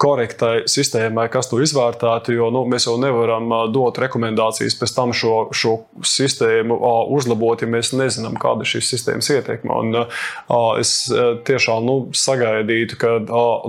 korektai 0.00 0.64
sistēmai, 0.70 1.26
kas 1.32 1.50
to 1.50 1.60
izvērtētu, 1.60 2.32
jo 2.36 2.48
nu, 2.54 2.64
mēs 2.70 2.86
jau 2.88 2.96
nevaram 3.00 3.50
dot 3.74 4.00
rekomendācijas 4.00 4.76
pēc 4.80 4.94
tam 4.96 5.14
šo, 5.16 5.34
šo 5.56 5.74
sistēmu 6.06 6.78
uzlabot, 7.16 7.60
ja 7.60 7.68
mēs 7.70 7.92
nezinām, 7.96 8.38
kāda 8.40 8.64
ir 8.64 8.72
šīs 8.72 8.92
sistēmas 8.94 9.30
ietekme. 9.34 9.76
Un, 9.76 9.98
es 10.80 10.94
tiešām 11.48 11.84
nu, 11.86 11.96
sagaidītu, 12.16 13.00
ka 13.00 13.16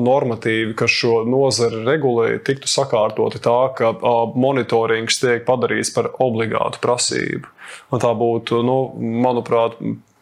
normatīvi, 0.02 0.76
kas 0.80 0.96
šo 1.02 1.22
nozari 1.28 1.84
regulē, 1.88 2.30
tiktu 2.48 2.72
sakārtoti 2.72 3.42
tā, 3.44 3.60
ka 3.78 3.94
monitorings 4.36 5.20
tiek 5.22 5.44
padarīts 5.48 5.92
par 5.96 6.14
obligātu 6.24 6.82
prasību. 6.84 7.52
Un 7.92 8.04
tā 8.04 8.12
būtu, 8.18 8.64
nu, 8.68 8.78
manuprāt, 9.24 9.78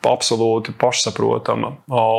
absolūti 0.08 0.74
pašsaprotama 0.80 1.74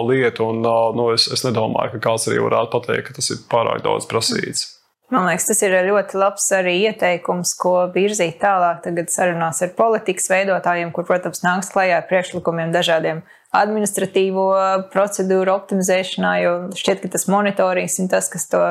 lieta. 0.09 0.45
Un, 0.45 0.61
nu, 0.97 1.09
es, 1.15 1.29
es 1.33 1.45
nedomāju, 1.47 1.97
ka 1.97 2.05
kāds 2.11 2.29
arī 2.29 2.43
varētu 2.45 2.75
pateikt, 2.77 3.09
ka 3.09 3.17
tas 3.21 3.33
ir 3.33 3.43
pārāk 3.51 3.83
daudz 3.87 4.09
prasīts. 4.11 4.69
Man 5.11 5.25
liekas, 5.27 5.49
tas 5.49 5.59
ir 5.67 5.73
ļoti 5.89 6.19
labs 6.21 6.45
arī 6.55 6.77
ieteikums, 6.87 7.57
ko 7.59 7.89
virzīt 7.91 8.37
tālāk. 8.45 8.85
Tagad 8.85 9.11
sarunās 9.11 9.59
ar 9.65 9.73
politikas 9.75 10.31
veidotājiem, 10.31 10.93
kur, 10.95 11.07
protams, 11.09 11.43
nāks 11.43 11.73
klajā 11.75 11.97
ar 11.99 12.07
priekšlikumiem 12.07 12.71
dažādiem 12.71 13.25
administratīvo 13.59 14.47
procedūru 14.93 15.51
optimizēšanā, 15.57 16.37
jo 16.45 16.53
šķiet, 16.79 17.03
ka 17.03 17.11
tas 17.17 17.27
monitorings 17.33 17.99
ir 17.99 18.07
tas, 18.13 18.31
kas 18.31 18.47
to, 18.53 18.63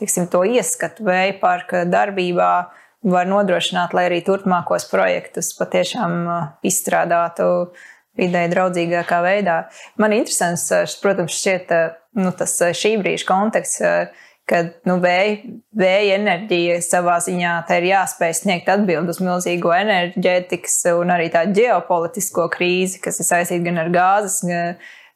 teiksim, 0.00 0.30
to 0.32 0.40
ieskatu 0.48 1.04
vēja 1.04 1.36
parka 1.42 1.84
darbībā 1.84 2.50
var 3.06 3.28
nodrošināt, 3.28 3.92
lai 3.92 4.06
arī 4.08 4.22
turpmākos 4.24 4.88
projektus 4.88 5.52
patiešām 5.58 6.16
uh, 6.24 6.48
izstrādātu 6.66 7.50
vidē 8.18 8.46
draudzīgākā 8.52 9.20
veidā. 9.24 9.56
Man 10.02 10.14
interesants, 10.16 10.68
uh, 10.74 10.86
protams, 11.02 11.36
šķiet 11.36 11.74
uh, 11.74 11.96
nu, 12.20 12.32
tas 12.36 12.54
šī 12.76 12.96
brīža 13.02 13.28
konteksts, 13.28 13.82
kad 14.46 14.68
nu, 14.86 14.98
vēja, 15.02 15.40
vēja 15.74 16.18
enerģija 16.20 16.78
savā 16.84 17.16
ziņā 17.24 17.54
ir 17.76 17.88
jāspēj 17.88 18.36
sniegt 18.40 18.68
atbildi 18.70 19.10
uz 19.10 19.18
milzīgo 19.22 19.72
enerģētikas 19.74 20.84
un 20.94 21.10
arī 21.16 21.26
tādu 21.34 21.56
ģeopolitisko 21.58 22.46
krīzi, 22.54 23.00
kas 23.02 23.18
ir 23.20 23.26
saistīta 23.26 23.66
gan 23.66 23.82
ar 23.82 23.90
gāzes 23.94 24.38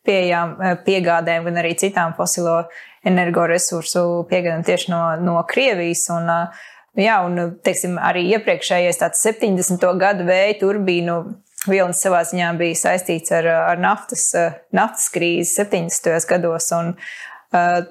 pieejām, 0.07 0.57
piegādēm, 0.83 1.47
gan 1.47 1.63
arī 1.63 1.77
citām 1.79 2.17
fosilo 2.19 2.65
energoresursu 3.07 4.27
piegādēm 4.33 4.67
tieši 4.67 4.91
no, 4.91 5.05
no 5.23 5.39
Krievijas. 5.49 6.09
Un, 6.17 6.27
uh, 6.27 6.67
Jā, 6.99 7.21
un 7.23 7.39
teiksim, 7.63 7.95
arī 8.03 8.25
iepriekšējais 8.35 8.99
70. 8.99 9.85
gadu 10.01 10.25
vēja 10.27 10.57
turbīnu 10.59 11.21
vilnis 11.69 12.03
savā 12.03 12.23
ziņā 12.29 12.53
bija 12.61 12.79
saistīts 12.79 13.33
ar, 13.37 13.49
ar 13.73 13.81
naftas, 13.81 14.31
naftas 14.77 15.09
krīzi 15.13 15.59
70. 15.61 16.15
gados. 16.31 16.71
Un, 16.77 16.95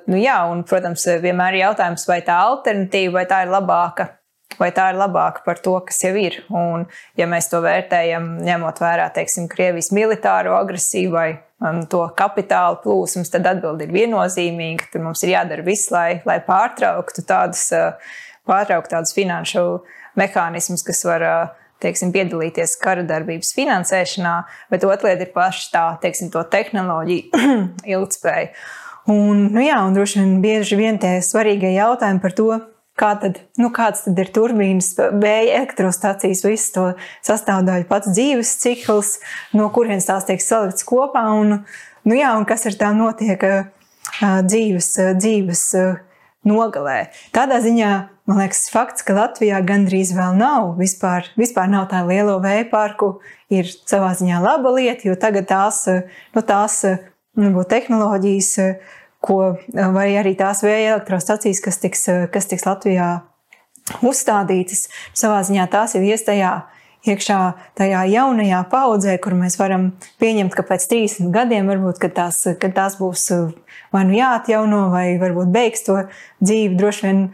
nu, 0.09 0.19
jā, 0.19 0.37
un, 0.49 0.63
protams, 0.67 1.05
vienmēr 1.21 1.57
ir 1.57 1.65
jautājums, 1.67 2.07
vai 2.09 2.21
tā 2.25 2.39
alternatīva, 2.47 3.19
vai 3.19 3.27
tā 3.29 3.43
ir 3.45 3.53
labāka. 3.53 4.13
Vai 4.59 4.71
tā 4.75 4.89
ir 4.91 4.97
labāka 4.99 5.43
par 5.45 5.59
to, 5.63 5.75
kas 5.87 6.01
jau 6.03 6.15
ir? 6.19 6.39
Un, 6.51 6.87
ja 7.15 7.27
mēs 7.29 7.47
to 7.51 7.61
vērtējam, 7.63 8.25
ņemot 8.43 8.81
vērā, 8.81 9.05
teiksim, 9.15 9.45
Krievijas 9.47 9.91
militāro 9.95 10.57
agresiju 10.57 11.13
vai 11.13 11.27
um, 11.63 11.85
to 11.87 12.01
kapitāla 12.17 12.81
plūsmas, 12.83 13.31
tad 13.31 13.47
atbildi 13.47 13.87
ir 13.87 13.93
viennozīmīga. 13.93 14.89
Tur 14.91 15.05
mums 15.05 15.23
ir 15.23 15.35
jādara 15.35 15.63
viss, 15.63 15.91
lai, 15.93 16.19
lai 16.27 16.41
pārtrauktu 16.43 17.23
tādas 17.29 17.69
uh, 17.77 17.93
pārtraukt 18.49 18.91
tādus 18.91 19.15
finanšu 19.15 19.63
mehānismus, 20.19 20.83
kas 20.87 21.05
var 21.07 21.25
teiksim, 21.83 22.11
piedalīties 22.15 22.75
kara 22.81 23.05
darbības 23.07 23.53
finansēšanā, 23.57 24.35
bet 24.71 24.85
otra 24.87 25.11
lieta 25.11 25.27
ir 25.27 25.33
paša 25.35 25.69
tā, 25.73 25.85
teiksim, 26.03 26.31
to 26.33 26.43
tehnoloģiju 26.51 27.53
ilgspēja. 27.95 28.51
Un, 29.09 29.47
nu 29.55 29.63
jā, 29.63 29.79
un 29.87 29.95
droši 29.95 30.19
vien 30.21 30.35
bieži 30.43 30.77
vien 30.77 30.99
tie 31.01 31.15
svarīgie 31.25 31.71
jautājumi 31.73 32.21
par 32.21 32.35
to, 32.37 32.49
kā 32.99 33.13
tad, 33.21 33.39
nu, 33.57 33.71
kāds 33.73 34.03
tad 34.05 34.19
ir 34.19 34.29
turbīnas, 34.35 34.91
vēja 35.21 35.61
elektrostacijas, 35.61 36.43
visu 36.45 36.73
to 36.75 36.85
sastāvdaļu, 37.25 37.87
pats 37.89 38.11
dzīves 38.11 38.53
cikls, 38.61 39.15
no 39.55 39.69
kurienes 39.73 40.09
tās 40.09 40.27
tiek 40.27 40.43
salikts 40.43 40.85
kopā, 40.87 41.23
un, 41.39 41.61
nu 42.05 42.19
jā, 42.19 42.33
un 42.37 42.45
kas 42.49 42.67
ar 42.69 42.77
tām 42.79 42.99
notiek 42.99 43.45
dzīves, 44.19 44.91
dzīves 45.17 45.63
nogalē. 46.49 46.99
Tādā 47.35 47.59
ziņā 47.63 47.93
Man 48.29 48.37
liekas, 48.43 48.67
fakts, 48.69 49.01
ka 49.01 49.15
Latvijā 49.17 49.57
gandrīz 49.65 50.11
vēl 50.13 50.35
nav, 50.37 50.75
vispār, 50.77 51.31
vispār 51.39 51.65
nav 51.71 51.87
tā 51.89 52.03
lielo 52.05 52.35
vēja 52.43 52.67
parku, 52.69 53.15
ir 53.49 53.65
savā 53.65 54.11
ziņā 54.19 54.37
laba 54.43 54.69
lieta, 54.75 55.07
jo 55.09 55.15
tagad 55.17 55.47
tās, 55.49 55.79
nu, 56.35 56.43
tās 56.45 56.75
nu, 57.33 57.63
tehnoloģijas, 57.73 58.51
ko, 59.25 59.39
vai 59.73 60.11
arī 60.21 60.35
tās 60.37 60.61
vēja 60.61 60.93
elektrostacijas, 60.93 61.63
kas 61.65 61.81
tiks, 61.81 62.05
kas 62.29 62.51
tiks 62.53 62.69
Latvijā 62.69 63.09
uzstādītas, 64.05 64.85
savā 65.17 65.41
ziņā 65.49 65.65
tās 65.73 65.97
jau 65.97 66.05
iestajā 66.05 66.53
iekšā 67.09 67.41
tajā 67.81 68.05
jaunajā 68.13 68.63
paudzē, 68.69 69.17
kur 69.23 69.33
mēs 69.41 69.57
varam 69.57 69.93
pieņemt, 70.21 70.53
ka 70.53 70.69
pēc 70.69 70.85
30 70.91 71.33
gadiem 71.33 71.73
varbūt, 71.73 71.97
kad 72.05 72.13
tās, 72.21 72.43
kad 72.61 72.77
tās 72.77 73.01
būs 73.01 73.29
vai 73.89 74.05
nu 74.05 74.19
jāatjauno, 74.21 74.89
vai 74.93 75.07
varbūt 75.17 75.49
beigs 75.49 75.87
to 75.87 76.03
dzīvi 76.43 76.77
droši 76.77 77.07
vien 77.07 77.29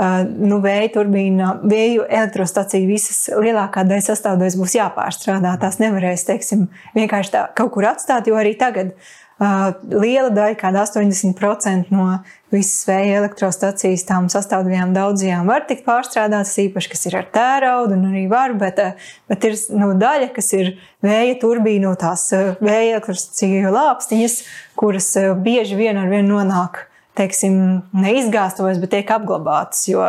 nu, 0.00 0.60
vēja 0.64 0.90
turbīna, 0.94 1.54
vēju 1.68 2.06
elektrostaciju 2.08 2.88
visas 2.88 3.26
lielākā 3.36 3.84
daļa 3.88 4.06
sastāvdaļas 4.08 4.58
būs 4.60 4.76
jāpārstrādā. 4.78 5.56
Tās 5.60 5.80
nevarēs, 5.82 6.26
teiksim, 6.28 6.68
vienkārši 6.96 7.34
tā 7.34 7.46
kaut 7.58 7.74
kur 7.74 7.90
atstāt, 7.90 8.30
jo 8.30 8.38
arī 8.40 8.54
tagad 8.58 8.94
uh, 8.94 9.20
liela 9.40 10.30
daļa, 10.32 10.56
kāda 10.60 10.84
80% 10.86 11.92
no 11.94 12.06
visas 12.52 12.82
vēja 12.88 13.20
elektrostacijas 13.22 14.04
tām 14.08 14.28
sastāvdaļām 14.32 14.92
daudzajām 14.96 15.48
var 15.48 15.64
tikt 15.68 15.86
pārstrādātas, 15.86 16.56
īpaši, 16.64 16.92
kas 16.92 17.08
ir 17.10 17.16
ar 17.20 17.30
tēraudu 17.36 17.96
un 17.96 18.10
arī 18.10 18.26
var, 18.30 18.56
bet, 18.60 18.82
bet 19.30 19.48
ir 19.48 19.56
nu, 19.76 19.92
daļa, 20.00 20.30
kas 20.36 20.52
ir 20.58 20.74
vēja 21.04 21.38
turbīnu, 21.42 21.92
tās 22.00 22.28
vēja 22.60 22.96
elektrostaciju 22.96 23.72
lāpstiņas, 23.76 24.38
kuras 24.80 25.12
bieži 25.44 25.78
vien 25.78 26.00
ar 26.00 26.08
vienu 26.12 26.38
nonāk 26.38 26.86
teiksim, 27.18 27.54
neizgāstos, 27.96 28.78
bet 28.80 28.92
tiek 28.94 29.10
apglabātas. 29.12 29.82
Jo 29.90 30.04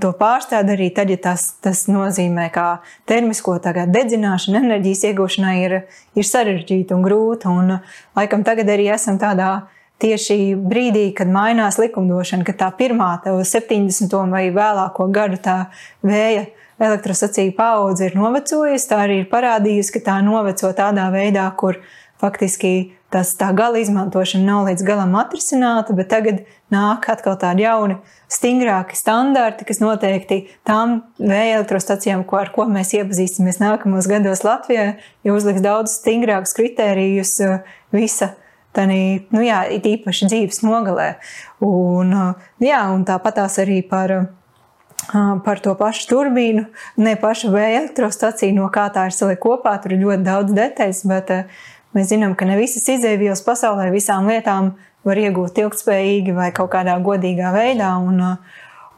to 0.00 0.12
pārstāda 0.16 0.76
arī 0.76 0.88
tad, 0.94 1.10
ja 1.12 1.18
tas, 1.28 1.48
tas 1.64 1.86
nozīmē, 1.90 2.48
ka 2.54 2.66
termisko 3.08 3.56
dedzināšana, 3.62 4.62
enerģijas 4.62 5.06
iegūšanai 5.10 5.56
ir, 5.64 5.78
ir 6.14 6.28
sarežģīta 6.28 6.96
un 6.96 7.06
grūta. 7.06 7.50
Un, 7.50 7.78
laikam 8.18 8.46
tagad 8.46 8.70
arī 8.72 8.90
esam 8.94 9.18
tādā 9.22 9.66
tieši 10.02 10.56
brīdī, 10.60 11.08
kad 11.16 11.30
mainās 11.32 11.80
likumdošana, 11.80 12.44
ka 12.46 12.52
tā 12.52 12.70
pirmā, 12.76 13.16
tā 13.24 13.32
70. 13.32 14.12
vai 14.30 14.48
vēlāko 14.54 15.08
gadu 15.12 15.40
tā 15.42 15.58
vēja 16.04 16.46
elektrostaciju 16.78 17.54
paudze 17.56 18.10
ir 18.10 18.18
novecojusi. 18.18 18.88
Tā 18.90 19.00
arī 19.06 19.22
ir 19.22 19.30
parādījusi, 19.32 19.96
ka 19.96 20.04
tā 20.10 20.18
noveco 20.24 20.72
tādā 20.76 21.08
veidā, 21.14 21.48
kur 21.56 21.80
faktiski 22.20 22.95
tas 23.14 23.34
tā 23.38 23.52
gala 23.56 23.80
izmantošana 23.80 24.44
nav 24.44 24.70
līdz 24.70 24.86
galam 24.86 25.14
atrisināta, 25.18 25.94
bet 25.96 26.10
tagad 26.10 26.40
nāk 26.74 27.06
atkal 27.12 27.36
tādi 27.40 27.66
jauni, 27.66 27.98
stingrāki 28.32 28.98
standarti, 28.98 29.66
kas 29.68 29.78
noteikti 29.82 30.42
tām 30.66 30.98
vēja 31.20 31.60
elektrostacijām, 31.60 32.24
ko, 32.26 32.40
ar 32.42 32.50
ko 32.54 32.66
mēs 32.70 32.94
iepazīstamies 32.98 33.62
nākamos 33.62 34.10
gados 34.10 34.42
Latvijā, 34.46 34.96
jau 35.26 35.36
uzliks 35.38 35.62
daudz 35.64 36.00
stingrākus 36.00 36.56
kritērijus 36.58 37.38
uh, 37.46 37.62
visa 37.94 38.34
Tādī, 38.76 39.24
nu 39.32 39.40
jā, 39.40 39.62
it 39.72 39.86
īpaši 39.88 40.28
dzīves 40.28 40.60
nogalē. 40.66 41.14
Un, 41.64 42.12
jā, 42.60 42.80
un 42.92 43.06
tāpatās 43.08 43.56
arī 43.62 43.78
par, 43.88 44.12
par 45.46 45.62
to 45.64 45.72
pašu 45.78 46.10
turbīnu, 46.10 46.66
ne 47.00 47.14
pašu 47.20 47.54
vēja 47.54 47.80
elektrostaciju, 47.80 48.52
no 48.58 48.68
kā 48.74 48.90
tā 48.92 49.06
ir 49.08 49.16
salikta 49.16 49.44
kopā. 49.46 49.72
Tur 49.80 49.96
ir 49.96 50.04
ļoti 50.04 50.28
daudz 50.28 50.56
detaļas, 50.58 51.02
bet 51.08 51.32
mēs 51.96 52.12
zinām, 52.12 52.36
ka 52.38 52.48
ne 52.48 52.58
visas 52.60 52.86
izdevības 52.92 53.42
pasaulē 53.46 53.88
visām 53.94 54.28
lietām 54.30 54.74
var 55.06 55.20
iegūt 55.22 55.58
ilgspējīgi 55.62 56.34
vai 56.36 56.50
kaut 56.54 56.72
kādā 56.74 56.96
godīgā 57.02 57.52
veidā. 57.54 57.94
Un, 58.02 58.22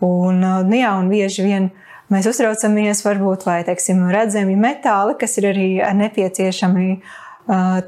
un, 0.05 0.43
nu 0.69 0.81
jā, 0.81 0.93
un 0.99 1.09
bieži 1.13 1.47
vien 1.47 1.71
mēs 2.13 2.29
uztraucamies, 2.31 3.05
varbūt, 3.07 3.47
vai 3.49 3.61
teiksim, 3.69 4.07
redzami 4.13 4.57
metāli, 4.59 5.17
kas 5.21 5.37
ir 5.41 5.51
arī 5.53 5.71
nepieciešami 6.03 6.87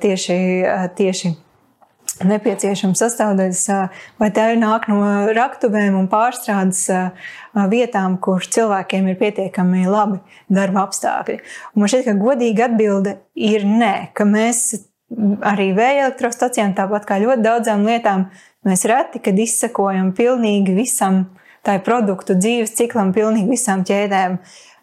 tieši, 0.01 0.41
tieši 0.99 1.33
nepieciešams 2.27 3.01
sastāvdaļas, 3.01 3.63
vai 4.21 4.29
tā 4.35 4.51
nāk 4.59 4.89
no 4.91 5.01
raktuvēm 5.37 5.97
un 5.97 6.09
pārstrādes 6.11 6.83
vietām, 7.73 8.19
kur 8.21 8.45
cilvēkiem 8.45 9.09
ir 9.09 9.19
pietiekami 9.21 9.87
labi 9.89 10.21
darba 10.53 10.85
apstākļi. 10.87 11.39
Un 11.75 11.85
man 11.85 11.93
šķiet, 11.93 12.11
ka 12.11 12.17
godīga 12.21 12.69
atbilde 12.69 13.17
ir 13.35 13.65
nē, 13.65 14.11
ka 14.17 14.29
mēs 14.29 14.90
arī 15.47 15.71
vēja 15.77 16.07
elektrostacijām, 16.07 16.75
tāpat 16.79 17.07
kā 17.09 17.19
ļoti 17.23 17.45
daudzām 17.45 17.85
lietām, 17.89 18.29
mēs 18.67 18.87
reti, 18.89 19.23
kad 19.25 19.39
izsakojam 19.39 20.13
pilnīgi 20.17 20.75
visam 20.77 21.25
tā 21.67 21.77
produktu 21.85 22.37
dzīves 22.39 22.77
ciklam, 22.79 23.13
pilnīgi 23.17 23.51
visām 23.51 23.85
ķēdēm. 23.87 24.39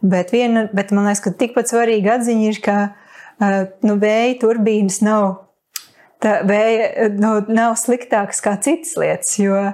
Bet, 0.07 0.31
viena, 0.35 0.67
bet 0.77 0.93
man 0.93 1.07
liekas, 1.09 1.23
ka 1.25 1.33
tikpat 1.33 1.71
svarīga 1.71 2.19
atziņa 2.19 2.49
ir, 2.51 2.61
ka 2.61 2.77
nu, 3.87 3.97
vēja 3.97 4.37
turbīnas 4.43 5.01
nav 5.05 5.47
tā 6.23 6.39
vēja 6.47 7.09
nu, 7.13 7.33
nav 7.53 7.75
sliktāks 7.79 8.41
kā 8.45 8.55
citas 8.61 8.95
lietas. 8.99 9.35
Jo, 9.41 9.71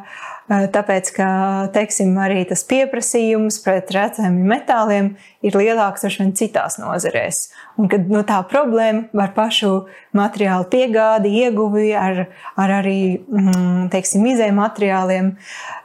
tāpēc, 0.73 1.09
ka 1.15 1.27
teiksim, 1.75 2.11
arī 2.21 2.43
tas 2.49 2.63
pieprasījums 2.67 3.59
pret 3.63 3.91
redzēm 3.95 4.35
metāliem 4.49 5.13
ir 5.45 5.57
lielāks 5.57 6.05
vien 6.07 6.33
citās 6.37 6.77
nozarēs. 6.81 7.47
Un 7.79 7.89
kad 7.91 8.09
nu, 8.11 8.21
tā 8.27 8.41
problēma 8.49 9.07
ar 9.23 9.33
pašu 9.35 9.71
materiālu 10.17 10.67
piegādi, 10.71 11.31
ieguvi 11.43 11.93
ar, 11.97 12.25
ar 12.59 12.75
arī 12.81 12.99
mm, 13.19 13.89
teiksim, 13.93 14.25
izējuma 14.33 14.67
materiāliem 14.67 15.33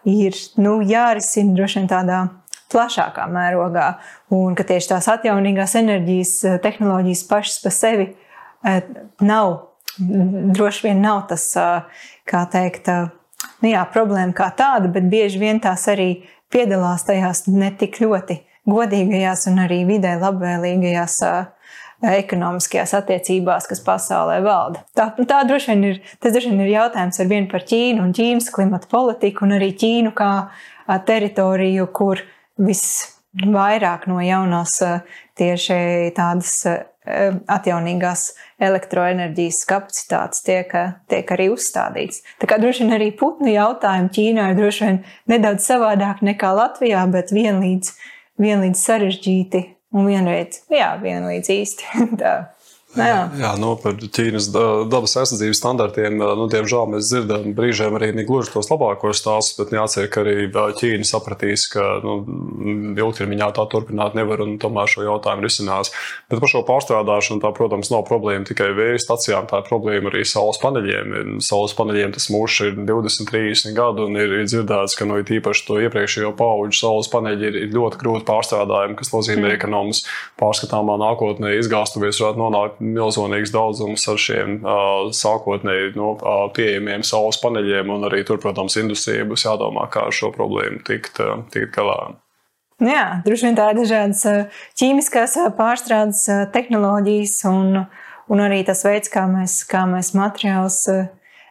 ir 0.09 0.37
nu, 0.61 0.79
jārisina 0.87 1.57
droši 1.57 1.81
vien 1.81 1.91
tādā 1.91 2.21
plašākā 2.73 3.29
mērogā. 3.33 3.93
Un 4.35 4.59
ka 4.59 4.67
tieši 4.69 4.93
tās 4.93 5.09
atjaunīgās 5.13 5.79
enerģijas 5.81 6.35
tehnoloģijas 6.65 7.25
pašas 7.31 7.63
par 7.65 7.75
sevi 7.75 8.11
nav 9.25 9.57
droši 9.99 10.87
vien 10.87 11.01
nav 11.03 11.25
tas, 11.31 11.51
kā 12.29 12.43
teikt, 12.53 12.91
nu 13.63 13.73
jā, 13.73 13.85
problēma 13.93 14.35
kā 14.37 14.51
tāda, 14.57 14.91
bet 14.93 15.09
bieži 15.11 15.41
vien 15.43 15.61
tās 15.63 15.87
arī 15.91 16.11
piedalās 16.53 17.07
tajās 17.09 17.47
netik 17.51 18.01
ļoti 18.03 18.41
godīgajās 18.69 19.47
un 19.51 19.63
arī 19.65 19.83
vidē 19.89 20.17
labvēlīgajās 20.21 21.21
ekonomiskajās 21.99 22.95
attiecībās, 22.95 23.67
kas 23.67 23.81
pasaulē 23.83 24.39
valda. 24.45 24.85
Tā, 24.95 25.09
tā 25.27 25.43
droši 25.49 25.73
vien 25.73 25.87
ir, 25.91 26.01
tas 26.23 26.35
droši 26.35 26.53
vien 26.53 26.63
ir 26.63 26.75
jautājums 26.77 27.19
ar 27.19 27.31
vienu 27.31 27.51
par 27.51 27.65
Ķīnu 27.67 28.05
un 28.05 28.13
Ķīnas 28.15 28.53
klimatu 28.55 28.91
politiku 28.93 29.47
un 29.47 29.57
arī 29.59 29.73
Ķīnu 29.79 30.13
kā 30.19 30.33
teritoriju, 31.09 31.89
kur 31.93 32.23
visvairāk 32.63 34.07
no 34.11 34.21
jaunās 34.23 34.79
tieši 35.39 35.81
tādas 36.17 36.61
atjaunīgās 37.59 38.29
elektroenerģijas 38.59 39.63
kapacitātes 39.71 40.43
tiek, 40.47 40.73
tiek 41.11 41.33
arī 41.35 41.49
uzstādīts. 41.55 42.23
Tā 42.43 42.51
kā 42.51 42.59
droši 42.61 42.85
vien 42.85 42.97
arī 42.99 43.11
putnu 43.19 43.53
jautājumi 43.53 44.13
Ķīnā 44.15 44.51
ir 44.53 44.59
droši 44.59 44.85
vien 44.87 45.01
nedaudz 45.31 45.67
savādāk 45.69 46.23
nekā 46.27 46.53
Latvijā, 46.59 47.05
bet 47.13 47.35
vienlīdz, 47.35 47.93
vienlīdz 48.43 48.83
sarežģīti 48.83 49.65
un 49.95 50.11
vienreiz, 50.11 50.63
jā, 50.73 50.93
vienlīdz 51.03 51.53
īsti. 51.55 51.93
Jā, 52.97 53.27
jā 53.37 53.51
nu, 53.61 53.75
par 53.77 53.99
Ķīnas 54.01 54.47
dabas 54.49 55.13
aizsardzības 55.21 55.59
standartiem. 55.61 56.15
Nu, 56.17 56.47
diemžēl 56.49 56.87
mēs 56.95 57.11
dzirdam 57.11 57.51
brīžiem 57.57 57.99
arī 57.99 58.15
gluži 58.25 58.55
tos 58.55 58.71
labākos 58.73 59.21
stāstus, 59.21 59.59
bet 59.59 59.75
jācer, 59.77 60.07
ka 60.09 60.23
arī 60.23 60.47
Ķīna 60.49 61.05
sapratīs, 61.05 61.67
ka 61.69 61.85
nu, 62.01 62.15
ilgtermiņā 62.97 63.51
tā 63.59 63.67
turpināt 63.69 64.17
nevar 64.17 64.41
un 64.47 64.57
tomēr 64.63 64.89
šo 64.89 65.05
jautājumu 65.05 65.45
risinās. 65.45 65.93
Bet 66.33 66.41
par 66.41 66.49
šo 66.49 66.63
pārstrādāšanu 66.69 67.45
tā, 67.45 67.51
protams, 67.59 67.91
nav 67.93 68.07
problēma 68.09 68.49
tikai 68.49 68.71
vēja 68.79 69.03
stacijām, 69.05 69.51
tā 69.53 69.61
ir 69.61 69.69
problēma 69.69 70.09
arī 70.09 70.25
saules 70.25 70.61
paneļiem. 70.65 71.37
Saules 71.45 71.77
paneļiem 71.77 72.17
tas 72.17 72.31
mūžs 72.33 72.63
ir 72.71 72.81
20, 72.89 73.29
30 73.29 73.77
gadu 73.77 74.09
un 74.09 74.17
ir, 74.17 74.33
ir 74.41 74.49
dzirdēts, 74.49 74.97
ka 74.97 75.05
nu, 75.05 75.21
īpaši 75.21 75.69
to 75.69 75.79
iepriekšējo 75.85 76.33
pauģu 76.41 76.81
saules 76.81 77.13
paneļi 77.13 77.51
ir, 77.53 77.61
ir 77.67 77.77
ļoti 77.77 78.01
grūti 78.01 78.29
pārstrādājumi, 78.33 78.97
kas 78.97 79.13
nozīmē, 79.13 79.53
mm. 79.53 79.61
ka 79.61 79.73
no 79.77 79.85
mums 79.85 80.05
pārskatāmā 80.41 80.97
nākotnē 81.05 81.53
izgāstuvies 81.61 82.25
varētu 82.25 82.45
nonākt 82.47 82.78
milzīgs 82.81 83.53
daudzums 83.55 84.07
ar 84.11 84.21
šiem 84.21 84.61
sākotnēji 85.15 85.93
nu, 85.99 86.15
uh, 86.17 86.47
pieejamiem 86.55 87.05
saules 87.07 87.41
paneļiem, 87.43 87.91
un 87.95 88.09
arī 88.09 88.25
tur, 88.27 88.41
protams, 88.43 88.79
industrijai 88.81 89.27
būs 89.29 89.47
jādomā, 89.47 89.89
kā 89.93 90.07
ar 90.09 90.15
šo 90.15 90.33
problēmu 90.35 90.83
tikt, 90.87 91.21
tikt 91.55 91.75
galā. 91.77 91.99
Jā, 92.79 93.21
droši 93.25 93.49
vien 93.49 93.57
tā 93.59 93.73
ir 93.73 93.81
dažādas 93.81 94.51
ķīmiskās 94.79 95.35
pārstrādes 95.59 96.23
tehnoloģijas 96.55 97.41
un, 97.51 97.81
un 98.31 98.43
arī 98.45 98.61
tas 98.67 98.85
veids, 98.87 99.11
kā 99.11 99.25
mēs, 99.27 99.65
kā 99.67 99.83
mēs 99.91 100.13
materiālus 100.15 100.85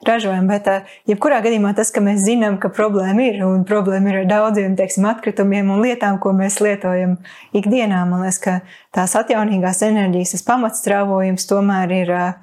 ražojam. 0.06 0.48
Bet, 0.48 0.68
eh, 0.68 0.82
jebkurā 1.08 1.40
gadījumā, 1.44 1.74
tas, 1.76 1.92
ka 1.92 2.02
mēs 2.02 2.24
zinām, 2.26 2.60
ka 2.60 2.70
problēma 2.70 3.28
ir 3.28 3.46
un 3.46 3.64
problēma 3.66 4.12
ir 4.12 4.20
ar 4.22 4.26
daudziem 4.26 4.76
teiksim, 4.78 5.06
atkritumiem 5.10 5.70
un 5.72 5.82
lietām, 5.82 6.20
ko 6.20 6.34
mēs 6.34 6.60
lietojam 6.62 7.18
ikdienā, 7.54 8.04
man 8.10 8.26
liekas, 8.26 8.40
ka 8.40 8.60
tās 8.94 9.16
atjaunīgās 9.16 9.82
enerģijas, 9.82 10.44
pamatstrāvojums 10.48 11.48
tomēr 11.50 11.96
ir 12.02 12.12
eh, 12.12 12.34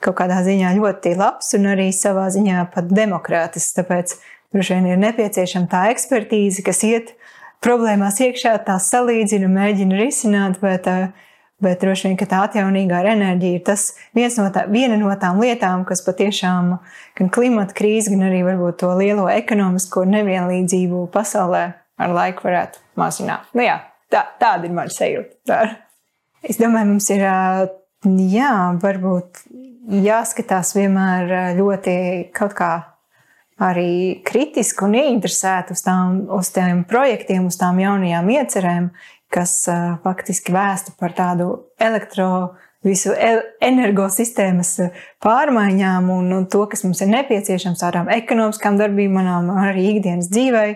kaut 0.00 0.16
kādā 0.16 0.42
ziņā 0.44 0.74
ļoti 0.76 1.16
labs 1.16 1.54
un 1.54 1.70
arī 1.72 1.90
savā 1.92 2.28
ziņā 2.30 2.70
pat 2.74 2.88
demokrātisks. 2.88 3.76
Tāpēc 3.78 4.16
droši 4.54 4.74
vien 4.74 4.90
ir 4.92 4.98
nepieciešama 5.02 5.70
tā 5.72 5.86
ekspertīze, 5.92 6.62
kas 6.66 6.82
iet 6.84 7.14
problēmās 7.64 8.20
iekšā, 8.20 8.58
tās 8.66 8.90
salīdzina, 8.92 9.48
mēģina 9.48 9.96
risināt. 9.98 10.60
Bet, 10.60 10.86
uh, 10.86 11.25
Bet 11.64 11.80
droši 11.80 12.10
vien 12.10 12.18
tā 12.20 12.42
atjaunīgā 12.44 12.98
enerģija 13.14 13.56
ir 13.56 13.62
tas 13.64 13.86
no 14.36 14.50
tā, 14.52 14.66
viena 14.68 14.98
no 15.00 15.08
tām 15.16 15.38
lietām, 15.40 15.86
kas 15.88 16.02
patiešām 16.04 16.74
gan 17.16 17.30
klimata 17.32 17.72
krīzi, 17.76 18.12
gan 18.12 18.26
arī 18.28 18.42
to 18.76 18.90
lielo 18.98 19.24
ekonomisko 19.32 20.04
nevienlīdzību 20.04 21.06
pasaulē 21.14 21.64
ar 21.96 22.12
laiku 22.12 22.44
varētu 22.44 22.82
mazināt. 23.00 23.48
Nu, 23.56 23.64
jā, 23.64 23.78
tā, 24.12 24.26
tāda 24.40 24.68
ir 24.68 24.76
mana 24.76 24.92
sajūta. 24.92 25.62
Es 26.44 26.60
domāju, 26.60 26.92
mums 26.92 27.08
ir 27.14 27.24
jā, 27.24 28.52
varbūt 28.82 29.46
jāskatās 30.04 30.74
vienmēr 30.76 31.56
ļoti 31.56 31.96
kaut 32.36 32.52
kā 32.58 32.72
arī 33.56 34.20
kritiski 34.26 34.84
un 34.84 34.96
ieinteresēti 34.98 35.72
uz, 35.72 35.82
tām, 35.84 36.18
uz 36.36 36.50
tiem 36.52 36.82
projektiem, 36.88 37.46
uz 37.48 37.56
tām 37.60 37.80
jaunajām 37.80 38.28
iecerēm, 38.34 38.90
kas 39.32 39.58
faktiski 40.04 40.54
vēsta 40.54 40.94
par 41.00 41.14
tādu 41.16 41.48
elektro 41.82 42.56
visu 42.86 43.14
energosistēmas 43.64 44.76
pārmaiņām 45.24 46.12
un, 46.12 46.30
un 46.36 46.46
to, 46.50 46.62
kas 46.70 46.84
mums 46.86 47.02
ir 47.02 47.10
nepieciešams 47.14 47.82
tādām 47.82 48.12
ekonomiskām 48.14 48.78
darbībām, 48.80 49.50
arī 49.66 49.90
ikdienas 49.96 50.30
dzīvei. 50.32 50.70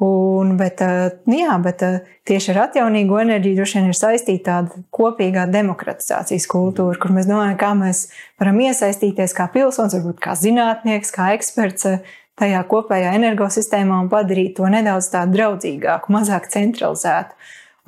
Un, 0.00 0.54
bet, 0.56 0.80
nu 1.28 1.36
jā, 1.36 1.58
bet 1.60 1.82
tieši 2.28 2.54
ar 2.54 2.62
atjaunīgo 2.62 3.18
enerģiju 3.20 3.58
droši 3.58 3.76
vien 3.76 3.90
ir 3.90 3.98
saistīta 3.98 4.46
tāda 4.46 4.80
kopīgā 4.96 5.44
demokratizācijas 5.52 6.46
kultūra, 6.48 6.96
kur 7.02 7.12
mēs 7.12 7.28
domājam, 7.28 7.58
kā 7.60 7.74
mēs 7.76 8.06
varam 8.40 8.62
iesaistīties 8.64 9.36
kā 9.36 9.50
pilsonis, 9.52 9.98
varbūt 9.98 10.22
kā 10.24 10.32
zinātnieks, 10.40 11.12
kā 11.12 11.34
eksperts 11.36 11.90
tajā 12.40 12.62
kopējā 12.70 13.12
energosistēmā 13.18 14.00
un 14.00 14.08
padarīt 14.08 14.56
to 14.56 14.72
nedaudz 14.72 15.10
tādu 15.12 15.36
draudzīgāku, 15.36 16.16
mazāk 16.16 16.48
centralizētu. 16.48 17.36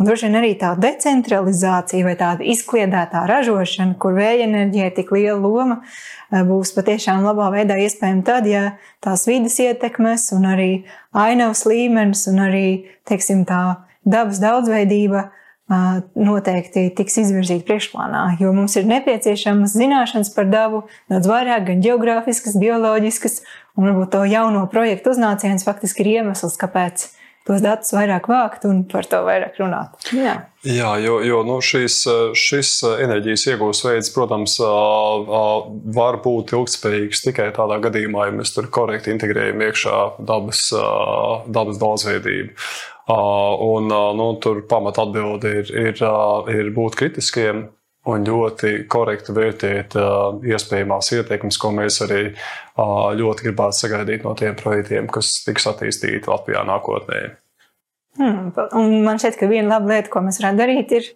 Un 0.03 0.07
droši 0.09 0.27
vien 0.27 0.35
arī 0.35 0.49
tā 0.59 0.73
decentralizācija 0.83 2.03
vai 2.03 2.17
tāda 2.19 2.43
izkliedētā 2.51 3.21
ražošana, 3.31 3.95
kur 4.03 4.17
vēja 4.17 4.49
enerģija 4.49 4.89
ir 4.89 4.97
tik 4.97 5.13
liela 5.15 5.37
loma, 5.39 5.77
eh, 5.79 6.43
būs 6.43 6.73
patiešām 6.75 7.23
labā 7.23 7.53
veidā 7.55 7.77
iespējama 7.79 8.25
tad, 8.27 8.49
ja 8.51 8.65
tās 8.99 9.29
vidas 9.31 9.61
ietekmes 9.63 10.25
un 10.35 10.49
arī 10.51 10.67
ainavas 11.15 11.63
līmenis 11.71 12.25
un 12.33 12.43
arī 12.49 12.67
teiksim, 13.07 13.47
tā 13.47 13.61
dabas 14.03 14.43
daudzveidība 14.43 15.23
eh, 15.23 16.03
noteikti 16.19 16.89
tiks 16.99 17.23
izvirzīta 17.23 17.63
priekšplānā, 17.71 18.27
jo 18.43 18.51
mums 18.51 18.75
ir 18.75 18.91
nepieciešamas 18.91 19.79
zināšanas 19.79 20.35
par 20.35 20.51
dabu 20.51 20.83
daudz 21.15 21.31
vairāk, 21.31 21.69
gan 21.71 21.87
geogrāfiskas, 21.87 22.59
bioloģiskas, 22.59 23.45
un 23.79 23.87
varbūt 23.87 24.17
to 24.19 24.27
jauno 24.27 24.67
projektu 24.67 25.15
uznāciens 25.15 25.63
faktiski 25.63 26.03
ir 26.03 26.15
iemesls, 26.19 26.59
kāpēc 26.59 27.13
tos 27.49 27.63
datus 27.65 27.93
vairāk 27.95 28.29
vākt 28.31 28.67
un 28.69 28.85
par 28.89 29.07
to 29.09 29.23
vairāk 29.27 29.59
runāt. 29.61 29.97
Jā, 30.15 30.37
Jā 30.63 30.93
jo, 31.03 31.17
jo 31.27 31.41
nu, 31.47 31.59
šis, 31.65 31.97
šis 32.39 32.71
enerģijas 33.03 33.49
iegūs 33.51 33.83
veids, 33.87 34.13
protams, 34.15 34.59
var 35.97 36.21
būt 36.23 36.55
ilgspējīgs 36.55 37.25
tikai 37.27 37.51
tādā 37.57 37.81
gadījumā, 37.83 38.29
ja 38.29 38.37
mēs 38.37 38.55
tur 38.55 38.71
korekti 38.71 39.11
integrējam 39.15 39.67
iekšā 39.67 39.99
dabas, 40.23 40.69
dabas 41.51 41.83
daudzveidību. 41.83 42.57
Un, 43.13 43.91
nu, 43.91 44.29
tur 44.43 44.63
pamata 44.71 45.03
atbilde 45.03 45.57
ir, 45.63 45.73
ir, 45.89 46.03
ir 46.55 46.75
būt 46.77 47.01
kritiskiem 47.01 47.67
un 48.11 48.25
ļoti 48.27 48.73
korekti 48.91 49.35
vērtēt 49.37 49.95
uh, 49.99 50.41
iespējamās 50.43 51.13
ietekmes, 51.15 51.59
ko 51.63 51.71
mēs 51.77 52.01
arī 52.07 52.23
uh, 52.33 53.13
ļoti 53.19 53.47
gribētu 53.47 53.79
sagaidīt 53.79 54.27
no 54.27 54.35
tiem 54.39 54.57
projektiem, 54.59 55.11
kas 55.13 55.37
tiks 55.47 55.69
attīstīti 55.71 56.31
Latvijā 56.31 56.65
nākotnē. 56.67 57.23
Hmm, 58.19 58.51
un 58.77 58.99
man 59.07 59.23
šķiet, 59.23 59.39
ka 59.41 59.49
viena 59.49 59.77
laba 59.77 59.95
lieta, 59.95 60.11
ko 60.13 60.21
mēs 60.25 60.43
varam 60.43 60.59
darīt, 60.59 60.93
ir 60.99 61.07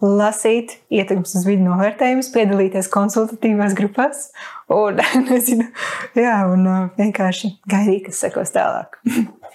lasīt 0.00 0.76
ietekmes 0.92 1.34
uz 1.38 1.44
vidu 1.48 1.66
novērtējumus, 1.66 2.30
piedalīties 2.34 2.90
konsultatīvās 2.92 3.76
grupās 3.76 4.28
un, 4.72 5.02
nezinu, 5.30 5.68
jā, 6.16 6.38
un 6.52 6.66
vienkārši 6.98 7.56
gaidīt, 7.68 8.06
kas 8.10 8.24
sekos 8.26 8.54
tālāk. 8.56 9.00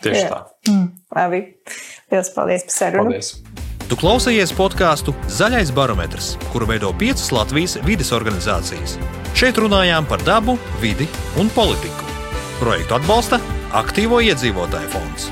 Tieši 0.02 0.28
tā. 0.28 0.46
Mm, 0.70 0.88
labi. 1.18 1.44
Lielas 2.12 2.34
paldies 2.36 2.66
par 2.68 2.80
sarunu. 2.82 3.12
Paldies! 3.12 3.70
Tu 3.92 3.98
klausījies 4.00 4.54
podkāstu 4.56 5.12
Zaļais 5.28 5.74
barometrs, 5.76 6.30
kuru 6.54 6.70
veido 6.70 6.94
piecas 6.96 7.28
Latvijas 7.36 7.74
vides 7.84 8.14
organizācijas. 8.16 8.94
Šeit 9.36 9.60
runājām 9.60 10.08
par 10.08 10.24
dabu, 10.24 10.56
vidi 10.80 11.10
un 11.36 11.52
politiku. 11.52 12.08
Projektu 12.62 12.96
atbalsta 13.02 13.44
Aktīvo 13.76 14.24
iedzīvotāju 14.24 14.96
fonds. 14.96 15.28